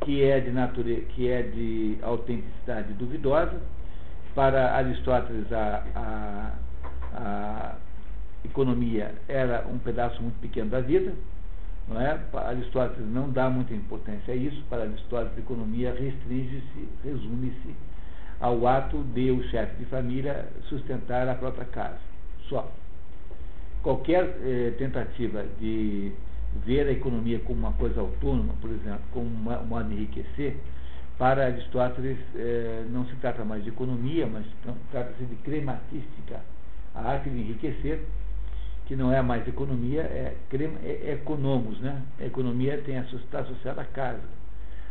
[0.00, 3.60] que é de, natureza, que é de autenticidade duvidosa.
[4.34, 6.52] Para Aristóteles, a, a,
[7.14, 7.76] a
[8.44, 11.14] economia era um pedaço muito pequeno da vida,
[11.88, 12.18] não é?
[12.34, 14.62] Aristóteles não dá muita importância a isso.
[14.68, 17.74] Para Aristóteles, a economia restringe-se, resume-se
[18.40, 21.98] ao ato de o chefe de família sustentar a própria casa.
[22.48, 22.70] Só.
[23.82, 26.12] Qualquer eh, tentativa de
[26.64, 30.56] ver a economia como uma coisa autônoma, por exemplo, como uma, de enriquecer,
[31.18, 34.44] para Aristóteles eh, não se trata mais de economia, mas
[34.90, 36.40] trata-se de crematística,
[36.94, 38.00] a arte de enriquecer,
[38.86, 42.02] que não é mais economia, é, é economos, né?
[42.20, 44.22] A economia está associada à casa.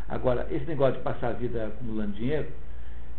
[0.08, 2.48] Agora, esse negócio de passar a vida acumulando dinheiro,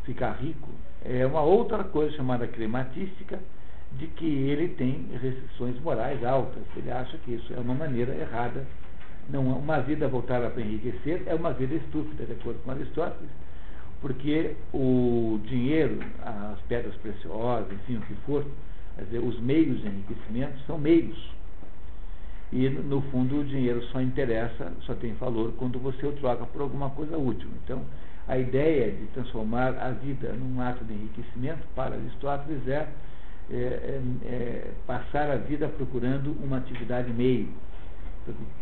[0.04, 0.68] ficar rico,
[1.04, 3.38] é uma outra coisa chamada crematística,
[3.92, 6.62] de que ele tem restrições morais altas.
[6.76, 8.66] Ele acha que isso é uma maneira errada.
[9.30, 13.30] Não, uma vida voltada para enriquecer é uma vida estúpida, de acordo com Aristóteles,
[14.00, 18.44] porque o dinheiro, as pedras preciosas, enfim, o que for,
[18.96, 21.16] Quer dizer, os meios de enriquecimento são meios.
[22.52, 26.62] E, no fundo, o dinheiro só interessa, só tem valor quando você o troca por
[26.62, 27.48] alguma coisa útil.
[27.62, 27.82] Então,
[28.26, 32.88] a ideia de transformar a vida num ato de enriquecimento, para Aristóteles, é,
[33.50, 37.48] é, é, é passar a vida procurando uma atividade meio,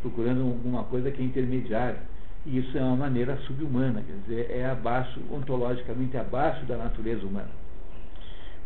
[0.02, 2.00] procurando alguma coisa que é intermediária.
[2.46, 7.63] E isso é uma maneira subhumana, quer dizer, é abaixo, ontologicamente abaixo da natureza humana.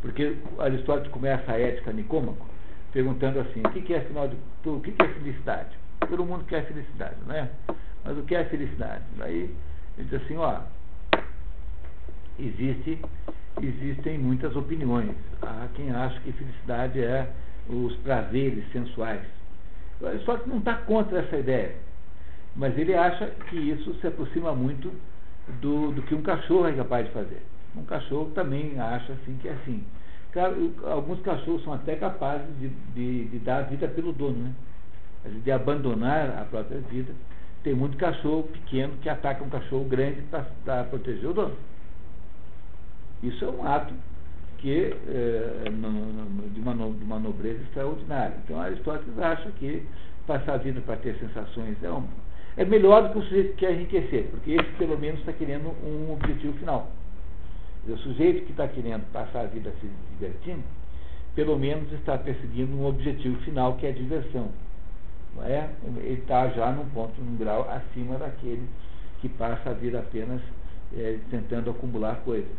[0.00, 2.46] Porque Aristóteles começa a ética Nicômaco
[2.92, 5.76] perguntando assim, o que é afinal de tudo, o que é felicidade?
[6.08, 7.48] Todo mundo quer felicidade, não é?
[8.04, 9.02] Mas o que é felicidade?
[9.16, 9.54] Daí
[9.96, 10.60] ele diz assim, ó,
[12.38, 13.00] existe,
[13.60, 15.14] existem muitas opiniões.
[15.42, 17.28] Há quem acha que felicidade é
[17.68, 19.22] os prazeres sensuais.
[20.02, 21.74] Aristóteles não está contra essa ideia,
[22.54, 24.92] mas ele acha que isso se aproxima muito
[25.60, 27.42] do, do que um cachorro é capaz de fazer.
[27.76, 29.84] Um cachorro também acha assim que é assim.
[30.32, 34.52] Claro, alguns cachorros são até capazes de, de, de dar a vida pelo dono, né?
[35.42, 37.12] de abandonar a própria vida.
[37.62, 40.22] Tem muito cachorro pequeno que ataca um cachorro grande
[40.64, 41.56] para proteger o dono.
[43.22, 43.92] Isso é um ato
[44.58, 48.36] que é, no, no, de, uma, de uma nobreza extraordinária.
[48.44, 49.86] Então Aristóteles acha que
[50.26, 52.06] passar a vida para ter sensações é, um,
[52.56, 55.68] é melhor do que o sujeito que quer enriquecer, porque esse pelo menos está querendo
[55.84, 56.90] um objetivo final.
[57.88, 60.62] O sujeito que está querendo passar a vida se divertindo,
[61.34, 64.48] pelo menos está perseguindo um objetivo final que é a diversão.
[65.34, 65.70] Não é?
[65.98, 68.68] Ele está já num ponto, num grau acima daquele
[69.20, 70.40] que passa a vida apenas
[70.96, 72.50] é, tentando acumular coisas.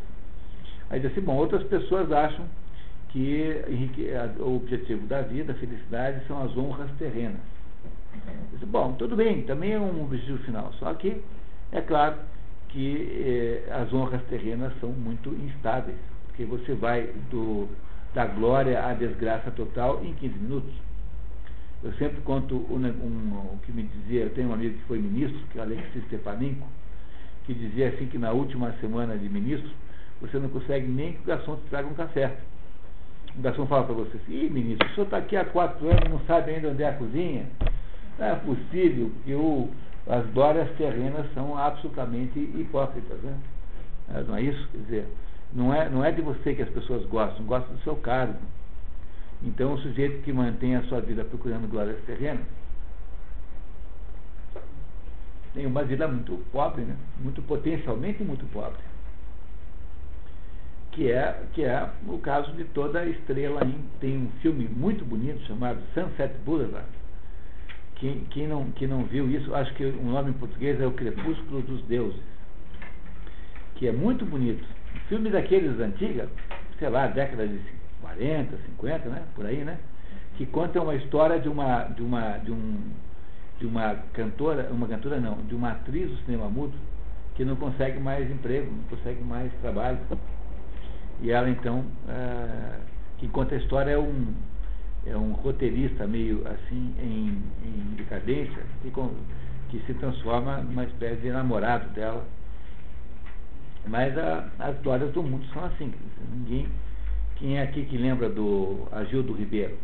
[0.90, 2.46] Aí assim, bom, outras pessoas acham
[3.10, 3.64] que
[4.40, 7.42] o objetivo da vida, a felicidade, são as honras terrenas.
[8.52, 11.22] Diz, bom, tudo bem, também é um objetivo final, só que,
[11.72, 12.16] é claro,
[12.70, 15.98] que eh, as honras terrenas são muito instáveis,
[16.28, 17.68] porque você vai do,
[18.14, 20.74] da glória à desgraça total em 15 minutos.
[21.84, 25.00] Eu sempre conto um, um, o que me dizia, eu tenho um amigo que foi
[25.00, 26.68] ministro, que é o Alexis Stepaninko,
[27.46, 29.70] que dizia assim que na última semana de ministro,
[30.22, 32.36] você não consegue nem que o garçom te traga um café.
[33.38, 36.10] O garçom fala para você assim, Ih, ministro, o senhor está aqui há quatro anos
[36.10, 37.46] não sabe ainda onde é a cozinha?
[38.18, 39.70] Não é possível que o,
[40.10, 43.38] as glórias terrenas são absolutamente hipócritas, né?
[44.16, 44.68] É, não é isso?
[44.72, 45.08] Quer dizer,
[45.54, 48.40] não é, não é de você que as pessoas gostam, gostam do seu cargo.
[49.44, 52.44] Então, o sujeito que mantém a sua vida procurando glórias terrenas
[55.54, 56.96] tem uma vida muito pobre, né?
[57.20, 58.80] muito potencialmente muito pobre.
[60.92, 63.64] Que é, que é o caso de toda estrela.
[63.64, 66.99] Em, tem um filme muito bonito chamado Sunset Boulevard.
[68.00, 70.92] Quem, quem, não, quem não viu isso, acho que o nome em português é O
[70.92, 72.20] Crepúsculo dos Deuses.
[73.76, 74.64] Que é muito bonito.
[75.08, 76.30] Filme daqueles antigos,
[76.78, 77.60] sei lá, década de
[78.02, 79.24] 40, 50, né?
[79.36, 79.78] Por aí, né?
[80.38, 82.78] Que conta uma história de uma, de uma, de um,
[83.60, 86.74] de uma cantora, uma cantora não, de uma atriz do cinema mudo
[87.36, 89.98] que não consegue mais emprego, não consegue mais trabalho.
[91.22, 92.80] E ela então, ah,
[93.18, 94.34] que conta a história é um,
[95.06, 98.92] é um roteirista meio assim em, em decadência, que,
[99.70, 102.26] que se transforma numa espécie de namorado dela.
[103.88, 105.94] Mas a, as histórias do mundo são assim,
[106.34, 106.68] ninguém.
[107.38, 109.78] Quem é aqui que lembra do Agildo Ribeiro?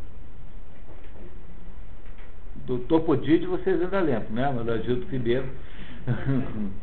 [2.66, 4.52] do Topodide vocês ainda lembram, né?
[4.56, 5.48] Mas do Agildo Ribeiro.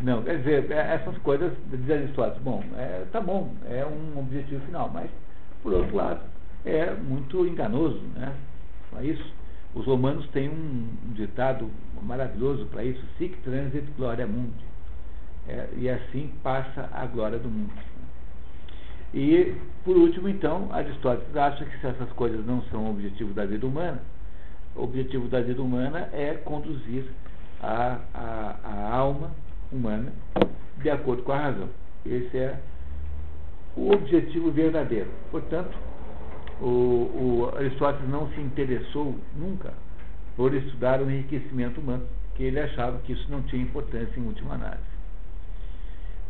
[0.00, 4.64] Não, quer dizer, é, essas coisas diz Aristóteles, bom, é, tá bom, é um objetivo
[4.66, 5.10] final, mas
[5.60, 6.20] por outro lado
[6.64, 8.34] é muito enganoso, né?
[8.98, 9.32] É isso?
[9.74, 11.70] Os romanos têm um ditado
[12.02, 14.66] maravilhoso para isso, sic transit gloria mundi.
[15.46, 17.72] É, e assim passa a glória do mundo.
[19.14, 19.54] E,
[19.84, 23.66] por último, então, Aristóteles acha que se essas coisas não são o objetivo da vida
[23.66, 24.02] humana,
[24.76, 27.04] o objetivo da vida humana é conduzir
[27.62, 29.30] a, a, a alma
[29.72, 30.12] humana
[30.82, 31.68] de acordo com a razão.
[32.04, 32.58] Esse é
[33.76, 35.08] o objetivo verdadeiro.
[35.30, 35.76] Portanto,
[36.60, 39.72] o, o Aristóteles não se interessou nunca
[40.36, 42.04] por estudar o enriquecimento humano,
[42.34, 44.88] que ele achava que isso não tinha importância em última análise.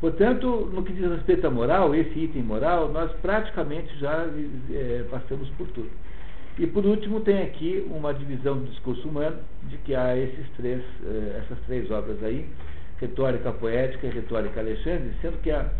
[0.00, 4.26] Portanto, no que diz respeito à moral, esse item moral, nós praticamente já
[4.70, 5.90] é, passamos por tudo.
[6.58, 9.38] E por último tem aqui uma divisão do discurso humano,
[9.68, 12.48] de que há esses três, eh, essas três obras aí,
[13.00, 15.70] retórica poética e retórica Alexandre, sendo que a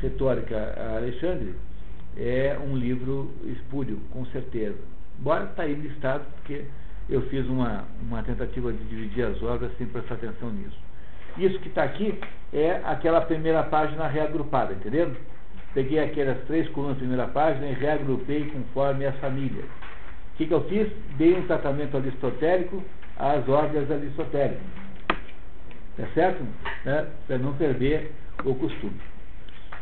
[0.00, 1.54] retórica Alexandre
[2.18, 4.78] é um livro espúrio, com certeza.
[5.18, 6.64] Embora está aí listado, porque
[7.08, 10.76] eu fiz uma, uma tentativa de dividir as obras sem prestar atenção nisso.
[11.36, 12.18] Isso que está aqui
[12.52, 15.14] é aquela primeira página reagrupada, entendeu?
[15.74, 19.64] Peguei aquelas três colunas da primeira página e reagrupei conforme as famílias
[20.38, 20.88] que, que eu fiz?
[21.18, 22.82] Dei um tratamento aristotélico
[23.18, 24.62] às obras aristotélicas.
[25.96, 26.44] Tá certo?
[26.84, 27.06] Né?
[27.26, 28.12] Para não perder
[28.44, 28.98] o costume.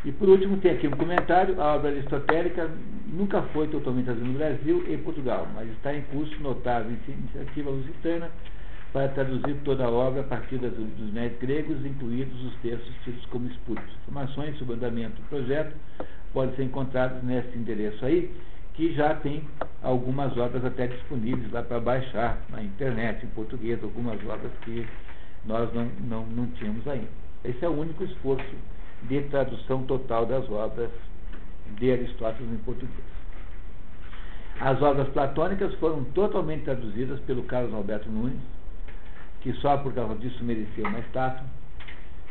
[0.05, 2.69] E por último tem aqui um comentário, a obra aristotélica
[3.07, 8.29] nunca foi totalmente traduzida no Brasil e Portugal, mas está em curso notável iniciativa lusitana
[8.93, 13.25] para traduzir toda a obra a partir das, dos médicos gregos, incluídos os textos tidos
[13.27, 13.85] como espúrios.
[14.03, 15.75] Informações sobre o andamento do projeto
[16.33, 18.31] podem ser encontradas nesse endereço aí,
[18.75, 19.43] que já tem
[19.81, 24.87] algumas obras até disponíveis lá para baixar na internet, em português, algumas obras que
[25.45, 27.07] nós não, não, não tínhamos ainda.
[27.43, 28.45] Esse é o único esforço
[29.03, 30.89] de tradução total das obras
[31.79, 33.17] de Aristóteles em português.
[34.59, 38.39] As obras platônicas foram totalmente traduzidas pelo Carlos Alberto Nunes,
[39.41, 41.45] que só por causa disso merecia uma estátua,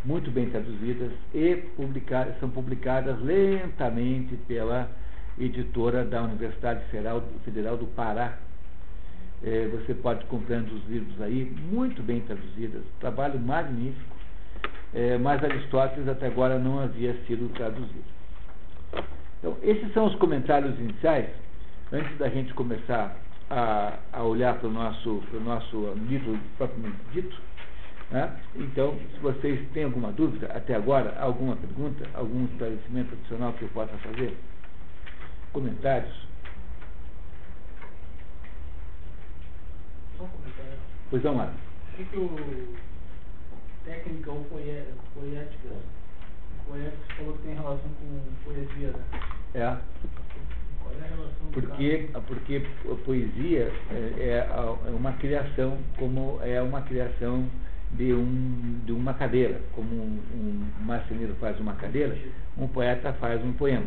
[0.05, 4.91] muito bem traduzidas e publicadas, são publicadas lentamente pela
[5.39, 7.21] editora da Universidade Federal,
[7.77, 8.39] do Pará.
[9.43, 14.16] É, você pode ir comprando os livros aí, muito bem traduzidos, trabalho magnífico,
[14.97, 18.17] é, mas Aristóteles até agora não havia sido traduzido.
[19.39, 21.29] Então, esses são os comentários iniciais,
[21.93, 23.15] antes da gente começar
[23.51, 27.37] a, a olhar para o nosso, nosso livro propriamente dito.
[28.11, 28.33] Né?
[28.55, 33.69] Então, se vocês têm alguma dúvida até agora, alguma pergunta, algum esclarecimento adicional que eu
[33.69, 34.35] possa fazer?
[35.53, 36.15] comentários?
[40.17, 40.79] Só um comentário.
[41.11, 41.53] Pois não, Mara.
[41.53, 42.77] O que, que o
[43.87, 44.77] técnica ou poética,
[46.69, 49.05] poética falou que tem relação com poesia, né?
[49.55, 49.77] É.
[50.83, 56.83] Qual é a relação porque, porque a poesia é, é uma criação, como é uma
[56.83, 57.49] criação
[57.93, 59.61] de, um, de uma cadeira.
[59.73, 62.17] Como um, um marceneiro faz uma cadeira,
[62.59, 63.87] um poeta faz um poema.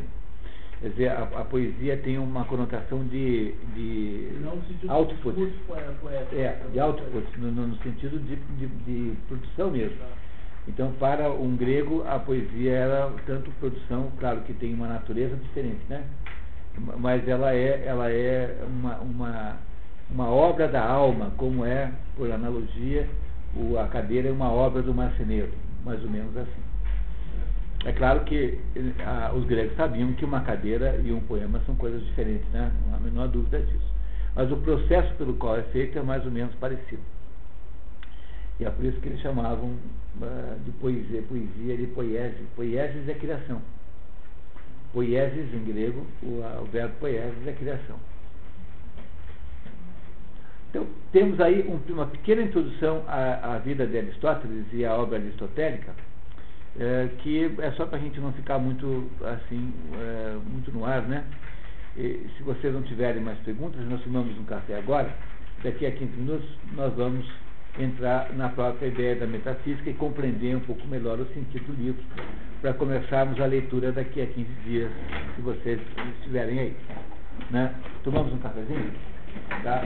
[0.82, 4.30] Quer dizer, a, a poesia tem uma conotação de, de
[4.90, 5.36] output.
[6.36, 9.98] É, de output, no, no- no sentido de, de, de produção mesmo.
[10.68, 15.82] Então, para um grego, a poesia era tanto produção, claro que tem uma natureza diferente,
[15.90, 16.04] né?
[16.98, 19.58] Mas ela é, ela é uma, uma,
[20.10, 23.06] uma obra da alma, como é, por analogia,
[23.54, 25.50] o, a cadeira é uma obra do marceneiro,
[25.84, 26.69] mais ou menos assim.
[27.86, 31.76] É claro que eh, ah, os gregos sabiam que uma cadeira e um poema são
[31.76, 32.72] coisas diferentes, né?
[32.86, 33.94] não há a menor dúvida disso.
[34.36, 37.02] Mas o processo pelo qual é feito é mais ou menos parecido.
[38.60, 39.74] E é por isso que eles chamavam
[40.22, 42.46] ah, de poesia, poesia de poiesis.
[42.56, 43.62] Poiesis é criação.
[44.92, 47.98] Poiesis em grego, o, ah, o verbo poiesis é criação.
[50.70, 55.18] Então, temos aí um- uma pequena introdução à, à vida de Aristóteles e à obra
[55.18, 55.94] aristotélica,
[56.80, 61.02] eh, que é só para a gente não ficar muito assim, eh, muito no ar,
[61.02, 61.24] né?
[61.98, 65.14] E, se vocês não tiverem mais perguntas, nós tomamos um café agora.
[65.64, 67.30] Daqui a 15 minutos nós vamos
[67.78, 72.02] entrar na própria ideia da metafísica e compreender um pouco melhor o sentido do livro,
[72.62, 74.92] para começarmos a leitura daqui a 15 dias,
[75.36, 75.80] se vocês
[76.18, 76.76] estiverem aí.
[77.52, 77.74] Né?
[78.04, 78.92] Tomamos um cafezinho?
[79.64, 79.84] Tá?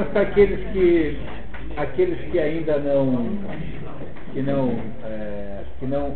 [0.00, 1.18] Apenas para aqueles que
[1.76, 3.38] aqueles que ainda não
[4.32, 4.70] que não
[5.04, 6.14] é, que não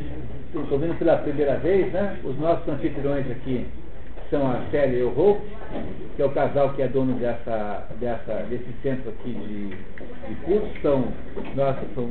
[0.54, 2.18] estão vindo pela primeira vez, né?
[2.24, 3.66] Os nossos anfitriões aqui
[4.30, 5.38] são a Célia e o Rolf,
[6.16, 9.68] que é o casal que é dono dessa, dessa, desse centro aqui de,
[10.28, 10.70] de cursos.
[10.80, 11.04] São,
[11.54, 12.10] nós são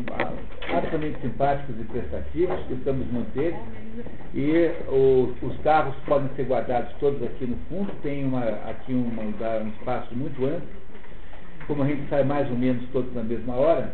[0.69, 3.55] absolutamente simpáticos e prestativos, estamos manter.
[4.35, 9.09] E o- os carros podem ser guardados todos aqui no fundo, tem uma, aqui um,
[9.25, 10.82] lugar, um espaço muito amplo
[11.67, 13.91] como a gente sai mais ou menos todos na mesma hora,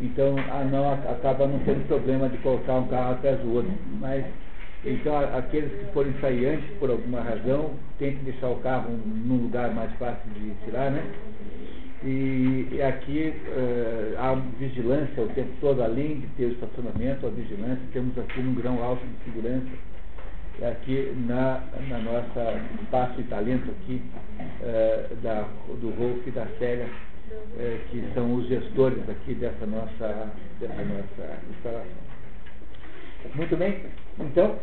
[0.00, 3.72] então a não, acaba não tendo problema de colocar um carro atrás do outro.
[4.00, 4.24] Mas
[4.84, 9.72] então aqueles que forem sair antes por alguma razão, tentem deixar o carro num lugar
[9.72, 11.02] mais fácil de tirar, né?
[12.04, 17.30] E, e aqui eh, há vigilância o tempo todo, além de ter o estacionamento, a
[17.30, 19.68] vigilância, temos aqui um grão alto de segurança
[20.60, 24.02] aqui na, na nossa espaço e talento aqui
[24.62, 25.46] eh, da,
[25.80, 26.88] do Rolf e da Célia,
[27.58, 30.30] eh, que são os gestores aqui dessa nossa,
[30.60, 32.12] dessa nossa instalação.
[33.34, 33.80] Muito bem,
[34.18, 34.56] então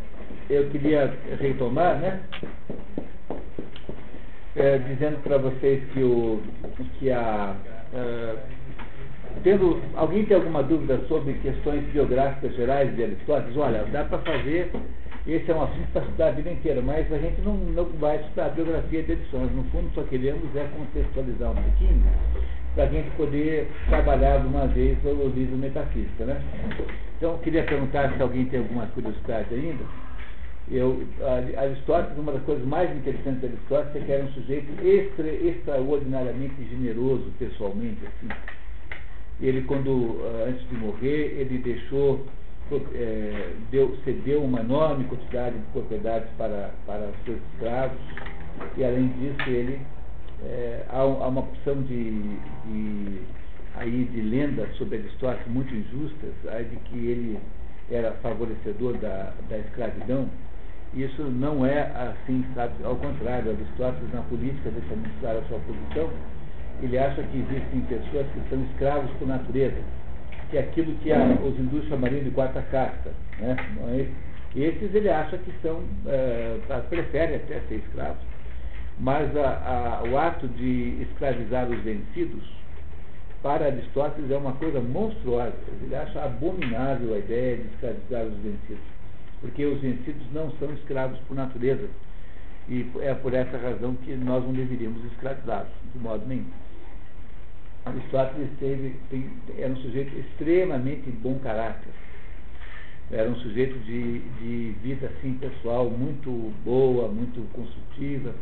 [0.49, 2.21] eu queria retomar, né?
[4.55, 6.41] eh, dizendo para vocês que, o,
[6.99, 7.55] que a.
[7.93, 8.35] eh,
[9.43, 13.55] tendo, alguém tem alguma dúvida sobre questões biográficas gerais de Aristóteles?
[13.55, 14.71] Olha, dá para fazer,
[15.25, 18.17] esse é um assunto para estudar a vida inteira, mas a gente não, não vai
[18.17, 19.55] estudar a biografia de Aristóteles.
[19.55, 22.03] No fundo, só queremos é contextualizar um pouquinho
[22.75, 26.41] para a gente poder trabalhar de uma vez o livro Metafísica, né?
[27.17, 29.83] Então, eu queria perguntar se alguém tem alguma curiosidade ainda.
[30.71, 31.03] Eu,
[31.57, 36.63] Aristóteles, uma das coisas mais interessantes de Aristóteles é que era um sujeito extra, extraordinariamente
[36.69, 37.97] generoso pessoalmente.
[38.05, 38.29] Assim.
[39.41, 42.23] Ele, quando, ah, antes de morrer, ele deixou,
[42.71, 47.97] eh, deu, cedeu uma enorme quantidade de propriedades para, para seus escravos,
[48.77, 49.79] e além disso, ele,
[50.45, 52.11] eh, há, há uma opção de,
[52.66, 53.22] de,
[53.76, 57.40] aí, de lendas sobre Aristóteles muito injustas, a de que ele
[57.91, 60.30] era favorecedor da, da escravidão,
[60.94, 62.74] isso não é assim, sabe?
[62.84, 66.10] Ao contrário, Aristóteles, na política, deixa muito clara a sua posição,
[66.82, 69.78] ele acha que existem pessoas que são escravos por natureza,
[70.49, 73.11] que é aquilo que a, os hindus chamariam de quarta casta.
[73.40, 73.56] Né?
[73.88, 74.07] É?
[74.56, 76.57] Esses ele acha que são, eh,
[76.90, 78.28] preferem até ser escravos.
[78.99, 82.43] Mas a- a- o ato de escravizar os vencidos,
[83.41, 85.55] para Aristóteles, é uma coisa monstruosa.
[85.81, 88.84] Ele acha abominável a ideia de escravizar os vencidos.
[89.39, 91.88] Porque os vencidos não são escravos por natureza.
[92.67, 96.45] E é por essa razão que nós não deveríamos escravizá-los, de modo nenhum.
[97.85, 101.91] Aristóteles teve, tem, era um sujeito extremamente bom caráter.
[103.11, 108.35] Era um sujeito de, de vida assim, pessoal muito boa, muito construtiva.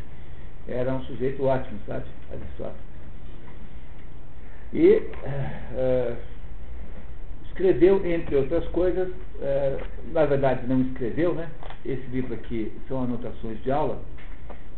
[0.67, 2.05] Era um sujeito ótimo, sabe?
[2.31, 2.87] Aristóteles.
[4.73, 6.15] E eh,
[7.47, 9.09] escreveu, entre outras coisas,
[9.41, 9.77] eh,
[10.11, 11.49] na verdade não escreveu, né?
[11.85, 14.01] Esse livro aqui são anotações de aula,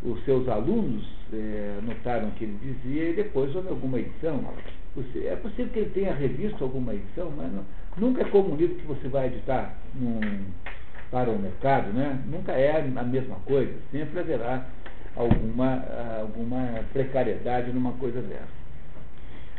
[0.02, 4.42] os seus alunos é, notaram o que ele dizia e depois houve alguma edição.
[5.24, 7.64] É possível que ele tenha revisto alguma edição, mas não,
[7.96, 10.20] nunca é como um livro que você vai editar num,
[11.10, 12.18] para o mercado, né?
[12.26, 14.66] nunca é a mesma coisa, sempre haverá
[15.16, 15.84] alguma,
[16.20, 18.60] alguma precariedade numa coisa dessa.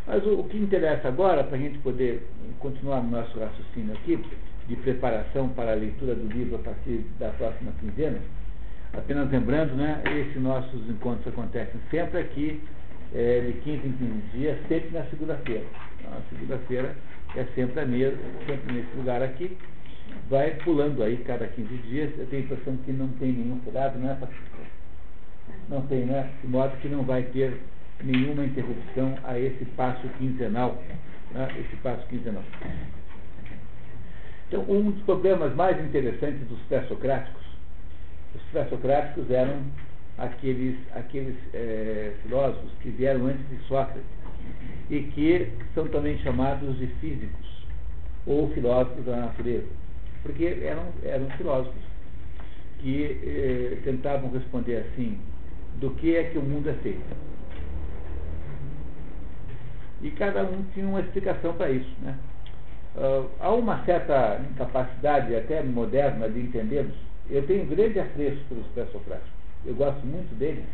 [0.08, 2.28] Mas o, o que interessa agora, para a gente poder
[2.60, 4.20] continuar no nosso raciocínio aqui,
[4.68, 8.20] de preparação para a leitura do livro a partir da próxima quinzena,
[8.94, 12.62] apenas lembrando, né, esses nossos encontros acontecem sempre aqui,
[13.14, 15.66] é, de 15 em 15 dias, sempre na segunda-feira.
[16.00, 16.96] Então, a segunda-feira
[17.36, 19.58] é sempre a mesma, sempre nesse lugar aqui.
[20.30, 22.12] Vai pulando aí cada 15 dias.
[22.18, 24.18] Eu tenho a impressão que não tem nenhum feriado, né?
[25.72, 26.30] Não tem, né?
[26.42, 27.58] De modo que não vai ter
[28.04, 30.84] nenhuma interrupção a esse passo quinzenal.
[31.32, 31.48] Né?
[31.60, 32.44] Esse passo quinzenal.
[34.48, 37.42] Então, um dos problemas mais interessantes dos pré-socráticos,
[38.36, 39.62] os pré-socráticos eram
[40.18, 44.04] aqueles, aqueles é, filósofos que vieram antes de Sócrates
[44.90, 47.66] e que são também chamados de físicos
[48.26, 49.68] ou filósofos da natureza,
[50.22, 51.82] porque eram, eram filósofos
[52.80, 55.18] que eh, tentavam responder assim,
[55.80, 57.32] do que é que o mundo é feito.
[60.02, 61.92] E cada um tinha uma explicação para isso.
[62.02, 62.16] Né?
[62.96, 66.96] Uh, há uma certa incapacidade, até moderna, de entendermos.
[67.30, 69.32] Eu tenho grande apreço pelos pré-socráticos.
[69.66, 70.66] Eu gosto muito deles,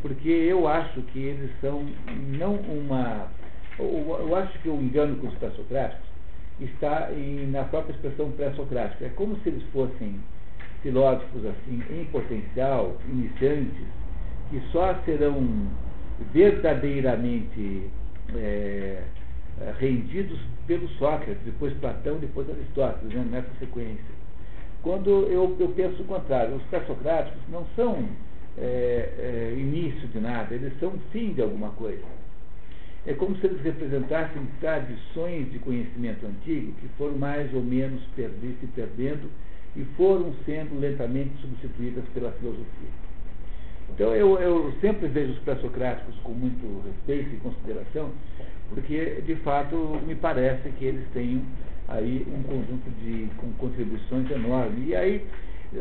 [0.00, 1.86] porque eu acho que eles são
[2.38, 3.28] não uma.
[3.78, 6.06] Eu, acho que o engano com os pré-socráticos
[6.58, 9.04] está em, na própria expressão pré-socrática.
[9.04, 10.18] É como se eles fossem
[10.82, 13.86] filósofos assim, em potencial, iniciantes,
[14.50, 15.68] que só serão
[16.32, 17.90] verdadeiramente
[18.34, 19.02] é,
[19.78, 24.16] rendidos pelo Sócrates, depois Platão, depois Aristóteles, né, nessa sequência.
[24.82, 28.08] Quando eu, eu penso o contrário, os pré-socráticos não são
[28.58, 32.04] é, é, início de nada, eles são fim de alguma coisa.
[33.06, 38.62] É como se eles representassem tradições de conhecimento antigo que foram mais ou menos perdidas
[38.62, 39.30] e perdendo
[39.76, 43.06] e foram sendo lentamente substituídas pela filosofia.
[43.90, 48.10] Então eu, eu sempre vejo os pré-socráticos com muito respeito e consideração,
[48.68, 51.42] porque de fato me parece que eles têm
[51.88, 54.88] aí um conjunto de contribuições enormes.
[54.88, 55.26] E aí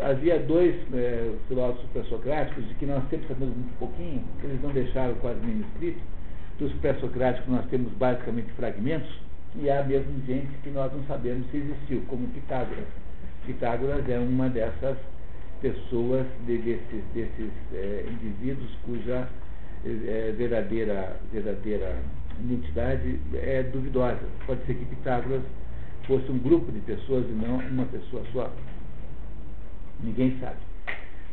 [0.01, 4.71] havia dois é, filósofos pré-socráticos, de que nós sempre sabemos muito pouquinho, que eles não
[4.71, 5.99] deixaram quase nenhum escrito.
[6.59, 9.09] Dos pré-socráticos nós temos basicamente fragmentos,
[9.55, 12.85] e há mesmo gente que nós não sabemos se existiu, como Pitágoras.
[13.45, 14.97] Pitágoras é uma dessas
[15.61, 19.27] pessoas, de, desses, desses é, indivíduos cuja
[19.85, 21.97] é, verdadeira, verdadeira
[22.39, 24.19] identidade é duvidosa.
[24.45, 25.43] Pode ser que Pitágoras
[26.05, 28.51] fosse um grupo de pessoas e não uma pessoa só.
[30.03, 30.57] Ninguém sabe.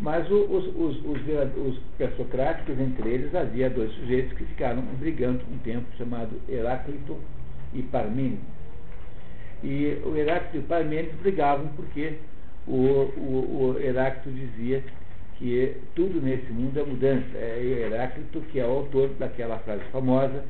[0.01, 5.59] Mas os, os, os, os pré-socráticos, entre eles, havia dois sujeitos que ficaram brigando um
[5.59, 7.17] tempo, chamado Heráclito
[7.75, 8.41] e Parmênides.
[9.63, 12.15] E o Heráclito e Parmênides brigavam porque
[12.67, 14.83] o, o, o Heráclito dizia
[15.37, 17.37] que tudo nesse mundo é mudança.
[17.37, 20.45] É Heráclito que é o autor daquela frase famosa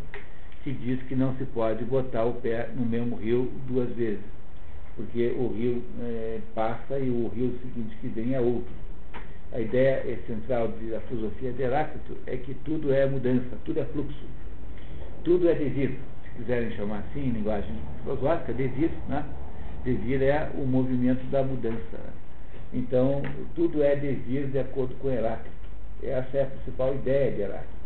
[0.62, 4.24] que diz que não se pode botar o pé no mesmo rio duas vezes,
[4.94, 8.72] porque o rio é, passa e o rio seguinte que vem é outro.
[9.52, 14.24] A ideia central da filosofia de Heráclito é que tudo é mudança, tudo é fluxo,
[15.24, 19.24] tudo é devir, se quiserem chamar assim, em linguagem filosófica, devir, né?
[19.84, 21.98] Devir é o movimento da mudança.
[22.72, 23.22] Então,
[23.54, 25.50] tudo é devir de acordo com Heráclito.
[26.02, 27.82] Essa é a principal ideia de Heráclito.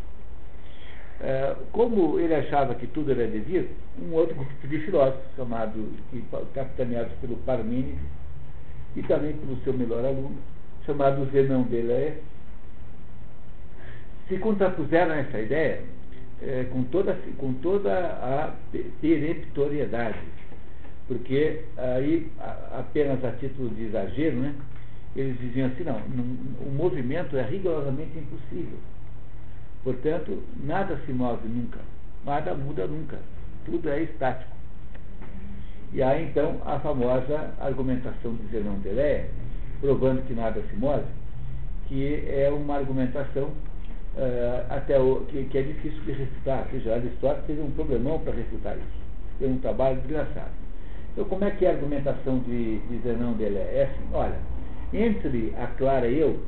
[1.20, 3.70] É, como ele achava que tudo era devir,
[4.00, 5.90] um outro grupo de filósofos, chamado,
[6.54, 7.98] capitaneados pelo Parmênides,
[8.94, 10.36] e também pelo seu melhor aluno,
[10.84, 12.18] chamado Zenão de Lé,
[14.28, 15.82] se contrapuseram a essa ideia
[16.42, 18.54] é, com, toda, com toda a
[19.00, 20.18] peremptoriedade
[21.08, 22.30] porque aí,
[22.72, 24.54] apenas a título de exagero, né,
[25.14, 25.96] eles diziam assim, não,
[26.66, 28.78] o movimento é rigorosamente impossível.
[29.84, 31.78] Portanto, nada se move nunca,
[32.24, 33.18] nada muda nunca,
[33.64, 34.50] tudo é estático.
[35.92, 39.30] E há então a famosa argumentação de Zenão de Leia,
[39.80, 41.04] provando que nada se move,
[41.86, 46.66] que é uma argumentação uh, até o, que, que, é difícil de refutar.
[46.72, 49.06] Veja, Aristóteles teve um problemão para refutar isso.
[49.38, 50.65] Tem um trabalho desgraçado.
[51.16, 53.56] Então, como é que é a argumentação de, de Zenão dele?
[53.56, 54.38] É assim, olha,
[54.92, 56.38] entre a Clara e eu,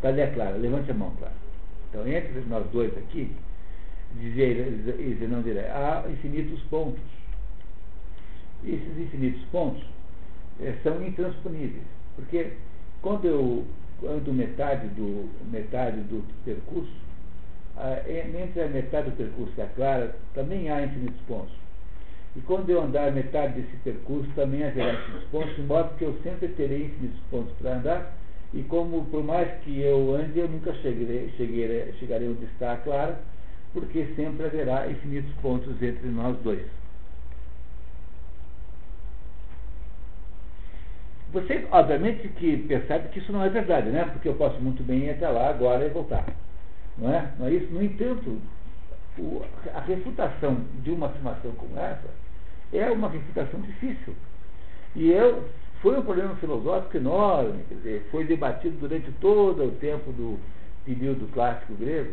[0.00, 0.56] cadê a Clara?
[0.56, 1.34] Levante a mão, Clara.
[1.90, 3.30] Então, entre nós dois aqui,
[4.14, 4.54] dizia
[5.18, 7.02] Zenão dele, há infinitos pontos.
[8.64, 9.84] Esses infinitos pontos
[10.62, 11.84] é, são intransponíveis,
[12.16, 12.52] porque
[13.02, 13.66] quando eu
[14.02, 16.90] ando metade do, metade do percurso,
[17.76, 21.65] ah, entre a metade do percurso e a clara, também há infinitos pontos.
[22.36, 26.14] E quando eu andar metade desse percurso, também haverá infinitos pontos, de modo que eu
[26.22, 28.12] sempre terei infinitos pontos para andar,
[28.52, 32.76] e como por mais que eu ande, eu nunca chegarei, chegarei, chegarei onde está a
[32.76, 33.18] clara,
[33.72, 36.66] porque sempre haverá infinitos pontos entre nós dois.
[41.32, 44.04] Você, obviamente, que percebe que isso não é verdade, né?
[44.04, 46.24] Porque eu posso muito bem ir até lá agora e voltar.
[46.96, 47.30] Não é?
[47.38, 47.72] Não é isso?
[47.72, 48.40] No entanto,
[49.18, 49.42] o,
[49.74, 52.25] a refutação de uma afirmação como essa
[52.72, 54.14] é uma refutação difícil.
[54.94, 55.44] E eu,
[55.82, 60.38] foi um problema filosófico enorme, quer dizer, foi debatido durante todo o tempo do
[60.84, 62.12] período clássico grego.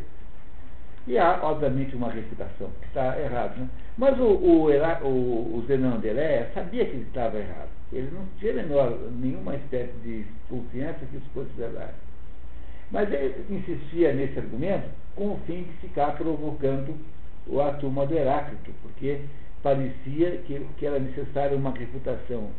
[1.06, 3.58] E há, obviamente, uma refutação que está errado.
[3.58, 3.68] Né?
[3.98, 4.68] Mas o, o,
[5.04, 5.66] o, o
[6.54, 7.70] sabia que ele estava errado.
[7.92, 11.94] Ele não tinha menor, nenhuma espécie de confiança que isso fosse verdade.
[12.90, 16.96] Mas ele insistia nesse argumento com o fim de ficar provocando
[17.62, 19.22] a turma do Heráclito, porque
[19.64, 22.50] parecia que, que era necessária uma refutação,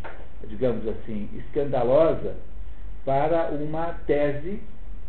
[0.48, 2.35] digamos assim, escandalosa
[3.05, 4.59] para uma tese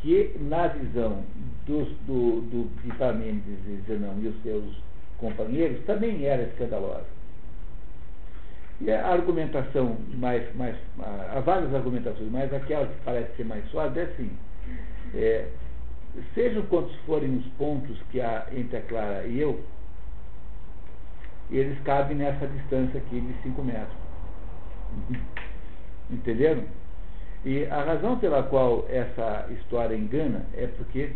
[0.01, 1.23] que, na visão
[1.65, 4.63] dos, do, do Epimênides e Zenão e os seus
[5.17, 7.15] companheiros, também era escandalosa.
[8.81, 14.01] E a argumentação mais, mais há várias argumentações, mas aquela que parece ser mais suave
[14.01, 14.29] é assim.
[15.13, 15.47] É,
[16.33, 19.63] sejam quantos forem os pontos que há entre a Clara e eu,
[21.51, 23.97] eles cabem nessa distância aqui de 5 metros.
[26.09, 26.63] Entenderam?
[27.43, 31.11] E a razão pela qual essa história engana é porque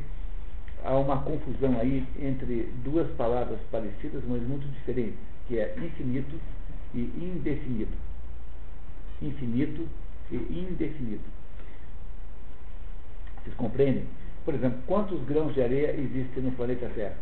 [0.83, 6.39] há uma confusão aí entre duas palavras parecidas, mas muito diferentes, que é infinito
[6.93, 7.97] e indefinido.
[9.21, 9.87] Infinito
[10.31, 11.23] e indefinido.
[13.41, 14.05] Vocês compreendem?
[14.45, 17.17] Por exemplo, quantos grãos de areia existem no planeta Terra?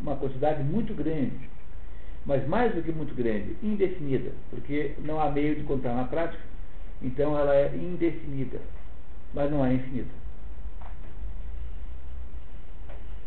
[0.00, 1.50] Uma quantidade muito grande.
[2.26, 6.42] Mas mais do que muito grande, indefinida, porque não há meio de contar na prática,
[7.02, 8.60] então ela é indefinida,
[9.34, 10.14] mas não é infinita.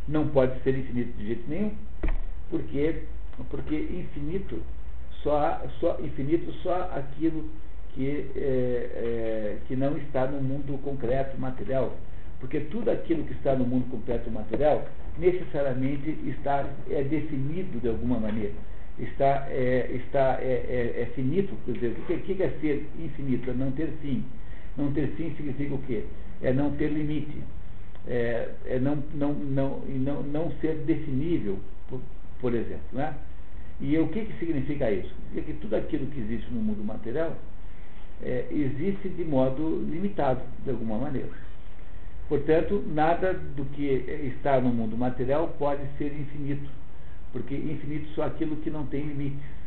[0.08, 1.76] Não pode ser infinito de jeito nenhum,
[2.50, 3.04] porque
[3.50, 4.62] porque infinito
[5.22, 7.50] só, só infinito só aquilo
[7.94, 11.96] que, é, é, que não está no mundo concreto material.
[12.40, 14.86] Porque tudo aquilo que está no mundo concreto material
[15.20, 18.54] necessariamente está é definido de alguma maneira.
[19.00, 23.50] Está, é, está, é, é, é finito, quer dizer, o que, é ser infinito?
[23.50, 24.24] É não ter fim.
[24.76, 26.04] Não ter fim significa o quê?
[26.42, 27.42] É não ter limite.
[28.08, 32.02] É, é não, não, não, não, não ser definível, por,
[32.40, 32.82] por exemplo.
[32.94, 33.14] Né?
[33.80, 35.14] E o que, que significa isso?
[35.30, 37.36] Significa que tudo aquilo que existe no mundo material
[38.24, 41.30] é, existe de modo limitado, de alguma maneira.
[42.28, 43.86] Portanto, nada do que
[44.36, 46.70] está no mundo material pode ser infinito,
[47.32, 49.58] porque infinito só aquilo que não tem limites.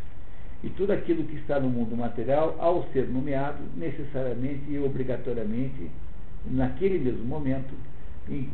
[0.62, 5.90] E tudo aquilo que está no mundo material, ao ser nomeado, necessariamente e obrigatoriamente,
[6.44, 7.74] naquele mesmo momento,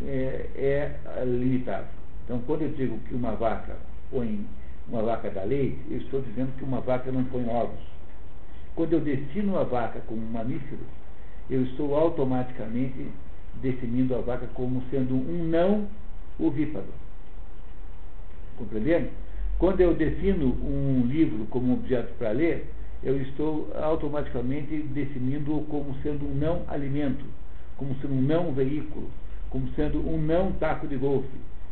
[0.04, 1.88] é, é limitado.
[2.24, 3.76] Então, quando eu digo que uma vaca
[4.10, 4.46] põe
[4.88, 7.80] uma vaca da leite, eu estou dizendo que uma vaca não põe ovos.
[8.76, 10.82] Quando eu defino a vaca como um mamífero,
[11.50, 13.08] eu estou automaticamente
[13.62, 15.88] definindo a vaca como sendo um não
[16.38, 16.86] ovíparo.
[18.56, 19.10] Compreendendo?
[19.58, 22.66] Quando eu defino um livro como objeto para ler,
[23.02, 27.24] eu estou automaticamente definindo-o como sendo um não alimento,
[27.76, 29.08] como sendo um não veículo,
[29.50, 31.28] como sendo um não taco de golfe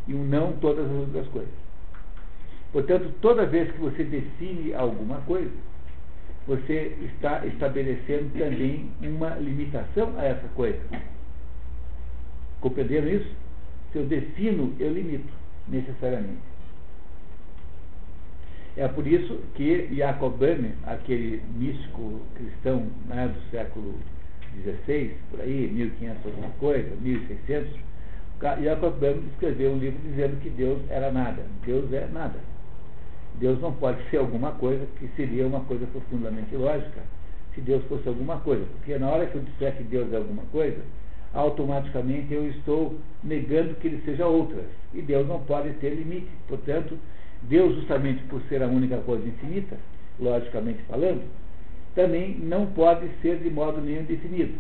[0.06, 1.52] e um não todas as outras coisas.
[2.72, 5.52] Portanto, toda vez que você define alguma coisa,
[6.46, 10.80] você está estabelecendo também uma limitação a essa coisa.
[12.64, 13.30] Compreenderam isso?
[13.92, 15.30] Se eu defino, eu limito,
[15.68, 16.40] necessariamente.
[18.74, 23.94] É por isso que Jacob Böhme, aquele místico cristão né, do século
[24.62, 27.70] XVI, por aí, 1500 alguma coisa, 1600,
[28.62, 31.42] Jacob Böhme escreveu um livro dizendo que Deus era nada.
[31.66, 32.40] Deus é nada.
[33.34, 37.02] Deus não pode ser alguma coisa que seria uma coisa profundamente lógica,
[37.54, 38.64] se Deus fosse alguma coisa.
[38.72, 40.80] Porque na hora que eu disser que Deus é alguma coisa,
[41.34, 44.66] automaticamente eu estou negando que ele seja outras.
[44.94, 46.28] E Deus não pode ter limite.
[46.48, 46.96] Portanto,
[47.42, 49.76] Deus, justamente por ser a única coisa infinita,
[50.18, 51.22] logicamente falando,
[51.94, 54.54] também não pode ser de modo nenhum definido.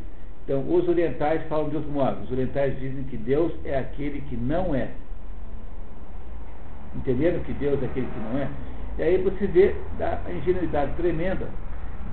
[0.44, 2.22] Então, os orientais falam de outro modo.
[2.24, 4.90] Os orientais dizem que Deus é aquele que não é.
[6.96, 8.48] Entenderam que Deus é aquele que não é?
[8.98, 11.48] E aí você vê a ingenuidade tremenda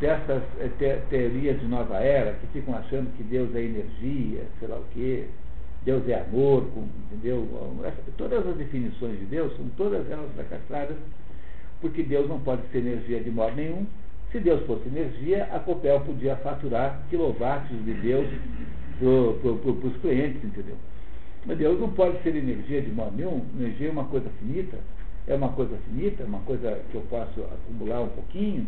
[0.01, 4.67] dessas é, te, teorias de nova era que ficam achando que Deus é energia, sei
[4.67, 5.25] lá o quê,
[5.85, 6.67] Deus é amor,
[7.05, 7.47] entendeu?
[8.17, 10.97] Todas as definições de Deus são todas elas fracassadas,
[11.79, 13.85] porque Deus não pode ser energia de modo nenhum.
[14.31, 18.27] Se Deus fosse energia, a Copel podia faturar quilowatts de Deus
[18.99, 20.75] para os clientes, entendeu?
[21.45, 23.43] Mas Deus não pode ser energia de modo nenhum.
[23.59, 24.77] Energia é uma coisa finita,
[25.27, 28.67] é uma coisa finita, uma coisa que eu posso acumular um pouquinho,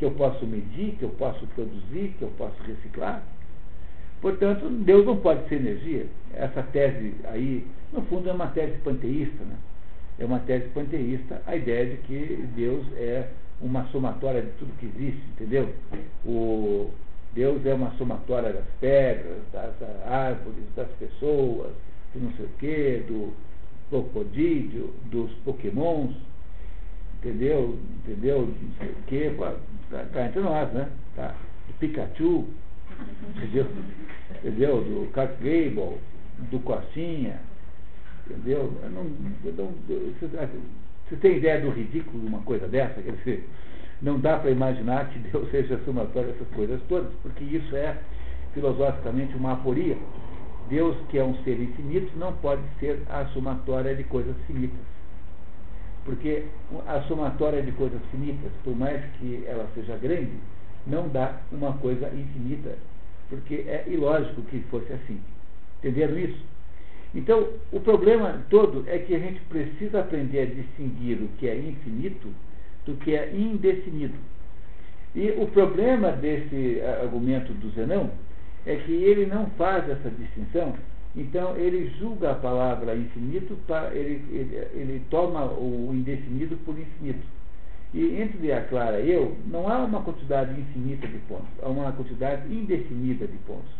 [0.00, 3.22] que eu posso medir, que eu posso produzir, que eu posso reciclar.
[4.22, 6.06] Portanto, Deus não pode ser energia.
[6.32, 9.56] Essa tese aí, no fundo, é uma tese panteísta, né?
[10.18, 13.28] É uma tese panteísta a ideia de que Deus é
[13.60, 15.68] uma somatória de tudo que existe, entendeu?
[16.24, 16.90] O
[17.34, 19.74] Deus é uma somatória das pedras, das
[20.06, 21.72] árvores, das pessoas,
[22.14, 23.34] do não sei o quê, do
[23.90, 26.14] crocodílio, dos pokémons,
[27.18, 27.78] entendeu?
[27.98, 28.46] Entendeu?
[28.46, 29.34] Não sei o quê,
[29.90, 30.88] tá, tá entre nós, né?
[31.16, 31.34] Tá?
[31.66, 32.46] Do Pikachu,
[33.36, 33.66] entendeu?
[34.38, 34.76] entendeu?
[34.82, 35.98] Do Clark Gable,
[36.50, 37.40] do Cocinha,
[38.26, 38.72] entendeu?
[38.82, 39.06] Eu não,
[39.44, 40.48] eu não, você,
[41.08, 43.00] você tem ideia do ridículo de uma coisa dessa?
[43.02, 43.48] Quer dizer,
[44.02, 47.96] não dá para imaginar que Deus seja somatório dessas coisas todas, porque isso é
[48.54, 49.96] filosoficamente uma aporia.
[50.68, 54.78] Deus, que é um ser infinito, não pode ser a somatória de coisas finitas.
[56.04, 56.44] Porque
[56.86, 60.32] a somatória de coisas finitas, por mais que ela seja grande,
[60.86, 62.76] não dá uma coisa infinita
[63.30, 65.18] porque é ilógico que fosse assim.
[65.78, 66.44] Entenderam isso?
[67.14, 71.56] Então, o problema todo é que a gente precisa aprender a distinguir o que é
[71.56, 72.28] infinito
[72.84, 74.14] do que é indefinido.
[75.14, 78.10] E o problema desse argumento do Zenão
[78.66, 80.74] é que ele não faz essa distinção,
[81.16, 83.58] então ele julga a palavra infinito,
[83.92, 87.26] ele, ele, ele toma o indefinido por infinito.
[87.92, 91.90] E entre a Clara e eu, não há uma quantidade infinita de pontos, há uma
[91.90, 93.72] quantidade indefinida de pontos.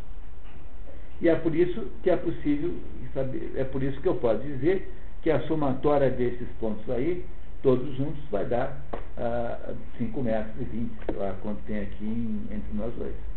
[1.20, 2.74] E é por isso que é possível
[3.15, 4.90] saber, é por isso que eu posso dizer
[5.23, 7.24] que a somatória desses pontos aí,
[7.62, 8.82] todos juntos, vai dar
[9.19, 13.30] ah, 5 metros e 20, lá quanto tem aqui em, entre nós dois.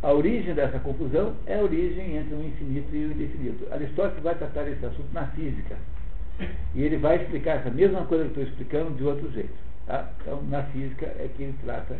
[0.00, 3.66] A origem dessa confusão é a origem entre o infinito e o indefinido.
[3.72, 5.76] Aristóteles vai tratar esse assunto na física.
[6.74, 9.58] E ele vai explicar essa mesma coisa que estou explicando de outro jeito.
[9.86, 10.08] Tá?
[10.20, 11.96] Então, na física é que ele trata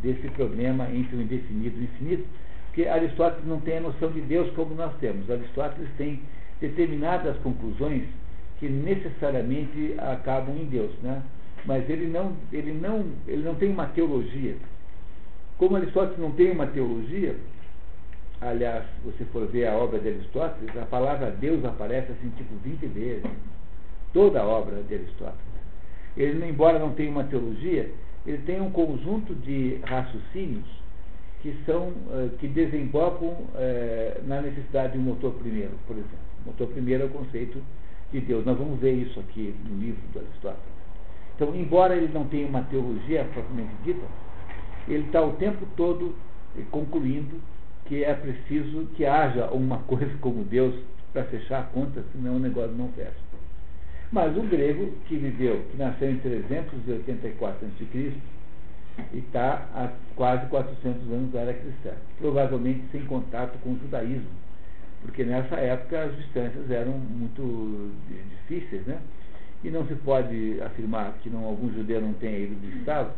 [0.00, 2.24] desse problema entre o indefinido e o infinito,
[2.66, 5.30] porque Aristóteles não tem a noção de Deus como nós temos.
[5.30, 6.22] Aristóteles tem
[6.60, 8.04] determinadas conclusões
[8.58, 11.22] que necessariamente acabam em Deus, né?
[11.66, 14.56] Mas ele não, ele não, ele não tem uma teologia.
[15.58, 17.36] Como Aristóteles não tem uma teologia,
[18.40, 22.86] aliás, você for ver a obra de Aristóteles, a palavra Deus aparece assim tipo 20
[22.86, 23.30] vezes
[24.12, 25.54] toda a obra de Aristóteles.
[26.16, 27.90] Ele, embora não tenha uma teologia,
[28.26, 30.64] ele tem um conjunto de raciocínios
[31.40, 36.18] que são uh, que desembocam uh, na necessidade de um motor primeiro, por exemplo.
[36.46, 37.58] Motor primeiro é o conceito
[38.10, 38.44] de Deus.
[38.46, 40.74] Nós vamos ver isso aqui no livro do Aristóteles.
[41.34, 44.06] Então, embora ele não tenha uma teologia propriamente dita,
[44.88, 46.14] ele está o tempo todo
[46.70, 47.40] concluindo
[47.86, 50.74] que é preciso que haja uma coisa como Deus
[51.12, 53.12] para fechar a conta, senão o negócio não fecha.
[54.10, 58.12] Mas o grego que viveu, que nasceu em 384 a.C.
[59.12, 64.30] e está há quase 400 anos da era cristã, provavelmente sem contato com o judaísmo,
[65.02, 68.98] porque nessa época as distâncias eram muito difíceis, né?
[69.62, 73.10] E não se pode afirmar que não, algum judeu não tenha ido visitá-lo,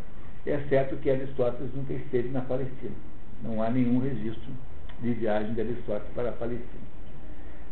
[0.47, 2.95] é certo que Aristóteles nunca esteve na Palestina.
[3.43, 4.51] Não há nenhum registro
[5.03, 6.87] de viagem de Aristóteles para a Palestina.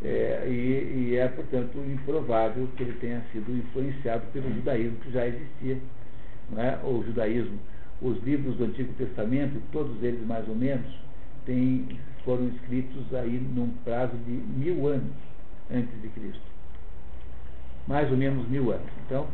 [0.02, 5.26] É, e, e, é, portanto, improvável que ele tenha sido influenciado pelo judaísmo que já
[5.26, 5.78] existia.
[6.56, 6.78] É?
[6.84, 7.58] O judaísmo,
[8.02, 10.86] os livros do Antigo Testamento, todos eles mais ou menos,
[11.46, 15.14] têm, foram escritos aí num prazo de mil anos
[15.72, 16.42] antes de Cristo.
[17.86, 18.90] Mais ou menos mil anos.
[19.06, 19.26] Então,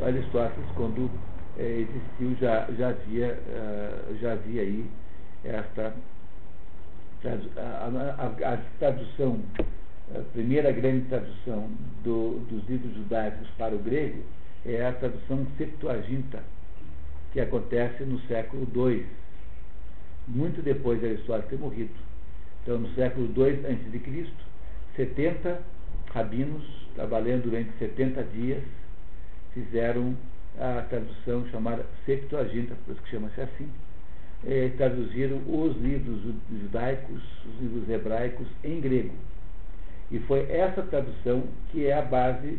[0.00, 1.10] Aristóteles, quando
[1.58, 4.90] é, existiu, já, já, havia, uh, já havia aí
[5.44, 5.92] esta
[7.24, 9.40] a, a, a tradução
[10.14, 11.68] a primeira grande tradução
[12.04, 14.22] do, dos livros judaicos para o grego
[14.64, 16.42] é a tradução Septuaginta,
[17.32, 19.04] que acontece no século II,
[20.28, 21.94] muito depois de Aristóteles ter morrido.
[22.62, 24.26] Então, no século II a.C.,
[24.96, 25.60] 70
[26.12, 26.64] rabinos,
[26.94, 28.62] trabalhando durante 70 dias,
[29.54, 30.16] fizeram
[30.58, 33.68] a tradução chamada Septuaginta, por isso que chama-se assim,
[34.46, 36.20] é, traduziram os livros
[36.50, 39.14] judaicos, os livros hebraicos em grego.
[40.10, 42.58] E foi essa tradução que é a base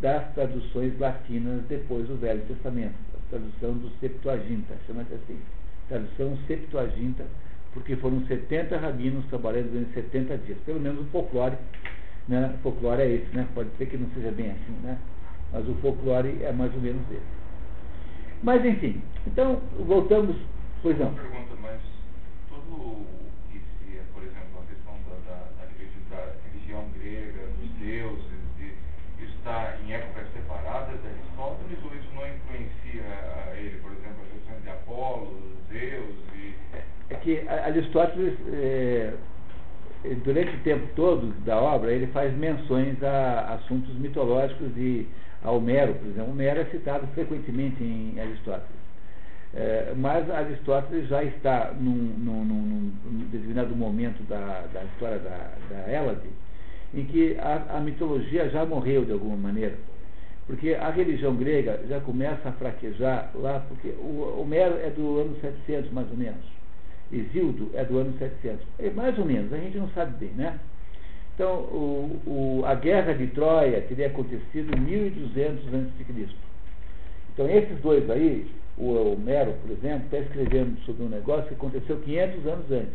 [0.00, 2.94] das traduções latinas depois do Velho Testamento.
[3.30, 5.38] tradução do Septuaginta, chama-se assim,
[5.88, 7.24] tradução Septuaginta,
[7.72, 11.56] porque foram 70 rabinos trabalhando durante 70 dias, pelo menos o folclore,
[12.28, 12.54] né?
[12.58, 13.46] O folclore é esse, né?
[13.54, 14.98] Pode ser que não seja bem assim, né?
[15.56, 17.22] Mas o folclore é mais ou menos esse.
[18.42, 20.36] Mas enfim, então voltamos,
[20.82, 21.08] pois não.
[21.08, 21.80] Uma pergunta, mas
[22.50, 23.06] todo o
[23.50, 28.20] que se, por exemplo, a questão da, da, da, religião grega, dos deuses,
[28.60, 33.92] e, isso está em épocas separadas de Aristóteles ou isso não influencia a ele, por
[33.92, 35.40] exemplo, a questão de Apolo,
[35.72, 36.54] Zeus e...
[37.08, 39.14] É que Aristóteles, é,
[40.22, 45.08] durante o tempo todo da obra, ele faz menções a assuntos mitológicos e
[45.46, 46.32] a Homero, por exemplo.
[46.32, 48.86] Homero é citado frequentemente em Aristóteles.
[49.54, 55.52] É, mas Aristóteles já está num, num, num, num determinado momento da, da história da,
[55.70, 56.28] da Hélade,
[56.92, 59.76] em que a, a, mitologia já morreu de alguma maneira.
[60.48, 65.36] Porque a religião grega já começa a fraquejar lá, porque o Homero é do ano
[65.40, 66.44] 700 mais ou menos.
[67.12, 68.66] Exildo é do ano 700.
[68.80, 70.58] É mais ou menos, a gente não sabe bem, né?
[71.36, 76.28] Então, o, o, a guerra de Troia teria acontecido em 1200 a.C.
[77.34, 81.98] Então, esses dois aí, o Homero, por exemplo, está escrevendo sobre um negócio que aconteceu
[81.98, 82.94] 500 anos antes.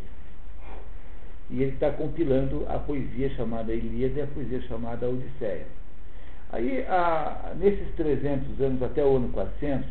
[1.52, 5.68] E ele está compilando a poesia chamada Ilíada e a poesia chamada Odisseia.
[6.52, 9.88] Aí, a, nesses 300 anos, até o ano 400,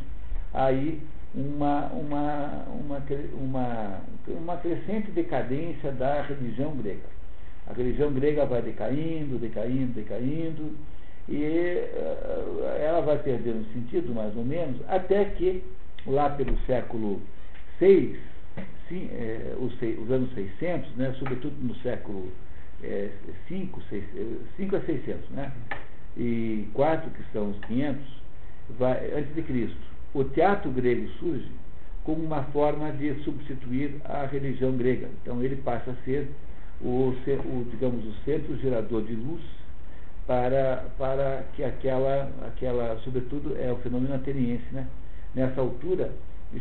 [0.53, 1.01] aí
[1.33, 3.03] uma, uma, uma,
[3.33, 7.20] uma, uma crescente decadência da religião grega.
[7.71, 10.77] A religião grega vai decaindo, decaindo, decaindo,
[11.29, 15.63] e uh, ela vai perdendo sentido, mais ou menos, até que,
[16.05, 17.23] lá pelo século
[17.79, 18.19] VI,
[18.89, 22.33] sim, é, os, os, anos 600, né, sobretudo no século
[22.83, 23.11] é,
[23.47, 24.05] 5, 6,
[24.57, 25.53] 5 a 600, né,
[26.17, 28.03] e 4, que são os 500,
[28.71, 29.79] vai, antes de Cristo,
[30.13, 31.49] o teatro grego surge
[32.03, 35.09] como uma forma de substituir a religião grega.
[35.23, 36.29] Então ele passa a ser
[36.83, 39.43] o, o, digamos, o centro gerador de luz
[40.27, 44.87] para, para que aquela, aquela, sobretudo, é o fenômeno ateniense, né?
[45.35, 46.13] Nessa altura,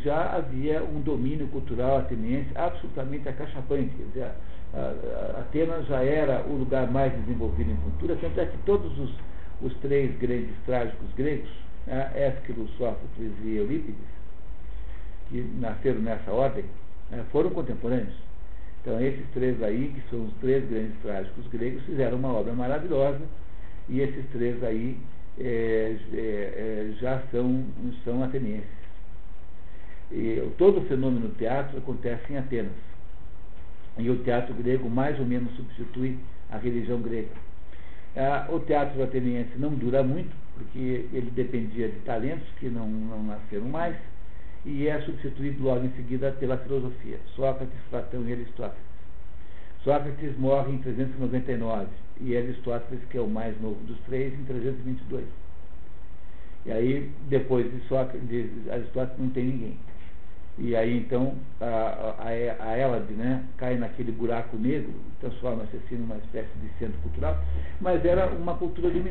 [0.03, 3.95] já havia um domínio cultural ateniense absolutamente acachapante.
[3.95, 4.31] Quer dizer,
[4.73, 9.11] a, Atenas já era o lugar mais desenvolvido em cultura, tanto é que todos os,
[9.61, 11.49] os três grandes trágicos gregos,
[11.87, 13.95] né, Ésquilo, Sófocles e Eurípides,
[15.29, 16.65] que nasceram nessa ordem,
[17.09, 18.28] né, foram contemporâneos.
[18.81, 23.21] Então, esses três aí, que são os três grandes trágicos gregos, fizeram uma obra maravilhosa,
[23.89, 24.97] e esses três aí
[25.37, 27.65] é, é, é, já são,
[28.03, 28.79] são atenienses.
[30.11, 32.71] E, todo o fenômeno do teatro acontece em Atenas.
[33.97, 36.17] E o teatro grego mais ou menos substitui
[36.49, 37.29] a religião grega.
[38.49, 43.67] O teatro ateniense não dura muito, porque ele dependia de talentos que não, não nasceram
[43.67, 43.95] mais
[44.65, 48.89] e é substituído logo em seguida pela filosofia, Sócrates, Platão e Aristóteles.
[49.83, 51.87] Sócrates morre em 399
[52.21, 55.25] e Aristóteles, que é o mais novo dos três, em 322.
[56.65, 59.77] E aí, depois de, Sócrates, de Aristóteles, não tem ninguém.
[60.57, 66.17] E aí, então, a, a, a Hélade né, cai naquele buraco negro, transforma-se assim numa
[66.17, 67.37] espécie de centro cultural,
[67.79, 69.07] mas era uma cultura dominante.